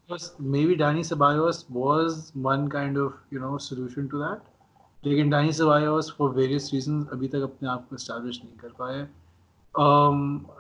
[0.09, 6.15] by Dani Ceballos was one kind of you know solution to that لیکن Dani Ceballos
[6.17, 9.05] for various reason ابھی تک اپنے آپ کو اسٹیبلش نہیں کر پائے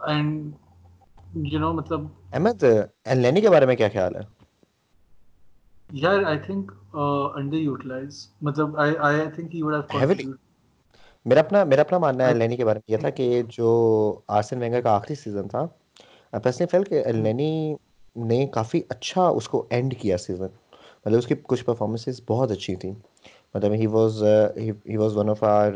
[0.05, 0.51] اینڈ
[1.53, 2.01] یو نو مطلب
[2.33, 2.63] احمد
[3.15, 4.21] لینی کے بارے میں کیا خیال ہے
[5.89, 10.31] یار آئی تھنک انڈر یوٹیلائز مطلب I I think he would have.
[11.25, 13.69] میرا اپنا میرا اپنا ماننا ہے النینی کے بارے میں یہ تھا کہ جو
[14.27, 15.67] آرسن وینگر کا آخری سیزن تھا
[16.43, 17.75] پرسنلی فیل کہ النینی
[18.15, 20.47] نے کافی اچھا اس کو اینڈ کیا سیزن
[21.05, 22.93] مطلب اس کی کچھ پرفارمنسز بہت اچھی تھیں.
[23.55, 24.23] مطلب he was
[24.57, 25.71] he was one of our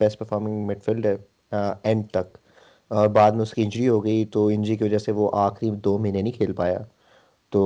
[0.00, 1.16] best performing midfielder
[1.82, 2.38] end تک.
[2.90, 5.70] اور بعد میں اس کی انجری ہو گئی تو انجری کی وجہ سے وہ آخری
[5.84, 6.78] دو مہینے نہیں کھیل پایا.
[7.52, 7.60] تو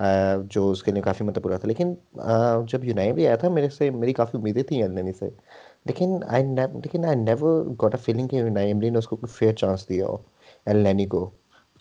[0.00, 1.68] uh, جو اس کے لیے کافی مطلب برا تھا.
[1.68, 5.28] لیکن uh, جب یونائی بھی آیا تھا میرے سے، میری کافی امیدیں تھیں النینی سے.
[5.86, 6.44] لیکن آئی
[6.74, 9.88] لیکن I never got a feeling کہ یونائی ایمری نے اس کو کوئی فیئر چانس
[9.88, 10.16] دیا ہو
[10.66, 11.28] النینی کو.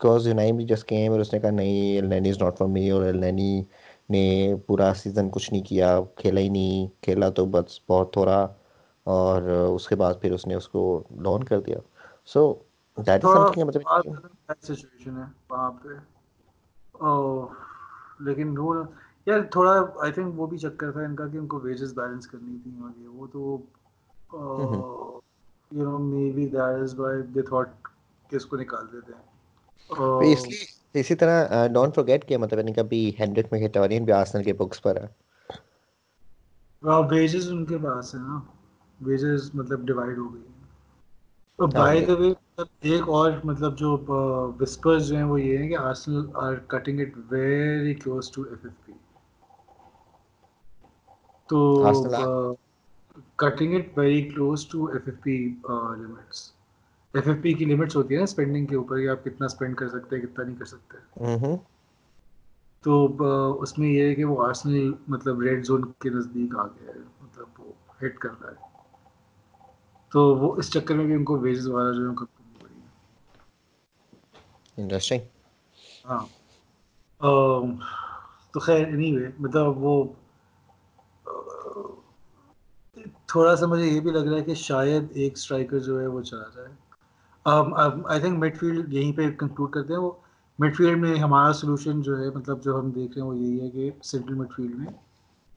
[0.04, 2.90] بیکاز یونائی بھی جسٹ کیم اور اس نے کہا نہیں النینی از ناٹ فار می
[2.90, 3.64] اور النینی
[4.10, 4.24] نے
[4.68, 8.48] پورا سیزن کچھ نہیں کیا کھیلا ہی نہیں کھیلا تو بس بہت تھوڑا
[9.08, 9.42] اور
[9.76, 10.82] اس کے بعد پھر اس نے اس کو
[11.18, 11.78] لون کر دیا۔
[12.26, 12.54] سو
[12.98, 13.82] دیٹ از سم مطلب
[14.62, 15.94] سچویشن ہے وہاں پہ۔
[18.20, 18.84] لیکن وہ
[19.26, 22.28] یار تھوڑا آئی تھنک وہ بھی چکر تھا ان کا کہ ان کو ویجز بیلنس
[22.28, 23.58] کرنی تھی اور یہ وہ تو
[25.72, 25.98] you know
[26.32, 27.70] maybe that is why they thought
[28.30, 29.33] کہ اس کو نکال دیتے ہیں۔
[29.90, 34.14] اس لیے اسی طرح ڈونٹ فرگیٹ کہ مطلب ان کا بھی ہینڈرک میں کھیٹورین بھی
[34.14, 35.08] آرسنل کے بکس پر ہے۔
[37.10, 38.40] ویجز ان کے پاس ہے نا۔
[39.00, 40.42] ویجز مطلب ڈیوائیڈ ہو گئی۔
[41.60, 42.30] بائی دا وے
[42.82, 43.90] ایک اور مطلب جو
[44.60, 48.66] وسپرز جو ہیں وہ یہ ہیں کہ Arsenal are cutting it very close to F
[48.66, 48.94] F P
[51.50, 51.60] تو
[53.36, 55.38] cutting it very close to F F P
[55.98, 56.52] limits
[57.14, 59.76] F F P کی لمٹس ہوتی ہیں نا اسپینڈنگ کے اوپر کہ آپ کتنا اسپینڈ
[59.78, 60.98] کر سکتے ہیں کتنا نہیں کر سکتے۔
[62.84, 62.94] تو
[63.62, 67.00] اس میں یہ ہے کہ وہ آرسنل مطلب ریڈ زون کے نزدیک آ گیا ہے
[67.22, 67.72] مطلب وہ
[68.02, 68.72] ہٹ کر رہا ہے۔
[70.12, 72.80] تو وہ اس چکر میں بھی ان کو ویجز والا جو ہے کرنی پڑی
[74.78, 75.22] انٹرسٹنگ
[76.06, 76.26] ہاں۔
[78.54, 80.04] تو خیر اینی وے مطلب وہ
[83.28, 86.22] تھوڑا سا مجھے یہ بھی لگ رہا ہے کہ شاید ایک اسٹرائکر جو ہے وہ
[86.22, 86.72] چلا جائے۔
[87.46, 90.12] آئی تھنک مڈ فیلڈ یہیں پہ کنکلوڈ کرتے ہیں۔ وہ
[90.60, 93.62] مڈ فیلڈ میں ہمارا سولوشن جو ہے مطلب جو ہم دیکھ رہے ہیں وہ یہی
[93.62, 94.92] ہے کہ سنٹرل مڈ فیلڈ میں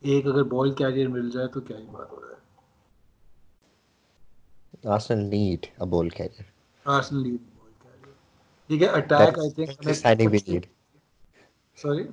[0.03, 2.35] ایک اگر بال کیریئر مل جائے تو کیا ہی بات ہو رہا ہے۔
[4.87, 6.47] Arsenal need a ball carrier.
[6.87, 8.15] Arsenal need a ball carrier.
[8.71, 10.67] ٹھیک ہے attack I think signing we need
[11.79, 12.05] sorry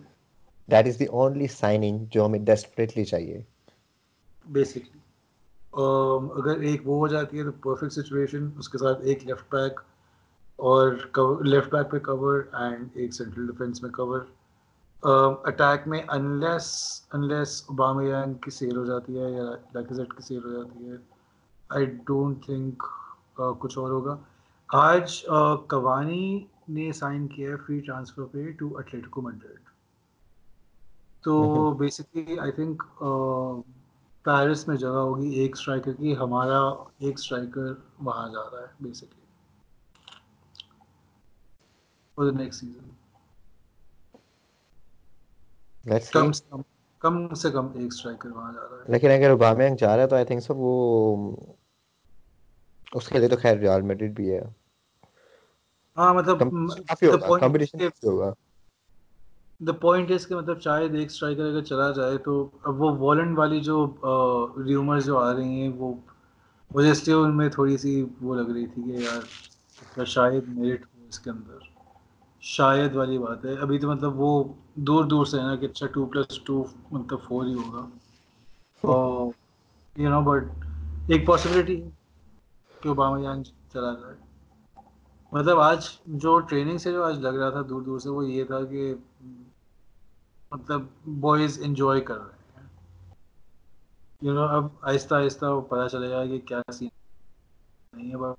[0.69, 3.41] that is the only signing جو ہمیں ڈیسپریٹلی چاہیے۔
[4.45, 4.99] بیسکلی
[5.73, 9.79] اگر ایک وہ ہو جاتی ہے تو پرفیکٹ سچویشن اس کے ساتھ ایک لیفٹ بیک
[10.59, 10.91] اور
[11.45, 14.19] لیفٹ بیک پہ کور اینڈ ایک سینٹرل ڈیفینس میں کور
[15.43, 16.67] اٹیک میں انلیس
[17.13, 19.43] انلیس اوباما یانگ کی سیل ہو جاتی ہے یا
[19.73, 20.95] لیکزٹ کی سیل ہو جاتی ہے
[21.69, 22.83] آئی ڈونٹ تھنک
[23.59, 24.17] کچھ اور ہوگا.
[24.69, 25.25] آج
[25.69, 29.69] کوانی نے سائن کیا ہے فری ٹرانسفر پہ ٹو اٹلیٹکو مڈرڈ
[31.23, 32.83] تو بیسکلی آئی تھنک
[34.25, 36.59] پیرس میں جگہ ہوگی ایک اسٹرائکر کی ہمارا
[36.99, 39.21] ایک اسٹرائکر وہاں جا رہا ہے basically
[42.17, 42.87] for the next season
[46.13, 46.61] کم سے کم
[47.01, 50.09] کم سے کم ایک اسٹرائکر وہاں جا رہا ہے۔ لیکن اگر اوبامیانگ جا رہا ہے
[50.09, 50.71] تو آئی تھنک سو وہ
[52.91, 54.41] اس کے لیے تو خیر ریال میڈرڈ بھی ہے۔
[55.97, 56.39] ہاں مطلب
[57.39, 58.29] کمپٹیشن ہوگا۔
[59.67, 63.37] دا پوائنٹ اس کہ مطلب شاید ایک اسٹرائکر اگر چلا جائے تو اب وہ والنٹ
[63.37, 63.95] والی جو
[64.65, 65.95] ریومر جو آ رہی ہیں، وہ،
[66.75, 69.21] مجھے اس لیے ان میں تھوڑی سی وہ لگ رہی تھی کہ یار
[69.81, 71.57] مطلب شاید میرٹ ہو اس کے اندر۔
[72.41, 74.43] شاید والی بات ہے۔ ابھی تو مطلب وہ
[74.75, 77.85] دور دور سے ہے نا کہ اچھا ٹو پلس ٹو مطلب فور ہی ہوگا۔
[79.95, 80.43] یو نو بٹ
[81.07, 81.89] ایک پاسبلٹی ہے
[82.81, 84.15] کہ اوباما یانگ چلا جائے۔
[85.31, 88.43] مطلب آج جو ٹریننگ سے جو آج لگ رہا تھا دور دور سے، وہ یہ
[88.43, 88.95] تھا کہ
[90.53, 90.81] مطلب
[91.21, 92.67] بوائز انجوائے کر رہے ہیں۔
[94.21, 96.89] یو نو اب آہستہ آہستہ وہ پتہ چلے گا کہ کیا سین
[97.93, 98.31] نہیں ہے۔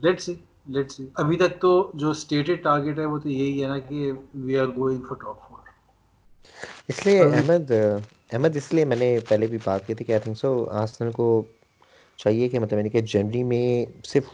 [0.00, 0.34] لیٹ سی
[0.66, 3.98] لیٹ سی ابھی تک تو جو اسٹیٹڈ ٹارگیٹ ہے وہ تو یہی ہے نا کہ
[4.44, 5.60] we are going for top four
[6.88, 7.70] اس لیے احمد
[8.32, 11.10] احمد اس لیے میں نے پہلے بھی بات کی تھی کہ آئی تھنک سو آسنل
[11.12, 11.26] کو
[12.18, 13.66] چاہیے کہ مطلب یعنی کہ جنوری میں
[14.04, 14.24] صرف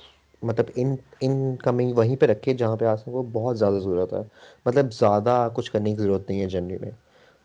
[0.42, 4.22] مطلب ان ان کمنگ وہیں پہ رکھے جہاں پہ آسن کو بہت زیادہ ضرورت ہے۔
[4.66, 6.90] مطلب زیادہ کچھ کرنے کی ضرورت نہیں ہے جنوری میں۔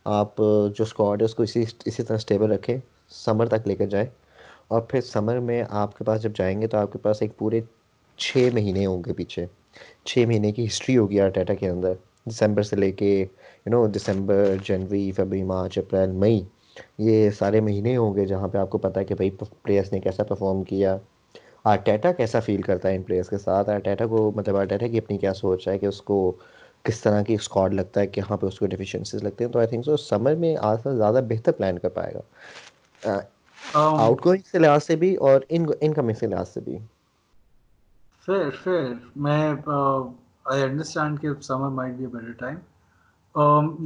[0.06, 0.38] آپ
[0.78, 2.78] جو اسکواڈ ہے اس کو اسی اسی طرح اسٹیبل رکھیں
[3.26, 4.08] سمر تک لے کر جائیں۔
[4.68, 7.38] اور پھر سمر میں آپ کے پاس جب جائیں گے تو آپ کے پاس ایک
[7.38, 7.62] پورے
[8.20, 9.46] چھ مہینے ہوں گے پیچھے۔
[10.06, 11.94] چھ مہینے کی ہسٹری ہوگی آرٹیٹا کے اندر۔
[12.26, 13.10] دسمبر سے لے کے
[13.66, 16.42] یو نو دسمبر جنوری فیبری مارچ اپریل مئی
[17.00, 19.30] یہ سارے مہینے ہوں گے جہاں پہ آپ کو پتا ہے کہ بھائی
[19.64, 20.98] پلیئرس نے کیسا پرفارم کیا۔
[21.70, 25.18] آرٹیٹا کیسا فیل کرتا ہے ان پلیئرس کے ساتھ؟ آرٹیٹا کو مطلب آرٹیٹا کی اپنی
[25.18, 26.18] کیا سوچ ہے کہ اس کو
[26.86, 29.68] کس طرح کی اسکواڈ لگتا ہے کہاں پہ اس کو ڈیفیشنسیز لگتے ہیں؟ تو آئی
[29.68, 33.20] تھنک سو سمر میں آج زیادہ بہتر پلان کر پائے گا۔
[33.74, 36.78] آؤٹ گوئنگ سے لحاظ سے بھی اور ان کمنگ سے لحاظ سے بھی۔
[38.28, 42.58] فیر فیر میں آئی انڈرسٹینڈ کہ summer might be better time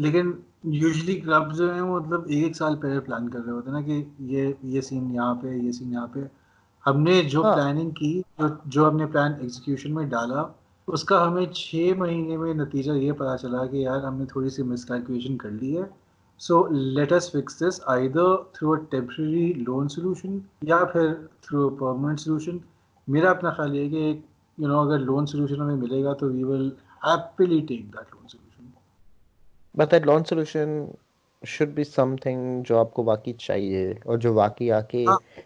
[0.01, 0.31] لیکن
[0.73, 3.85] یوزلی کلب جو ہیں مطلب ایک ایک سال پہلے پلان کر رہے ہوتے ہیں نا
[3.85, 6.19] کہ یہ یہ سین یہاں پہ یہ سین یہاں پہ۔
[6.85, 8.21] ہم نے جو پلاننگ کی
[8.65, 10.43] جو ہم نے پلان ایگزیکیوشن میں ڈالا
[10.87, 14.49] اس کا ہمیں چھ مہینے میں نتیجہ یہ پتا چلا کہ یار ہم نے تھوڑی
[14.49, 15.83] سی مس کیلکولیشن کر لی ہے۔
[16.41, 22.19] So let's fix this either through a temporary loan solution یا پھر تھرو اے پرماننٹ
[22.19, 22.57] سولوشن
[23.07, 24.19] میرا اپنا خیال یہ کہ
[24.57, 26.69] یو نو اگر لون سولوشن ہمیں ملے گا تو we will
[27.05, 28.69] happily take that loan solution
[29.75, 30.85] but that loan solution
[31.43, 31.83] should be
[32.15, 35.05] something جو آپ کو واقعی چاہیے اور جو واقعی آ کے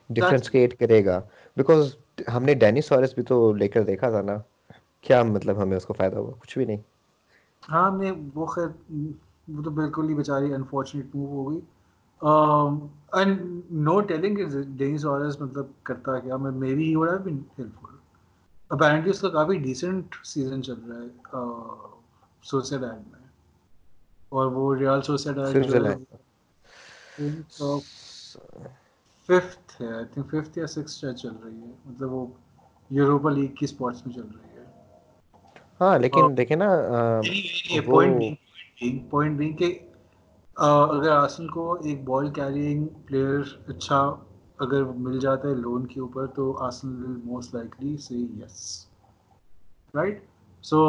[0.09, 1.19] ڈفرینس کریٹ کرے گا.
[1.57, 1.95] بیکاز
[2.33, 4.37] ہم نے ڈینی سورس بھی تو لے کر دیکھا تھا نا
[5.05, 6.81] کیا مطلب ہمیں اس کو فائدہ ہوا؟ کچھ بھی نہیں۔
[7.63, 8.67] ہاں میں وہ خیر
[9.47, 11.59] وہ تو بالکل ہی بیچاری انفارچونیٹ موو ہو گئی۔
[13.13, 13.39] And
[13.87, 14.37] no telling
[14.77, 17.41] Dani Ceballos مطلب کرتا کیا۔ میں maybe he would have been
[17.81, 17.93] helpful
[18.71, 21.07] apparently اس کا کافی ڈیسنٹ سیزن چل رہا ہے۔
[22.45, 23.14] سوسیڈ میں۔
[24.35, 25.01] اور وہ ریال
[29.29, 31.73] ففتھ ہے آئی تھنک ففتھ یا سکس چل رہی ہے.
[31.85, 32.25] مطلب وہ
[32.89, 34.65] یوروپا لیگ کی اسپورٹس میں چل رہی ہے.
[35.79, 36.69] ہاں لیکن دیکھیں نا
[39.09, 39.67] پوائنٹ بینگ کہ
[40.57, 41.09] اگر
[41.49, 43.99] کو ایک بال کیرینگ پلیئر اچھا
[44.59, 48.57] اگر مل جاتا ہے لون کے اوپر تو آسن ول موسٹ لائکلی سے yes
[49.93, 50.23] right
[50.63, 50.79] so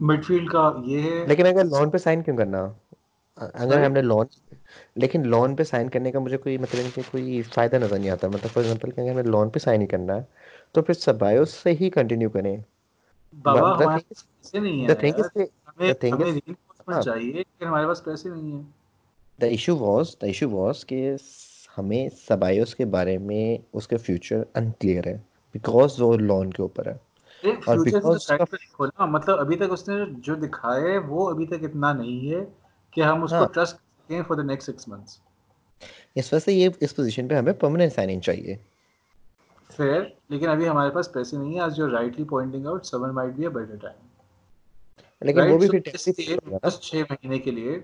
[0.00, 2.72] midfield کا یہ ہے۔ لیکن اگر لون پہ سائن کیوں کرنا؟
[3.36, 4.26] اگر ہم نے لون
[4.94, 8.28] لیکن لون پہ سائن کرنے کا مجھے کوئی مطلب کہ کوئی فائدہ نظر نہیں آتا۔
[8.28, 10.22] مطلب فار ایگزامپل کہ اگر ہمیں لون پہ سائن ہی کرنا ہے
[10.72, 12.56] تو پھر سبایوس سے ہی کنٹینیو کریں۔
[13.42, 15.92] بابا ہمارے پاس پیسے نہیں ہے
[17.02, 18.62] چاہیے کہ ہمارے پاس پیسے نہیں ہیں۔
[19.40, 21.16] The issue was the issue was کہ
[21.78, 25.18] ہمیں سبایوس کے بارے میں اس کے فیوچر انکلیئر ہے۔
[25.52, 27.09] بیکاز وہ لون کے اوپر ہے۔
[29.06, 32.44] مطلب ابھی تک اس نے جو دکھایا ہے وہ ابھی تک اتنا نہیں ہے
[32.92, 33.76] کہ ہم اس کو ٹرسٹ
[34.08, 35.18] کریں for the next six months
[36.16, 38.56] اس وجہ سے یہ اس پوزیشن پہ ہمیں پرماننٹ سائننگ چاہیے
[39.70, 43.34] فیئر لیکن ابھی ہمارے پاس پیسے نہیں ہیں آج جو rightly pointing out summer might
[43.34, 44.06] be a better time
[45.22, 47.78] لیکن وہ بھی پھر چھ مہینے کے لیے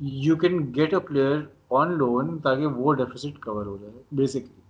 [0.00, 1.38] you can get a player
[1.70, 4.61] on loan تاکہ وہ ڈیفیسٹ کور ہو جائے بیسکلی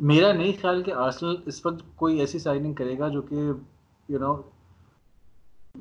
[0.00, 3.34] میرا نہیں خیال کہ آرسنل اس وقت کوئی ایسی سائننگ کرے گا جو کہ
[4.08, 4.34] یو نو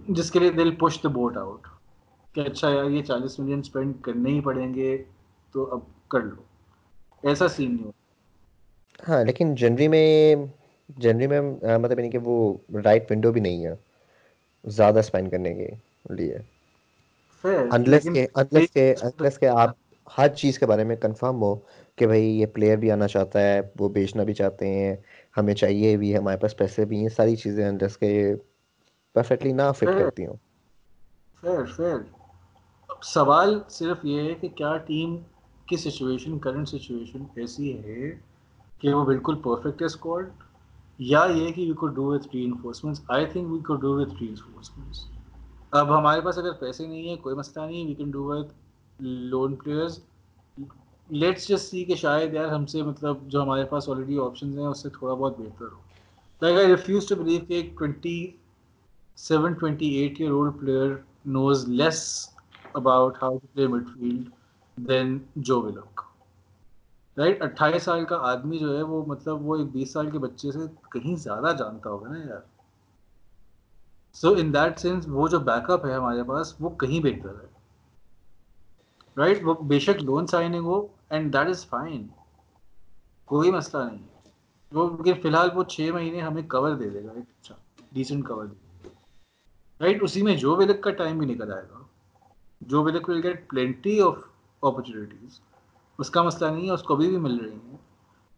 [0.08, 1.68] جس کے لیے دل پش دا بوٹ آؤٹ
[2.36, 5.04] کہ اچھا یار یہ چالیس ملین اسپینڈ کرنے ہی پڑیں گے
[5.52, 6.42] تو اب کر لو۔
[7.24, 7.98] ایسا سین نہیں ہوتا۔
[9.10, 10.36] ہاں لیکن جنوری میں
[10.98, 11.42] جنوری میں
[11.78, 13.74] مطلب یعنی کہ وہ رائٹ ونڈو بھی نہیں ہے
[14.64, 15.68] زیادہ اسپینڈ کرنے کے
[16.10, 16.38] لیے۔
[17.44, 19.70] انلیس کے انلیس کے انلیس کے آپ
[20.18, 21.56] ہر چیز کے بارے میں کنفرم ہو۔
[22.00, 24.96] کہ بھائی یہ پلیئر بھی آنا چاہتا ہے وہ بیچنا بھی چاہتے ہیں
[25.38, 28.12] ہمیں چاہیے بھی ہمارے پاس پیسے بھی ہیں ساری چیزیں انلیس کے
[29.16, 30.38] پرفیکٹلی نہ فٹ کرتی ہوں۔
[31.44, 31.98] فیر فیر
[33.06, 35.16] سوال صرف یہ ہے کہ کیا ٹیم
[35.68, 38.10] کی سچویشن کرنٹ سچویشن ایسی ہے
[38.82, 40.30] کہ وہ بالکل پرفیکٹ ہے اسکواڈ
[41.00, 44.28] یا یہ کہ we could do with reinforcement I think we could do with re
[44.28, 44.96] enforcement
[45.74, 48.54] اب ہمارے پاس اگر پیسے نہیں ہیں کوئی مسئلہ نہیں we can do with
[49.00, 50.00] loan players
[51.10, 54.66] let's just see کہ شاید یار ہم سے مطلب جو ہمارے پاس آلریڈی آپشنز ہیں،
[54.66, 55.80] اس سے تھوڑا بہت بہتر ہو۔
[56.42, 58.32] Like I refuse to believe کہ ایک twenty
[59.18, 60.96] seven twenty eight year old player
[61.26, 62.30] knows less
[62.74, 64.30] about how to play midfield
[64.78, 66.02] than Joe Willock
[67.18, 70.52] right اٹھائیس سال کا آدمی جو ہے، وہ مطلب وہ ایک بیس سال کے بچے
[70.52, 70.60] سے
[70.92, 72.42] کہیں زیادہ جانتا ہوگا نا یار۔
[74.14, 77.59] سو ان دیٹ سینس وہ جو بیک اپ ہے ہمارے پاس، وہ کہیں بہتر ہے۔
[79.20, 82.08] رائٹ وہ بے شک لون سائننگ ہو اینڈ دیٹ از فائن
[83.28, 84.04] کوئی مسئلہ نہیں.
[84.72, 87.12] وہ فی الحال وہ چھ مہینے ہمیں کور دے دے گا.
[87.12, 87.56] ایک اچھا
[87.92, 88.90] ڈیسنٹ کور دے
[89.82, 91.80] رائٹ اسی میں جو ولک کا ٹائم بھی نکل آئے گا،
[92.62, 94.16] جو will get plenty of
[94.64, 95.40] opportunities
[96.00, 97.78] اس کا مسئلہ نہیں ہے، اس کو ابھی بھی مل رہی ہیں.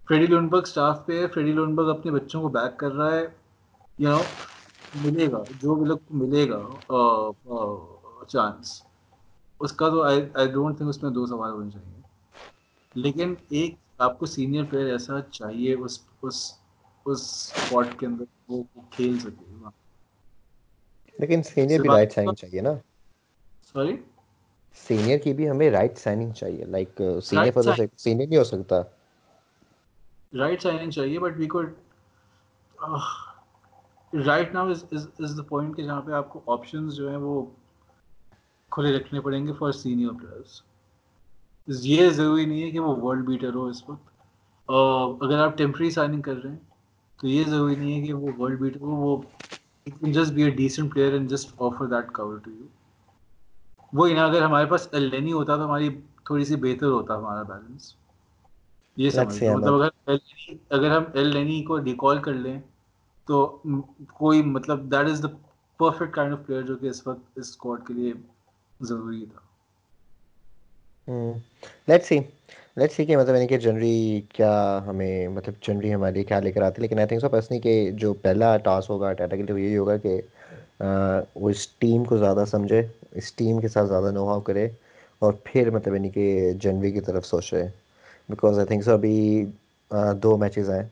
[0.07, 3.25] فریڈی لونبرگ اسٹاف پہ ہے فریڈی لونبرگ اپنے بچوں کو بیک کر رہا ہے.
[3.99, 4.21] یو نو
[5.03, 6.61] ملے گا، جو ولک کو ملے گا
[8.27, 8.81] چانس
[9.61, 12.01] اس کا تو آئی ڈونٹ تھنک اس میں دو سوال ہونے چاہیے۔
[12.95, 16.37] لیکن ایک آپ کو سینئر پلیئر ایسا چاہیے اس اس
[17.05, 17.21] اس
[17.55, 19.45] اسپاٹ کے اندر وہ کھیل سکے۔
[21.19, 22.73] لیکن سینئر بھی رائٹ سائننگ چاہیے نا۔
[23.63, 23.95] سوری
[24.77, 27.63] سینئر کی بھی ہمیں رائٹ سائننگ چاہیے۔ لائک سینئر پر
[27.97, 28.81] سینئر نہیں ہو سکتا۔
[30.33, 31.73] رائٹ سائننگ چاہیے but we could
[34.25, 37.33] right now is the point کہ جہاں پہ آپ کو آپشنز جو ہیں وہ
[38.71, 40.61] کھلے رکھنے پڑیں گے فار سینئر پلیئرس
[41.67, 44.09] یہ ضروری نہیں ہے کہ وہ ورلڈ بیٹر ہو اس وقت.
[45.23, 46.57] اگر آپ ٹیمپری سائننگ کر رہے ہیں
[47.19, 49.21] تو یہ ضروری نہیں ہے کہ وہ ورلڈ بیٹر ہو وہ
[50.01, 52.65] just be a decent player and just offer that cover to you
[53.93, 55.89] وہی نا اگر ہمارے پاس ایل لینی ہوتا تو ہماری
[56.25, 57.93] تھوڑی سی بہتر ہوتا ہمارا بیلنس
[58.97, 60.17] یہ سمجھ مطلب اگر
[60.69, 62.59] اگر ہم ایل لینی کو ریکال کر لیں
[63.27, 63.45] تو
[64.13, 65.27] کوئی مطلب that is the
[65.79, 68.13] perfect kind of player جو کہ اس وقت اس اسکواڈ کے لیے
[68.81, 69.41] ضروری تھا۔
[71.87, 72.17] لیٹس سی
[72.77, 73.95] لیٹس سی کہ مطلب یعنی کہ جنری
[74.29, 74.51] کیا
[74.87, 77.73] ہمیں مطلب جنری ہمارے لیے کیا لے کر آتی لیکن آئی تھنک سو پرسنلی کہ
[77.95, 80.19] جو پہلا ٹاسک ہوگا ٹاٹا کے لیے وہ یہی ہوگا کہ
[81.35, 82.81] وہ اس ٹیم کو زیادہ سمجھے
[83.13, 84.67] اس ٹیم کے ساتھ زیادہ نو ہاؤ کرے
[85.21, 86.25] اور پھر مطلب یعنی کہ
[86.61, 87.63] جنوری کی طرف سوچے۔
[88.29, 89.15] بیکاز آئی تھنک سو ابھی
[90.23, 90.83] دو میچز ہیں۔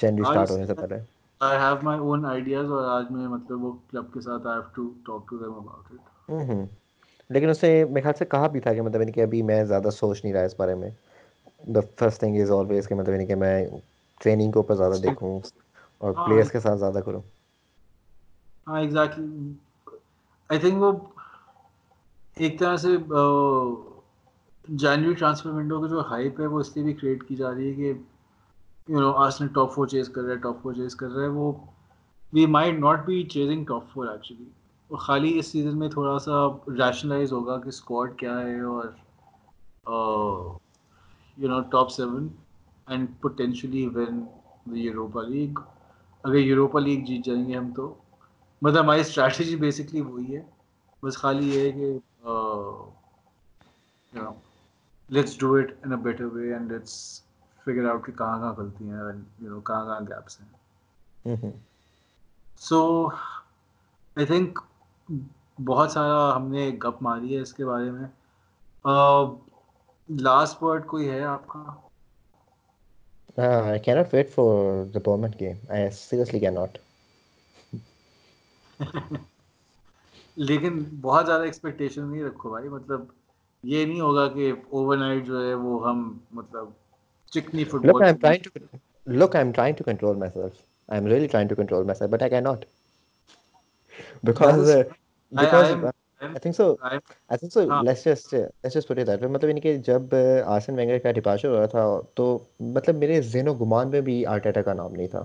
[0.00, 0.98] جنوری اسٹارٹ ہونے سے پہلے۔
[1.40, 4.70] I have my own ideas اور آج میں مطلب وہ کلب کے ساتھ I have
[4.74, 6.02] to talk to them about it.
[7.30, 9.62] لیکن اس نے میرے خیال سے کہا بھی تھا کہ مطلب یعنی کہ ابھی میں
[9.64, 10.90] زیادہ سوچ نہیں رہا اس بارے میں۔
[11.66, 13.54] The first thing is always کہ مطلب یعنی کہ میں
[14.20, 15.38] ٹریننگ کے اوپر زیادہ دیکھوں
[16.00, 17.22] اور پلیئرس کے ساتھ زیادہ کروں۔
[18.66, 19.52] ہاں ایگزیکٹلی
[20.50, 20.90] آئی تھنک وہ
[22.36, 22.96] ایک طرح سے
[24.74, 27.68] جانوری ٹرانسفر ونڈو کی جو ہائپ ہے وہ اس لیے بھی کریٹ کی جا رہی
[27.68, 27.92] ہے کہ
[28.88, 31.22] یو نو آج نے ٹاپ فور چیز کر رہا ہے ٹاپ فور چیز کر رہا
[31.22, 31.52] ہے وہ
[32.32, 34.48] we might not be chasing top four actually
[34.90, 36.32] وہ خالی اس سیزن میں تھوڑا سا
[36.78, 38.84] ریشنلائز ہوگا کہ اسکواڈ کیا ہے اور
[41.36, 42.28] you know top seven
[42.88, 44.24] and potentially win
[44.76, 45.58] Europa League
[46.24, 47.94] اگر یوروپا لیگ جیت جائیں گے ہم تو.
[48.62, 50.42] مطلب ہماری اسٹریٹجی بیسکلی وہی ہے.
[51.02, 51.88] بس خالی یہ ہے کہ
[55.10, 56.94] let's do it in a better way and let's
[57.66, 58.98] figure out کہ کہاں کہاں غلطی ہیں
[59.40, 61.50] یو نو کہاں کہاں گیپس ہیں.
[62.60, 64.58] سو آئی تھنک
[65.64, 68.06] بہت سارا ہم نے گپ ماری ہے اس کے بارے میں
[70.08, 71.64] لاسٹ ورڈ کوئی ہے آپ کا
[73.38, 75.58] I cannot wait for the Bowman game.
[75.70, 76.78] I seriously cannot.
[80.36, 83.00] لیکن بہت زیادہ ایکسپیکٹیشن نہیں رکھو بھائی مطلب
[83.64, 86.68] یہ نہیں ہوگا کہ اوور نائٹ جو ہے وہ ہم مطلب
[87.32, 88.50] چکنی football Look, I'm trying to
[89.20, 89.34] look.
[89.34, 90.60] I'm trying to control myself.
[90.88, 92.64] I'm really trying to control myself, but I cannot
[94.24, 94.84] because uh,
[95.32, 96.78] because I, I, I think so.
[96.82, 96.98] I,
[97.30, 97.66] I think so.
[97.70, 97.82] ہاں.
[97.82, 99.28] Let's just uh, let's just put it that way.
[99.28, 100.14] مطلب کہ جب
[100.44, 104.26] arson وینگر کا departure ہو رہا تھا تو مطلب میرے ذہن و گمان میں بھی
[104.26, 105.22] آرٹیٹا کا نام نہیں تھا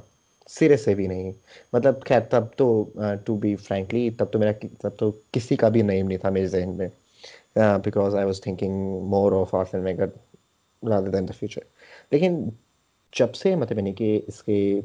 [0.50, 1.32] سیریس سے بھی نہیں
[1.74, 2.86] مطلب خیر تب تو
[3.26, 4.52] ٹو بی فرینکلی تب تو میرا
[4.82, 6.88] تب تو کسی کا بھی نیم نہیں تھا میرے ذہن میں
[7.84, 10.06] because I was thinking more of Arsene Wenger
[10.84, 11.62] rather than the future
[12.12, 12.50] لیکن
[13.20, 14.82] جب سے مطلب یعنی کہ اس کے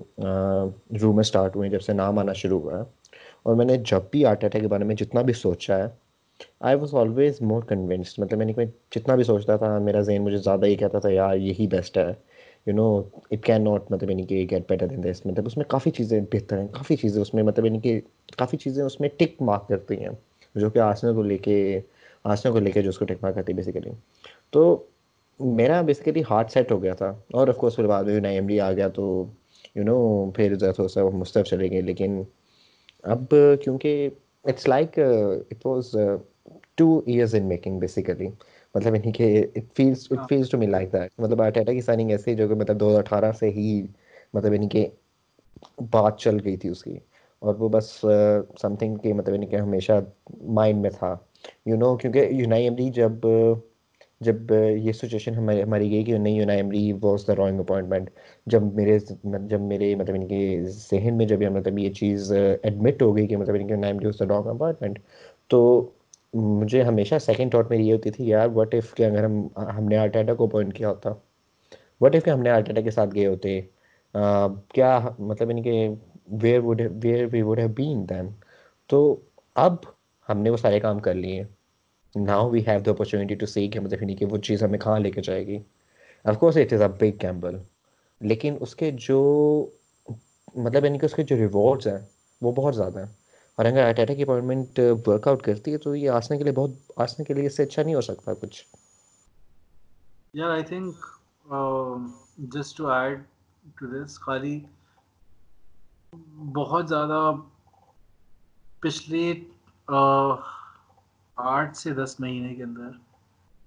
[1.02, 2.85] رومر اسٹارٹ ہوئے جب سے نام آنا شروع ہوا
[3.43, 5.86] اور میں نے جب بھی آرٹیٹا کے بارے میں جتنا بھی سوچا ہے
[6.60, 10.36] I was always more convinced مطلب یعنی کہ جتنا بھی سوچتا تھا، میرا ذہن مجھے
[10.36, 12.12] زیادہ یہ کہتا تھا، یار، یہی بیسٹ ہے.
[12.66, 12.86] You know
[13.31, 16.20] it can not مطلب یعنی کہ گیٹ بیٹر دین دس مطلب اس میں کافی چیزیں
[16.32, 18.01] بہتر ہیں، کافی چیزیں اس میں مطلب یعنی کہ
[18.39, 20.10] کافی چیزیں اس میں ٹک مارک کرتی ہیں،
[20.55, 21.81] جو کہ آسنے کو لے کے
[22.24, 23.90] آسنے کو لے کے جو اس کو ٹک مارک کرتی ہے بیسیکلی
[24.51, 24.85] تو
[25.40, 28.47] میرا بیسیکلی ہارٹ سیٹ ہو گیا تھا، اور آف کورس پھر بعد میں نئی ایم
[28.47, 29.24] ڈی آ گیا تو
[29.77, 32.23] یو نو پھر تھوڑا سا مستف چلے گئے، لیکن
[33.05, 34.09] اب کیونکہ
[34.45, 35.95] it's like it was
[36.75, 38.29] two years in making basically
[38.75, 42.11] مطلب یعنی کہ it feels it feels to me like that مطلب آرٹیٹا کی سائننگ
[42.11, 43.87] ایسی جو کہ مطلب دو ہزار اٹھارہ سے ہی
[44.35, 44.87] مطلب یعنی کہ
[45.91, 46.99] بات چل گئی تھی اس کی.
[47.39, 48.05] اور وہ بس
[48.61, 49.93] سم تھنگ کہ مطلب یعنی کہ ہمیشہ
[50.43, 51.16] مائنڈ میں تھا.
[51.66, 53.27] یو نو کیونکہ یونائی ایمری جب
[54.20, 58.11] جب یہ سچویشن ہماری ہماری گئی کہ نہیں Unai Emery was the wrong appointment
[58.47, 58.99] جب میرے
[59.49, 60.40] جب میرے مطلب ان کے
[60.90, 64.19] ذہن میں جب مطلب یہ چیز ایڈمٹ ہو گئی کہ مطلب ان کے Emery was
[64.20, 64.99] the wrong appointment
[65.51, 65.61] تو
[66.35, 69.47] مجھے ہمیشہ سیکنڈ تھاٹ میں یہ ہوتی تھی، یار وٹ ایف کہ اگر ہم
[69.77, 71.11] ہم نے آرٹیٹا کو اپوائنٹ کیا ہوتا؟
[72.01, 73.61] وٹ ایف کہ ہم نے آرٹیٹا کے ساتھ گئے ہوتے؟
[74.74, 75.89] کیا مطلب ان کے
[76.43, 78.28] where would where we would have been then
[78.90, 79.01] تو
[79.57, 79.74] اب
[80.28, 81.43] ہم نے وہ سارے کام کر لیے۔
[82.27, 84.99] Now we have the opportunity to see کہ مطلب یعنی کہ وہ چیز ہمیں کہاں
[84.99, 85.59] لے کے جائے گی۔
[86.24, 87.57] Of course it is a big gamble
[88.20, 89.19] لیکن اس کے جو
[90.55, 91.99] مطلب یعنی کہ اس کے جو ریوارڈز ہیں
[92.43, 93.12] وہ بہت زیادہ ہیں۔
[93.59, 96.70] اور اگر آرٹیٹا کی اپوائنٹمنٹ ورک آؤٹ کرتی ہے تو یہ آسنے کے لیے بہت،
[96.97, 98.65] آسنے کے لیے اس سے اچھا نہیں ہو سکتا کچھ۔
[100.35, 101.05] یار I think
[102.55, 103.23] just to add
[103.74, 104.61] to this خالی
[106.55, 107.32] بہت زیادہ
[108.81, 109.32] پچھلے
[111.39, 112.90] آٹھ سے دس مہینے کے اندر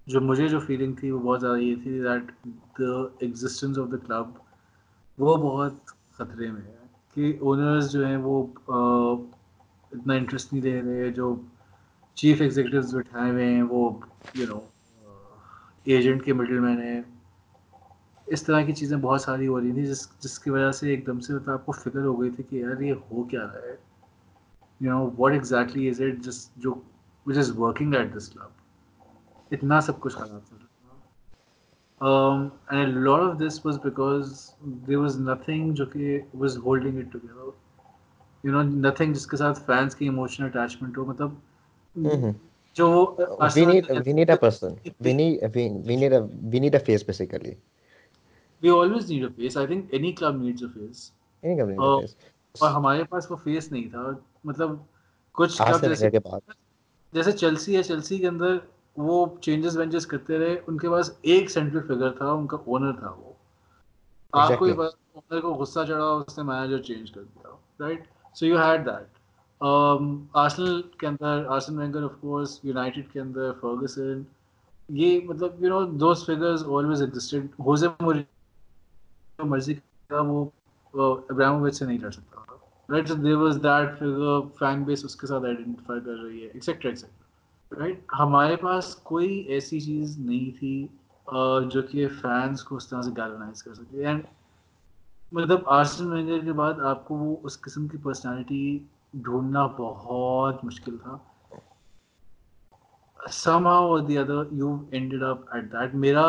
[0.06, 2.30] جو مجھے جو فیلنگ تھی وہ بہت زیادہ یہ تھی that
[2.78, 4.26] the existence of the club
[5.18, 6.76] وہ بہت خطرے میں ہے
[7.16, 8.46] کہ اونرز جو ہیں وہ
[9.92, 11.34] اتنا انٹرسٹ نہیں لے رہے، جو
[12.16, 13.88] چیف ایگزیکٹوز بٹھائے ہوئے ہیں، وہ
[14.34, 14.60] یو نو
[15.84, 17.00] ایجنٹ کے مڈل مین ہیں۔
[18.26, 21.06] اس طرح کی چیزیں بہت ساری ہو رہی تھیں جس جس کی وجہ سے ایک
[21.06, 23.62] دم سے مطلب آپ کو فکر ہو گئی تھی کہ یار یہ ہو کیا رہا
[23.62, 23.76] ہے۔
[24.80, 26.74] You know what exactly is it جس، جو
[27.26, 28.50] which is working at this club
[29.54, 30.66] اتنا سب کچھ خراب چل رہا
[31.98, 34.50] تھا and lot of this was because
[34.86, 37.50] there was nothing جو کہ was holding it together
[38.44, 41.30] you know nothing جس کے ساتھ فینس کی ایموشنل اٹیچمنٹ ہو مطلب
[42.76, 42.86] جو
[43.54, 44.76] we need we need a person.
[45.06, 46.20] We need we, we need a
[46.52, 47.52] we need a face basically.
[48.62, 49.56] We always need a face.
[49.62, 51.00] I think any club needs a face.
[51.42, 52.30] Any company اور needs a face.
[52.60, 54.04] اور ہمارے پاس وہ face نہیں تھا.
[54.44, 54.70] مطلب
[55.32, 56.40] کچھ سے جیسے کے بعد.
[57.12, 58.56] جیسے چیلسی ہے چیلسی کے اندر
[58.96, 62.92] وہ چینجز وینجز کرتے رہے۔ ان کے پاس ایک سینٹرل فگر تھا ان کا اونر
[62.92, 63.32] تھا وہ۔
[64.32, 64.64] آپ کو.
[65.14, 68.06] اونر کو غصہ چڑھا اس نے مینیجر چینج کر دیا right
[68.36, 69.08] so you had that
[70.34, 74.22] Arsenal کے اندر Arsene Wenger of course United کے اندر فرگسن
[74.88, 77.02] یہ مطلب you know those figures always
[77.58, 77.88] Jose
[79.38, 80.44] مرضی کا وہ
[80.94, 82.51] ابراہیمووچ سے نہیں لڑ سکتا۔
[82.92, 86.48] Right so there was that figure fan base اس کے ساتھ آئیڈینٹیفائی کر رہی ہے
[86.48, 90.86] ایکسیکٹرا ایکسیکٹرا رائٹ ہمارے پاس کوئی ایسی چیز نہیں تھی
[91.70, 94.22] جو کہ فینس کو اس طرح سے گیلونائز کر سکے اینڈ
[95.32, 98.78] مطلب آرسن وینگر کے بعد آپ کو وہ اس قسم کی پرسنالٹی
[99.14, 101.16] ڈھونڈنا بہت مشکل تھا
[103.66, 106.26] somehow or the other you ended up at that میرا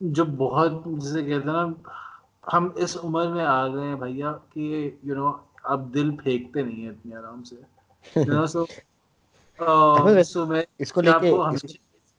[0.00, 1.64] جو بہت جسے کہتے ہیں نا
[2.52, 5.32] ہم اس عمر میں آ گئے ہیں بھیا کہ یو نو
[5.62, 7.56] اب دل پھینکتے نہیں ہیں اتنی آرام سے۔
[10.34, 11.30] So میں اس کو لے کے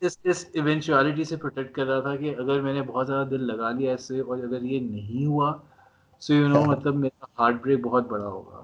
[0.02, 3.48] اس اس ایونچوالٹی سے پروٹیکٹ کر رہا تھا کہ اگر میں نے بہت زیادہ دل
[3.48, 5.54] لگا لیا اس سے اور اگر یہ نہیں ہوا
[6.20, 8.64] سو یو نو مطلب میرا ہارٹ بریک بہت بڑا ہوگا۔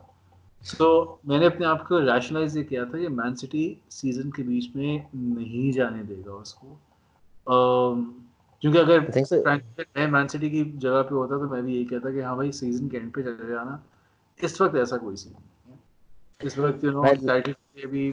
[0.61, 4.43] سو میں نے اپنے آپ کو ریشنلائز یہ کیا تھا کہ مین سٹی سیزن کے
[4.43, 6.75] بیچ میں نہیں جانے دے گا اس کو۔
[8.59, 8.99] کیونکہ اگر
[9.95, 12.51] میں مین سٹی کی جگہ پہ ہوتا تو میں بھی یہی کہتا کہ ہاں بھائی
[12.51, 13.77] سیزن کے اینڈ پہ چلے جانا۔
[14.39, 15.33] اس وقت ایسا کوئی سین
[16.41, 17.03] اس وقت یو نو.
[17.25, 18.03] ٹائٹل کے بھی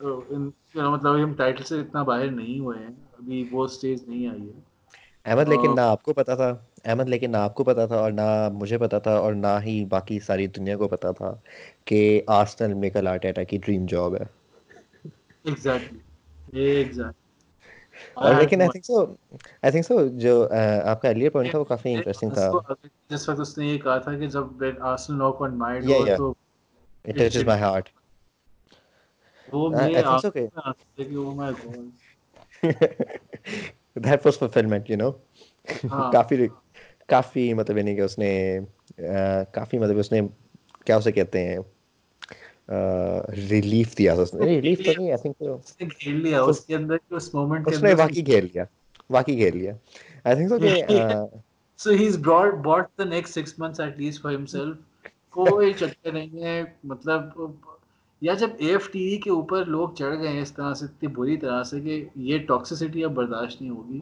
[0.00, 4.60] مطلب ہم ٹائٹل سے اتنا باہر نہیں ہوئے ہیں۔ ابھی وہ اسٹیج نہیں آئی ہے۔
[5.26, 6.48] احمد لیکن نہ آپ کو پتا تھا۔
[6.84, 9.84] احمد لیکن نہ آپ کو پتا تھا اور نہ مجھے پتا تھا اور نہ ہی
[9.88, 11.32] باقی ساری دنیا کو پتا تھا
[11.84, 12.00] کہ
[12.32, 14.24] آرسنل میکل آرٹیٹا کی ڈریم جاب ہے۔
[15.44, 16.00] ایگزیکٹلی
[16.52, 17.25] ایگزیکٹلی
[18.14, 19.04] اور لیکن I think so
[19.62, 20.34] I think so جو
[20.84, 22.50] آپ کا ارلیئر پوائنٹ تھا وہ کافی انٹرسٹنگ تھا
[23.10, 26.16] جس وقت اس نے یہ کہا تھا کہ جب آرسنل ناک آن ہو yeah.
[26.16, 26.30] تو
[27.04, 27.88] اٹ ٹچز مائی ہارٹ
[29.48, 30.46] وہ کہ- میں آنسو تھے
[30.96, 31.84] کہ oh my God.
[33.96, 35.10] That was fulfillment you know.
[36.12, 36.46] کافی
[37.08, 38.58] کافی مطلب یعنی کہ اس نے
[39.52, 40.20] کافی مطلب اس نے
[40.86, 41.58] کیا اسے کہتے ہیں
[43.50, 46.60] ریلیف دیا تھا اس نے۔ ریلیف تو نہیں آئی تھنک اس نے گھیر لیا اس
[46.60, 48.64] کے اندر کہ اس مومنٹ اس نے واقعی گھیر لیا
[49.10, 49.72] واقعی گھیر لیا۔
[50.24, 51.24] آئی تھنک سو کہ آ،
[51.78, 54.76] so he is brought back the next six months at least for himself
[55.30, 57.40] کوئی چکر نہیں ہے مطلب
[58.22, 61.08] یا جب اے ایف ٹی کے اوپر لوگ چڑھ گئے ہیں اس طرح سے اتنی
[61.08, 64.00] بری طرح سے کہ یہ ٹاکسیسٹی اب برداشت نہیں ہوگی۔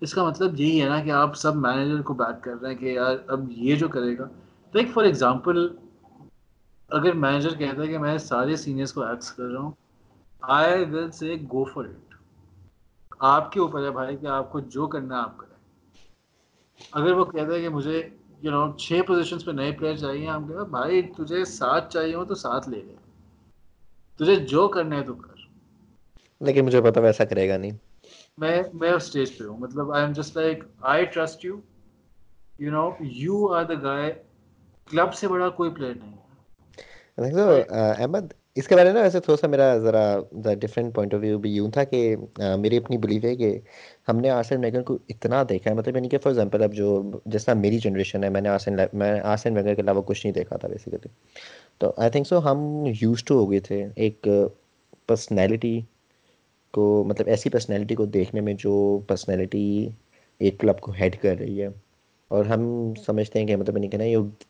[0.00, 2.76] اس کا مطلب یہی ہے نا کہ آپ سب مینیجر کو بیک کر رہے ہیں
[2.76, 4.28] کہ یار اب یہ جو کرے گا۔
[4.74, 5.68] لائک فار ایگزامپل
[6.92, 9.72] اگر مینیجر کہتا ہے کہ میں سارے سینئرس کو ایکس کر رہا ہوں
[10.42, 12.14] آئی ول سے گو فار اٹ
[13.20, 15.52] آپ کے اوپر ہے بھائی کہ آپ کو جو کرنا ہے آپ کریں۔
[16.92, 18.08] اگر وہ کہتا ہے کہ مجھے
[18.42, 22.14] یو نو چھ پوزیشنس پہ نئے پلیئر چاہیے ہم کہتے ہیں بھائی تجھے سات چاہیے
[22.14, 22.94] ہو تو سات لے لے۔
[24.20, 25.32] تجھے جو کرنا ہے تو کر۔
[26.40, 27.70] لیکن مجھے پتا ویسا کرے گا نہیں۔
[28.38, 31.56] میں میں اس اسٹیج پہ ہوں۔ مطلب I am just like I trust you
[32.58, 34.22] you know you are the guy
[34.90, 36.16] club سے بڑا کوئی پلیئر نہیں۔
[37.18, 37.62] ہے I think so,
[37.98, 41.38] احمد اس کے بارے میں نا ویسے تھوڑا سا میرا ذرا ڈفرینٹ پوائنٹ آف ویو
[41.38, 42.16] بھی یوں تھا کہ
[42.58, 43.58] میری اپنی بلیف ہے کہ
[44.08, 47.10] ہم نے آرسن ویگن کو اتنا دیکھا ہے مطلب یعنی کہ فار ایگزامپل اب جو
[47.26, 50.34] جس طرح میری جنریشن ہے میں نے آرسن میں آرسن ویگن کے علاوہ کچھ نہیں
[50.34, 51.08] دیکھا تھا بیسیکلی
[51.78, 54.28] تو آئی تھنک سو ہم یوز ٹو ہو گئے تھے ایک
[55.06, 55.80] پرسنالٹی
[56.70, 59.88] کو مطلب ایسی پرسنالٹی کو دیکھنے میں جو پرسنالٹی
[60.38, 61.68] ایک کلب کو ہیڈ کر رہی ہے
[62.28, 64.04] اور ہم سمجھتے ہیں کہ مطلب یعنی کہ نا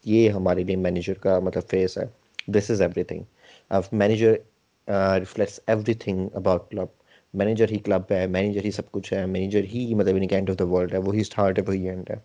[0.05, 2.05] یہ ہمارے لیے مینیجر کا مطلب فیس ہے
[2.49, 3.23] this is everything
[3.93, 4.35] manager
[5.19, 5.61] reflects
[5.95, 6.89] everything about club
[7.35, 10.51] manager he club ہے مینیجر ہی سب کچھ ہے مینیجر ہی مطلب یعنی کہ اینڈ
[10.51, 12.17] آف دا ورلڈ ہے وہی اسٹارٹ ہے وہی اینڈ ہے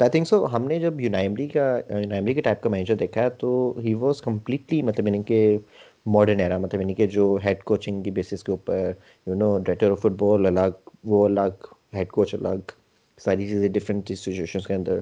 [0.00, 3.22] تو آئی تھنک سو ہم نے جب یونائمری کا یونائمری کے ٹائپ کا مینیجر دیکھا
[3.22, 5.58] ہے تو ہی واز کمپلیٹلی مطلب یعنی کہ
[6.06, 8.90] ماڈرن ایرا مطلب یعنی کہ جو ہیڈ کوچنگ کی بیسس کے اوپر
[9.26, 12.72] you know director of football الگ وہ الگ ہیڈ کوچ الگ
[13.18, 14.98] ساری چیزیں ڈفرینٹ سچویشنس کے اندر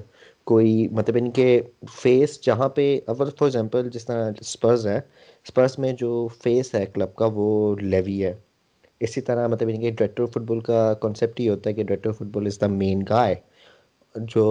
[0.47, 1.61] کوئی مطلب ان کے
[1.91, 6.85] فیس جہاں پہ اول فار ایگزامپل جس طرح اسپرز ہے اسپرس میں جو فیس ہے
[6.85, 8.33] کلب کا وہ لیوی ہے۔
[8.99, 12.11] اسی طرح مطلب ان کے ڈائریکٹر فٹ بال کا کانسیپٹ یہ ہوتا ہے کہ ڈائریکٹر
[12.11, 13.35] فٹ بال از دا مین گائے
[14.15, 14.45] جو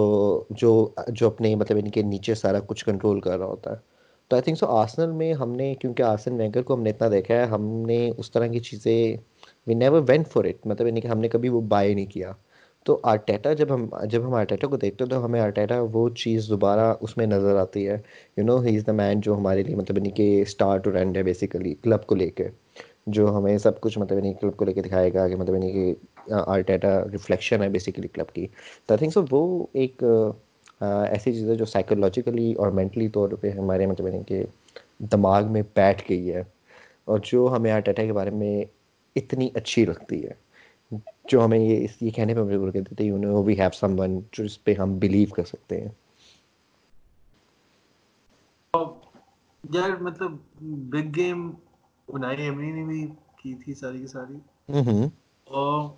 [0.51, 3.75] جو جو اپنے مطلب ان کے نیچے سارا کچھ کنٹرول کر رہا ہوتا ہے۔
[4.27, 7.07] تو آئی تھنک سو آسنل میں ہم نے، کیونکہ آسن وینگر کو ہم نے اتنا
[7.11, 9.17] دیکھا ہے، ہم نے اس طرح کی چیزیں
[9.67, 12.31] we never went for it مطلب یعنی کہ ہم نے کبھی وہ بائی نہیں کیا۔
[12.85, 16.49] تو آرٹیٹا جب ہم جب ہم آرٹیٹا کو دیکھتے ہیں تو ہمیں آرٹیٹا وہ چیز
[16.49, 17.97] دوبارہ اس میں نظر آتی ہے۔
[18.37, 21.17] یو نو ہی از دا مین جو ہمارے لیے مطلب یعنی کہ اسٹار ٹو رینڈ
[21.17, 22.47] ہے بیسیکلی کلب کو لے کے،
[23.07, 25.71] جو ہمیں سب کچھ مطلب یعنی کلب کو لے کے دکھائے گا کہ مطلب یعنی
[25.71, 28.45] کہ آرٹیٹا ریفلیکشن ہے بیسیکلی کلب کی۔
[28.87, 29.41] تو آئی تھنک سو وہ
[29.73, 30.03] ایک
[30.81, 34.43] ایسی چیز ہے جو سائیکولوجیکلی اور مینٹلی طور پہ ہمارے مطلب یعنی کہ
[35.11, 36.43] دماغ میں بیٹھ گئی ہے
[37.05, 38.63] اور جو ہمیں آرٹیٹا کے بارے میں
[39.15, 40.31] اتنی اچھی لگتی ہے۔
[41.27, 43.69] جو ہمیں یہ اس یہ کہنے پہ مجبور کر دیتے you know we have
[43.99, 45.89] someone جو اس پہ ہم بلیو کر سکتے ہیں۔
[49.69, 50.31] یار مطلب
[50.61, 51.51] بگ گیم
[52.07, 53.07] انائی ایمری نے بھی
[53.37, 54.35] کی تھی ساری کی ساری۔
[55.43, 55.89] اور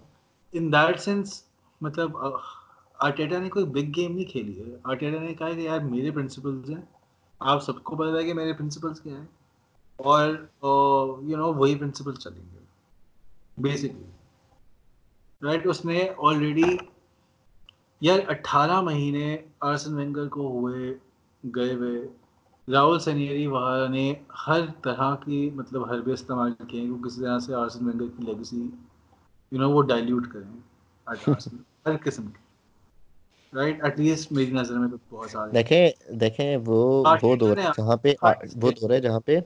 [0.52, 1.44] ان دیٹ سینس
[1.82, 2.18] مطلب
[3.00, 6.70] آرٹیٹا نے کوئی بگ گیم نہیں کھیلی ہے۔ آرٹیٹا نے کہا کہ یار میرے پرنسپلز
[6.70, 6.82] ہیں
[7.40, 9.26] آپ سب کو پتا ہے کہ میرے پرنسپلز کیا ہیں۔
[9.98, 10.30] اور
[11.24, 12.60] یو نو وہی پرنسپل چلیں گے۔
[13.58, 14.04] بیسکلی
[15.42, 16.78] رائٹ اس نے آلریڈی
[18.02, 20.94] یار اٹھارہ مہینے آرسن وینگر کو ہوئے
[21.44, 22.02] گئے ہوئے
[22.68, 24.14] راہل سنیری وغیرہ نے
[24.48, 28.62] ہر طرح کی مطلب حربے استعمال کیے ہیں کسی طرح سے آرسن وینگر کی لیگسی
[29.52, 30.52] یو نو وہ ڈائلیوٹ کریں
[31.88, 32.47] ہر قسم کی
[35.54, 36.80] دیکھیں دیکھیں وہ
[37.22, 38.14] وہ دور جہاں پہ
[38.56, 39.40] وہ دور ہے جہاں پہ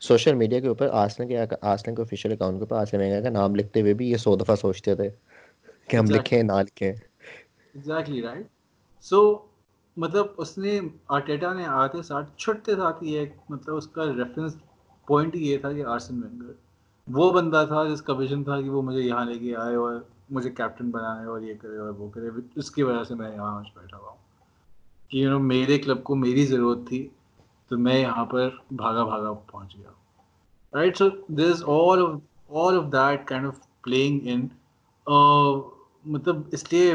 [0.00, 3.30] سوشل میڈیا کے اوپر آسلن کے آسلن کے آفیشیل اکاؤنٹ کے اوپر آسلن وینگر کا
[3.30, 5.08] نام لکھتے ہوئے بھی یہ سو دفعہ سوچتے تھے
[5.88, 8.46] کہ ہم لکھیں نہ لکھیں۔ ایگزیکٹلی رائٹ
[9.04, 9.38] سو
[9.96, 14.56] مطلب اس نے آرٹیٹا نے آتے ساتھ چھٹتے ساتھ ہی ایک مطلب اس کا ریفرنس
[15.08, 16.52] پوائنٹ یہ تھا کہ آرسن وینگر۔
[17.08, 19.94] وہ بندہ تھا جس کا ویژن تھا کہ وہ مجھے یہاں لے کے آئے اور
[20.30, 23.56] مجھے کیپٹن بنائے اور یہ کرے اور وہ کرے، اس کی وجہ سے میں یہاں
[23.56, 24.24] آج بیٹھا ہوا ہوں۔
[25.10, 27.06] کہ یو نو میرے کلب کو میری ضرورت تھی،
[27.70, 29.90] تو میں یہاں پر بھاگا بھاگا پہنچ گیا
[30.72, 32.00] right so there is all
[32.56, 34.46] all of that kind of playing in
[36.04, 36.94] مطلب اس لیے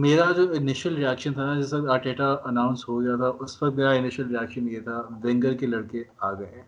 [0.00, 3.74] میرا جو انیشیل ریئیکشن تھا نا جس وقت آرٹیٹا اناؤنس ہو گیا تھا، اس وقت
[3.76, 6.62] میرا انیشیل ریئیکشن یہ تھا وینگر کے لڑکے آ گئے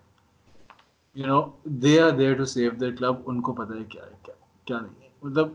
[1.17, 1.41] you know
[1.83, 4.35] they are there to save the club ان کو پتہ ہے کیا ہے، کیا
[4.67, 5.49] کیا نہیں۔ ہے مطلب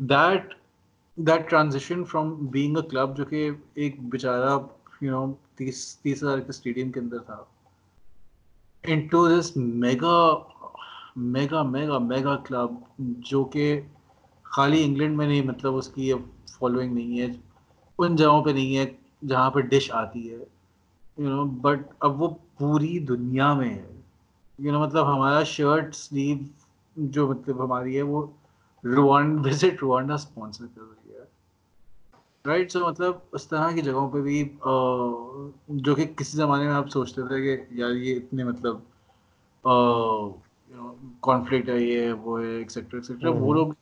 [0.00, 0.54] that
[1.18, 4.58] that transition from being a club جو کہ ایک بیچارہ
[5.00, 7.42] یو نو تیس تیس ہزار کے اسٹیڈیم کے اندر تھا
[9.08, 10.16] into this mega
[11.32, 12.70] mega mega mega club
[13.28, 13.66] جو کہ
[14.46, 16.12] خالی انگلینڈ میں نہیں مطلب اس کی
[16.58, 17.26] فالوئنگ نہیں ہے،
[17.98, 18.84] ان جگہوں پہ نہیں ہے
[19.22, 20.36] جہاں پہ ڈش آتی ہے
[21.18, 23.90] یو نو بٹ اب وہ پوری دنیا میں ہے
[24.58, 26.36] یو نو مطلب ہمارا شرٹ سلیو
[26.96, 28.26] جو مطلب ہماری ہے وہ
[28.84, 31.24] روانڈ وزٹ روانڈا اسپانسر کر رہی ہے۔
[32.44, 34.42] رائٹ سو مطلب اس طرح کی جگہوں پہ بھی
[35.82, 38.76] جو کہ کسی زمانے میں آپ سوچتے تھے کہ یار یہ اتنے مطلب
[41.22, 43.72] کانفلکٹ ہے یہ وہ ہے ایکسیکٹرا ایکسیکٹرا وہ لوگ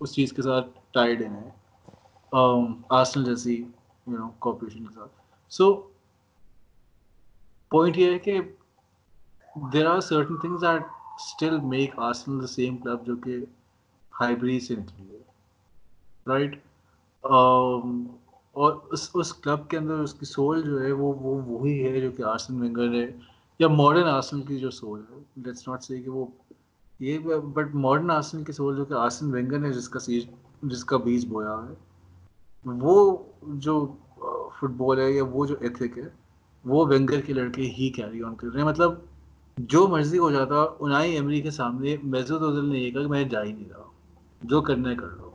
[0.00, 1.48] اس چیز کے ساتھ ٹائڈ ہے
[2.32, 5.12] آرسنل جیسی یو نو کوپریشن کے ساتھ۔
[5.52, 5.72] سو
[7.72, 8.40] پوائنٹ یہ ہے کہ
[9.72, 10.82] there are certain things that
[11.18, 13.38] still make Arsenal the same club جو کہ
[14.20, 15.22] ہائیبری سے نکلی ہے۔
[16.26, 16.54] رائٹ
[17.24, 18.04] um,
[18.52, 22.00] اور اس اس کلب کے اندر اس کی سول جو ہے وہ وہ وہی ہے
[22.00, 23.06] جو کہ آرسن وینگر ہے،
[23.58, 26.26] یا ماڈرن آرسنل کی جو سول ہے۔ لیٹس ناٹ سے کہ وہ
[27.00, 27.18] یہ
[27.54, 30.26] بٹ ماڈرن آرسنل کی سول جو کہ آرسن وینگر نے جس کا سیج
[30.62, 31.74] جس کا بیج بویا ہے۔
[32.64, 33.94] وہ جو
[34.58, 36.08] فٹ بال ہے یا وہ جو ایتھک ہے،
[36.64, 38.94] وہ وینگر کے لڑکے ہی کیری آن کر رہے ہیں یعنی مطلب
[39.58, 43.42] جو مرضی ہو جاتا، انائی ایمری کے سامنے میزود نے یہ کہا کہ میں جا
[43.44, 43.89] ہی نہیں رہا۔
[44.42, 45.30] جو کرنا ہے کر لو۔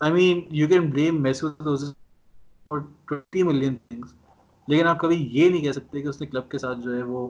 [0.00, 1.62] I mean you can blame Mesut
[2.70, 4.12] for twenty million things
[4.68, 7.02] لیکن آپ کبھی یہ نہیں کہہ سکتے کہ اس نے کلب کے ساتھ جو ہے
[7.02, 7.26] وہ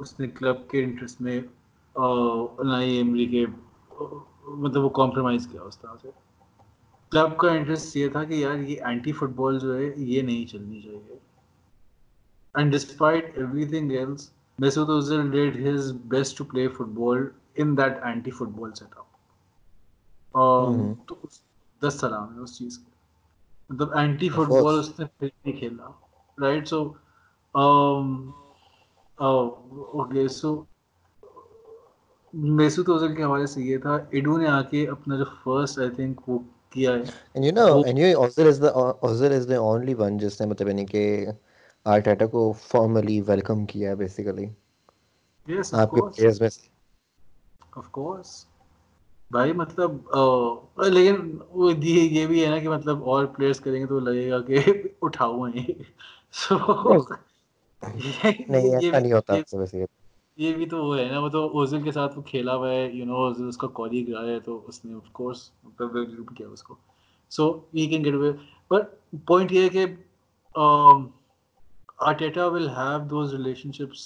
[0.00, 1.40] اس نے کلب کے انٹرسٹ میں
[1.94, 3.44] انائی ایمری کے
[4.46, 6.10] مطلب وہ کمپرومائز کیا اس طرح سے۔
[7.12, 10.46] کلب کا انٹرسٹ یہ تھا کہ یار یہ اینٹی فٹ بال جو ہے یہ نہیں
[10.46, 11.18] چلنی چاہیے۔
[12.54, 18.30] And despite everything else Mesut Ozil did his best to play football in that anti
[18.56, 19.03] football set up
[20.34, 21.14] تو
[21.82, 22.90] دس سلام ہے اس چیز کے
[23.70, 25.90] مطلب اینٹی فٹ بال اس نے پھر نہیں کھیلا
[26.38, 26.82] رائٹ سو
[29.18, 30.62] اوکے سو
[32.34, 35.90] میسود اوزل کے حوالے سے یہ تھا ایڈو نے آ کے اپنا جو فرسٹ آئی
[35.90, 36.38] تھنک وہ
[36.70, 37.02] کیا ہے۔
[37.34, 40.46] And you know and you Ozil is the Ozil is the only one جس نے
[40.46, 41.26] مطلب یعنی کہ
[41.84, 44.46] آرٹیٹا کو فارملی ویلکم کیا ہے بیسیکلی
[45.48, 46.66] یس آپ کے پلیئرز میں سے۔
[47.76, 48.44] آف کورس
[49.34, 49.90] بھائی مطلب
[50.88, 54.40] لیکن وہ یہ بھی ہے نا کہ مطلب اور پلیئرس کریں گے تو لگے گا
[54.40, 54.58] کہ
[55.02, 55.72] اٹھاؤ ہیں
[56.34, 56.56] سو
[57.82, 59.34] نہیں ایسا نہیں ہوتا
[60.38, 62.88] یہ بھی تو وہ ہے نا وہ تو اوزل کے ساتھ وہ کھیلا ہوا ہے
[62.92, 65.50] یو نو اس کا کولیگ رہا ہے تو اس نے آف کورس
[66.36, 66.74] کیا اس کو۔
[67.32, 68.32] So he can get away
[68.70, 68.88] but
[69.26, 69.86] point یہ ہے کہ
[72.02, 73.34] Arteta will have those
[73.72, 74.02] relationships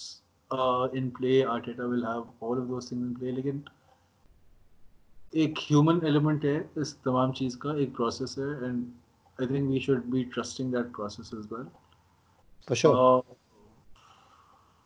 [0.50, 3.58] in play Arteta will have all of those thing in play لیکن
[5.32, 8.84] ایک ہیومن ایلیمنٹ ہے اس تمام چیز کا ایک پروسیس ہے and
[9.38, 11.66] I think we should be trusting that process as well
[12.68, 13.22] For sure.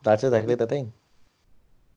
[0.02, 0.90] That's exactly the thing.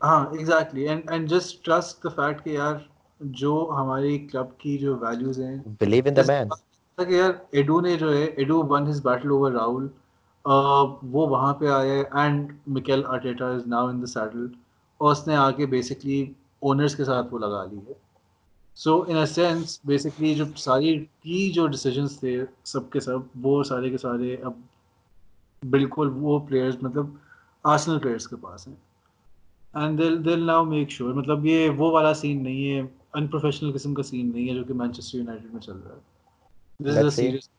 [0.01, 2.75] ہاں exactly and and just trust the fact کہ یار
[3.19, 6.49] جو ہماری کلب کی جو ویلیوز ہیں بلیو ان دا مین
[6.97, 9.87] کہ یار ایڈو نے جو ہے Edu won his battle over Raul
[11.11, 14.47] وہ وہاں پہ آیا and Mikel Arteta is now in the saddle
[14.97, 17.93] اور اس نے آ کے بیسکلی اونرس کے ساتھ وہ لگا لی ہے۔
[18.75, 23.63] So in a sense basically جو ساری کی جو ڈیسیجنس تھے سب کے سب وہ
[23.63, 24.53] سارے کے سارے اب
[25.63, 27.05] بالکل وہ پلیئرز مطلب
[27.63, 28.75] آرسنل پلیئرس کے پاس ہیں۔
[29.73, 32.81] اینڈ دل دل ناؤ میک شیور مطلب یہ وہ والا سین نہیں ہے
[33.13, 35.99] ان پروفیشنل قسم کا سین نہیں ہے جو کہ مانچسٹر یونائٹیڈ میں چل رہا ہے۔
[36.79, 37.49] This is a serious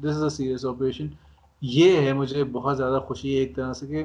[0.00, 1.06] this is a serious operation
[1.60, 4.04] یہ ہے مجھے بہت زیادہ خوشی ہے ایک طرح سے کہ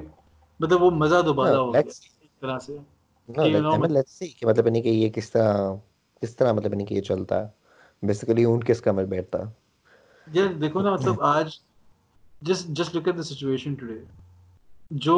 [0.60, 2.77] مطلب وہ مزہ دوبارہ ہو گیا ایک طرح سے۔
[3.27, 5.76] مطلب نہیں کہ یہ کس طرح
[6.24, 7.44] کس طرح مطلب نہیں کہ یہ چلتا
[8.04, 9.40] بیسیکلی اون کس کا مل بیٹھتا
[10.28, 11.58] یار دیکھو نا مطلب آج
[12.41, 14.00] just just look at the situation today
[15.00, 15.18] جو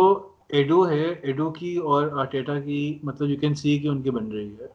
[0.49, 4.32] ایڈو ہے ایڈو کی اور آرٹیٹا کی مطلب یو کین سی کہ ان کی بن
[4.32, 4.68] رہی ہے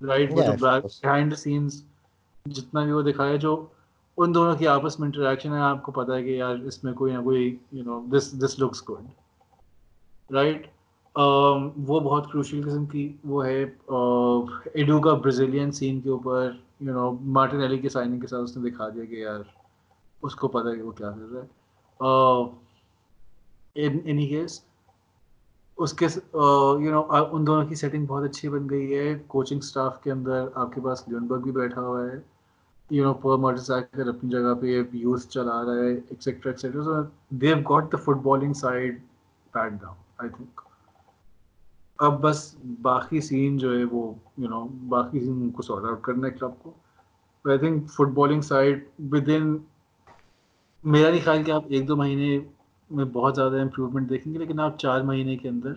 [0.00, 1.82] رائٹ بہائنڈ سینس
[2.46, 3.54] جتنا بھی وہ دکھایا جو
[4.18, 6.92] ان دونوں کی آپس میں انٹریکشن ہے آپ کو پتا ہے کہ یار اس میں
[6.92, 10.66] کوئی نہ کوئی you know this this looks good right
[11.14, 13.62] وہ بہت کروشل قسم کی وہ ہے
[14.74, 16.50] ایڈو کا برازیلین سین کے اوپر
[16.80, 19.40] یو نو مارٹن ایلی کی سائننگ کے ساتھ اس نے دکھا دیا کہ یار،
[20.22, 21.46] اس کو پتا ہے کہ وہ کیا کر رہا ہے۔
[23.76, 24.60] اینی کیس
[25.78, 30.02] اس کے یو نو ان دونوں کی سیٹنگ بہت اچھی بن گئی ہے۔ کوچنگ اسٹاف
[30.02, 32.18] کے اندر آپ کے پاس لیونبرگ بھی بیٹھا ہوا ہے۔
[32.90, 34.66] یو نو پر موٹر سائیکل اپنی جگہ پہ
[34.96, 37.00] یوز چلا رہا ہے etcetera etcetera
[37.40, 38.98] they have got the footballing side
[39.52, 40.60] pat down I think
[42.00, 42.38] اب بس
[42.82, 46.62] باقی سین جو ہے وہ یو نو باقی سین کو سارٹ آؤٹ کرنا ہے کلب
[46.62, 46.72] کو.
[47.44, 48.84] I think footballing side
[49.28, 49.56] within
[50.84, 52.38] میرا نہیں خیال کہ آپ ایک دو مہینے
[52.90, 55.72] میں بہت زیادہ امپروومنٹ دیکھیں گے، لیکن آپ چار مہینے کے اندر،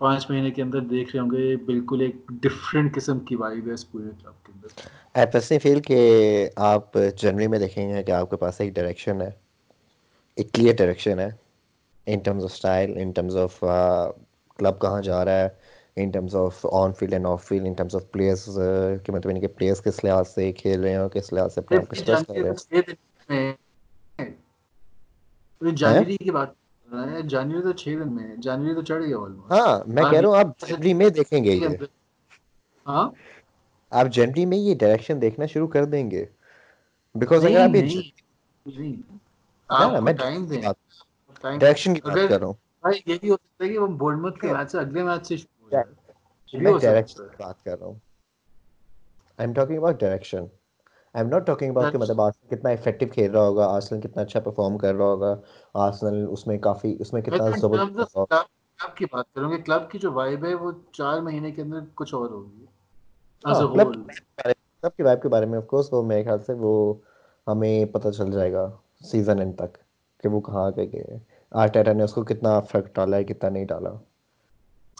[0.00, 3.72] پانچ مہینے کے اندر دیکھ رہے ہوں گے بالکل ایک ڈفرینٹ قسم کی وائب ہے
[3.72, 4.80] اس پورے کلب کے اندر.
[5.14, 6.00] آپ ایسے فیل کہ
[6.70, 9.30] آپ جنوری میں دیکھیں گے کہ آپ کے پاس ایک ڈائریکشن ہے،
[10.36, 11.28] ایک کلیئر ڈائریکشن ہے
[12.06, 13.62] in terms of style in terms of
[14.58, 15.48] club کہاں جا رہا ہے
[15.96, 18.58] in terms of on field and off field in terms of players
[19.04, 21.60] کہ مطلب ان کے پلیئرس کس لحاظ سے کھیل رہے ہیں اور کس لحاظ سے
[21.60, 22.54] اپنے آپ کو اسٹریس کر رہے ہیں؟
[25.60, 26.48] جنوری کی بات
[27.24, 29.16] جنوری تو چھ دن میں جنوری تو چڑھ گیا
[29.50, 31.68] ہاں میں کہہ رہا ہوں آپ جنوری میں دیکھیں گے یہ۔
[32.86, 33.10] ہاں؟
[33.92, 36.24] آپ جنوری میں یہ ڈائریکشن دیکھنا شروع کر دیں گے۔
[37.14, 37.70] بیکاز اگر آپ
[41.60, 44.52] ڈائریکشن کی بات کر رہا ہوں۔ یہ بھی ہو سکتا ہے کہ وہ بورڈموتھ کے
[44.52, 45.84] میچ سے اگلے میچ سے شروع ہو جائے۔
[46.62, 51.46] میں ڈائریکشن کی بات کر رہا ہوں۔ I am talking about direction I am not
[51.46, 54.94] talking about کہ مطلب آرسنل کتنا افیکٹو کھیل رہا ہوگا آرسنل کتنا اچھا پرفارم کر
[54.94, 55.34] رہا ہوگا
[55.74, 59.98] آرسنل اس میں کافی اس میں کتنا زبردست کلب کی بات کروں گے کلب کی
[59.98, 62.64] جو وائب ہے وہ چار مہینے کے اندر کچھ اور ہوگی۔
[64.82, 66.94] کلب کی وائب کے بارے میں آف کورس وہ میرے خیال سے وہ
[67.46, 69.78] ہمیں پتہ چل جائے گا سیزن اینڈ تک
[70.22, 73.90] کہ وہ کہاں گئے۔ آرٹیٹا نے اس کو کتنا افیکٹ ڈالا ہے، کتنا نہیں ڈالا۔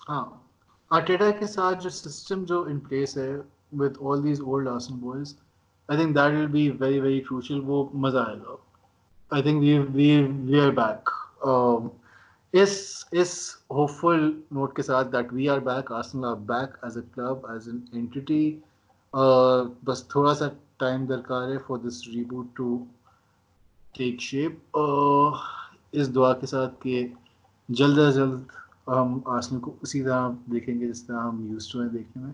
[0.09, 0.24] ہاں
[0.91, 3.33] آرٹیٹا کے ساتھ جو سسٹم جو ان پلیس ہے
[3.73, 5.35] with all these old Arsenal boys
[5.89, 7.61] I think that will be very very crucial.
[7.65, 8.57] وہ مزہ آئے گا۔
[9.31, 10.09] I think we we
[10.49, 11.12] we are back.
[11.49, 11.89] Um,
[12.55, 13.35] اس اس
[13.70, 17.47] ہوپ فل نوٹ کے ساتھ that we are back Arsenal are back as a club
[17.47, 18.59] as an entity
[19.85, 20.49] بس تھوڑا سا
[20.79, 22.77] ٹائم درکار ہے for this reboot to
[23.95, 24.77] take shape
[25.93, 27.06] اس دعا کے ساتھ کہ
[27.69, 28.40] جلد از جلد
[28.89, 32.32] ہم آرسنل کو اسی طرح دیکھیں گے جس طرح ہم یوز ٹو ہیں دیکھنے میں۔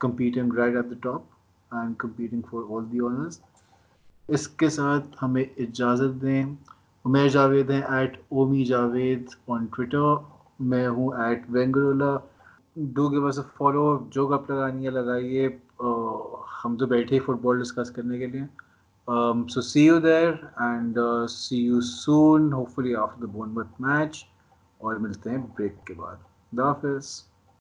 [0.00, 1.22] Competing right at the top
[1.70, 3.38] and competing for all the honours
[4.28, 6.42] اس کے ساتھ ہمیں اجازت دیں۔
[7.04, 10.04] عمیر جاوید ہیں at Omi Javed on Twitter
[10.70, 12.16] میں ہوں at Wengerola
[12.94, 15.48] do give us a follow جو گپ لگانی ہے لگائیے۔
[16.64, 18.44] ہم تو بیٹھے فٹ بال ڈسکس کرنے کے لیے۔
[19.08, 20.98] So see you there and
[21.28, 24.24] see you soon hopefully after the bone مت میچ
[24.78, 27.08] اور ملتے ہیں بریک کے بعد خدا حافظ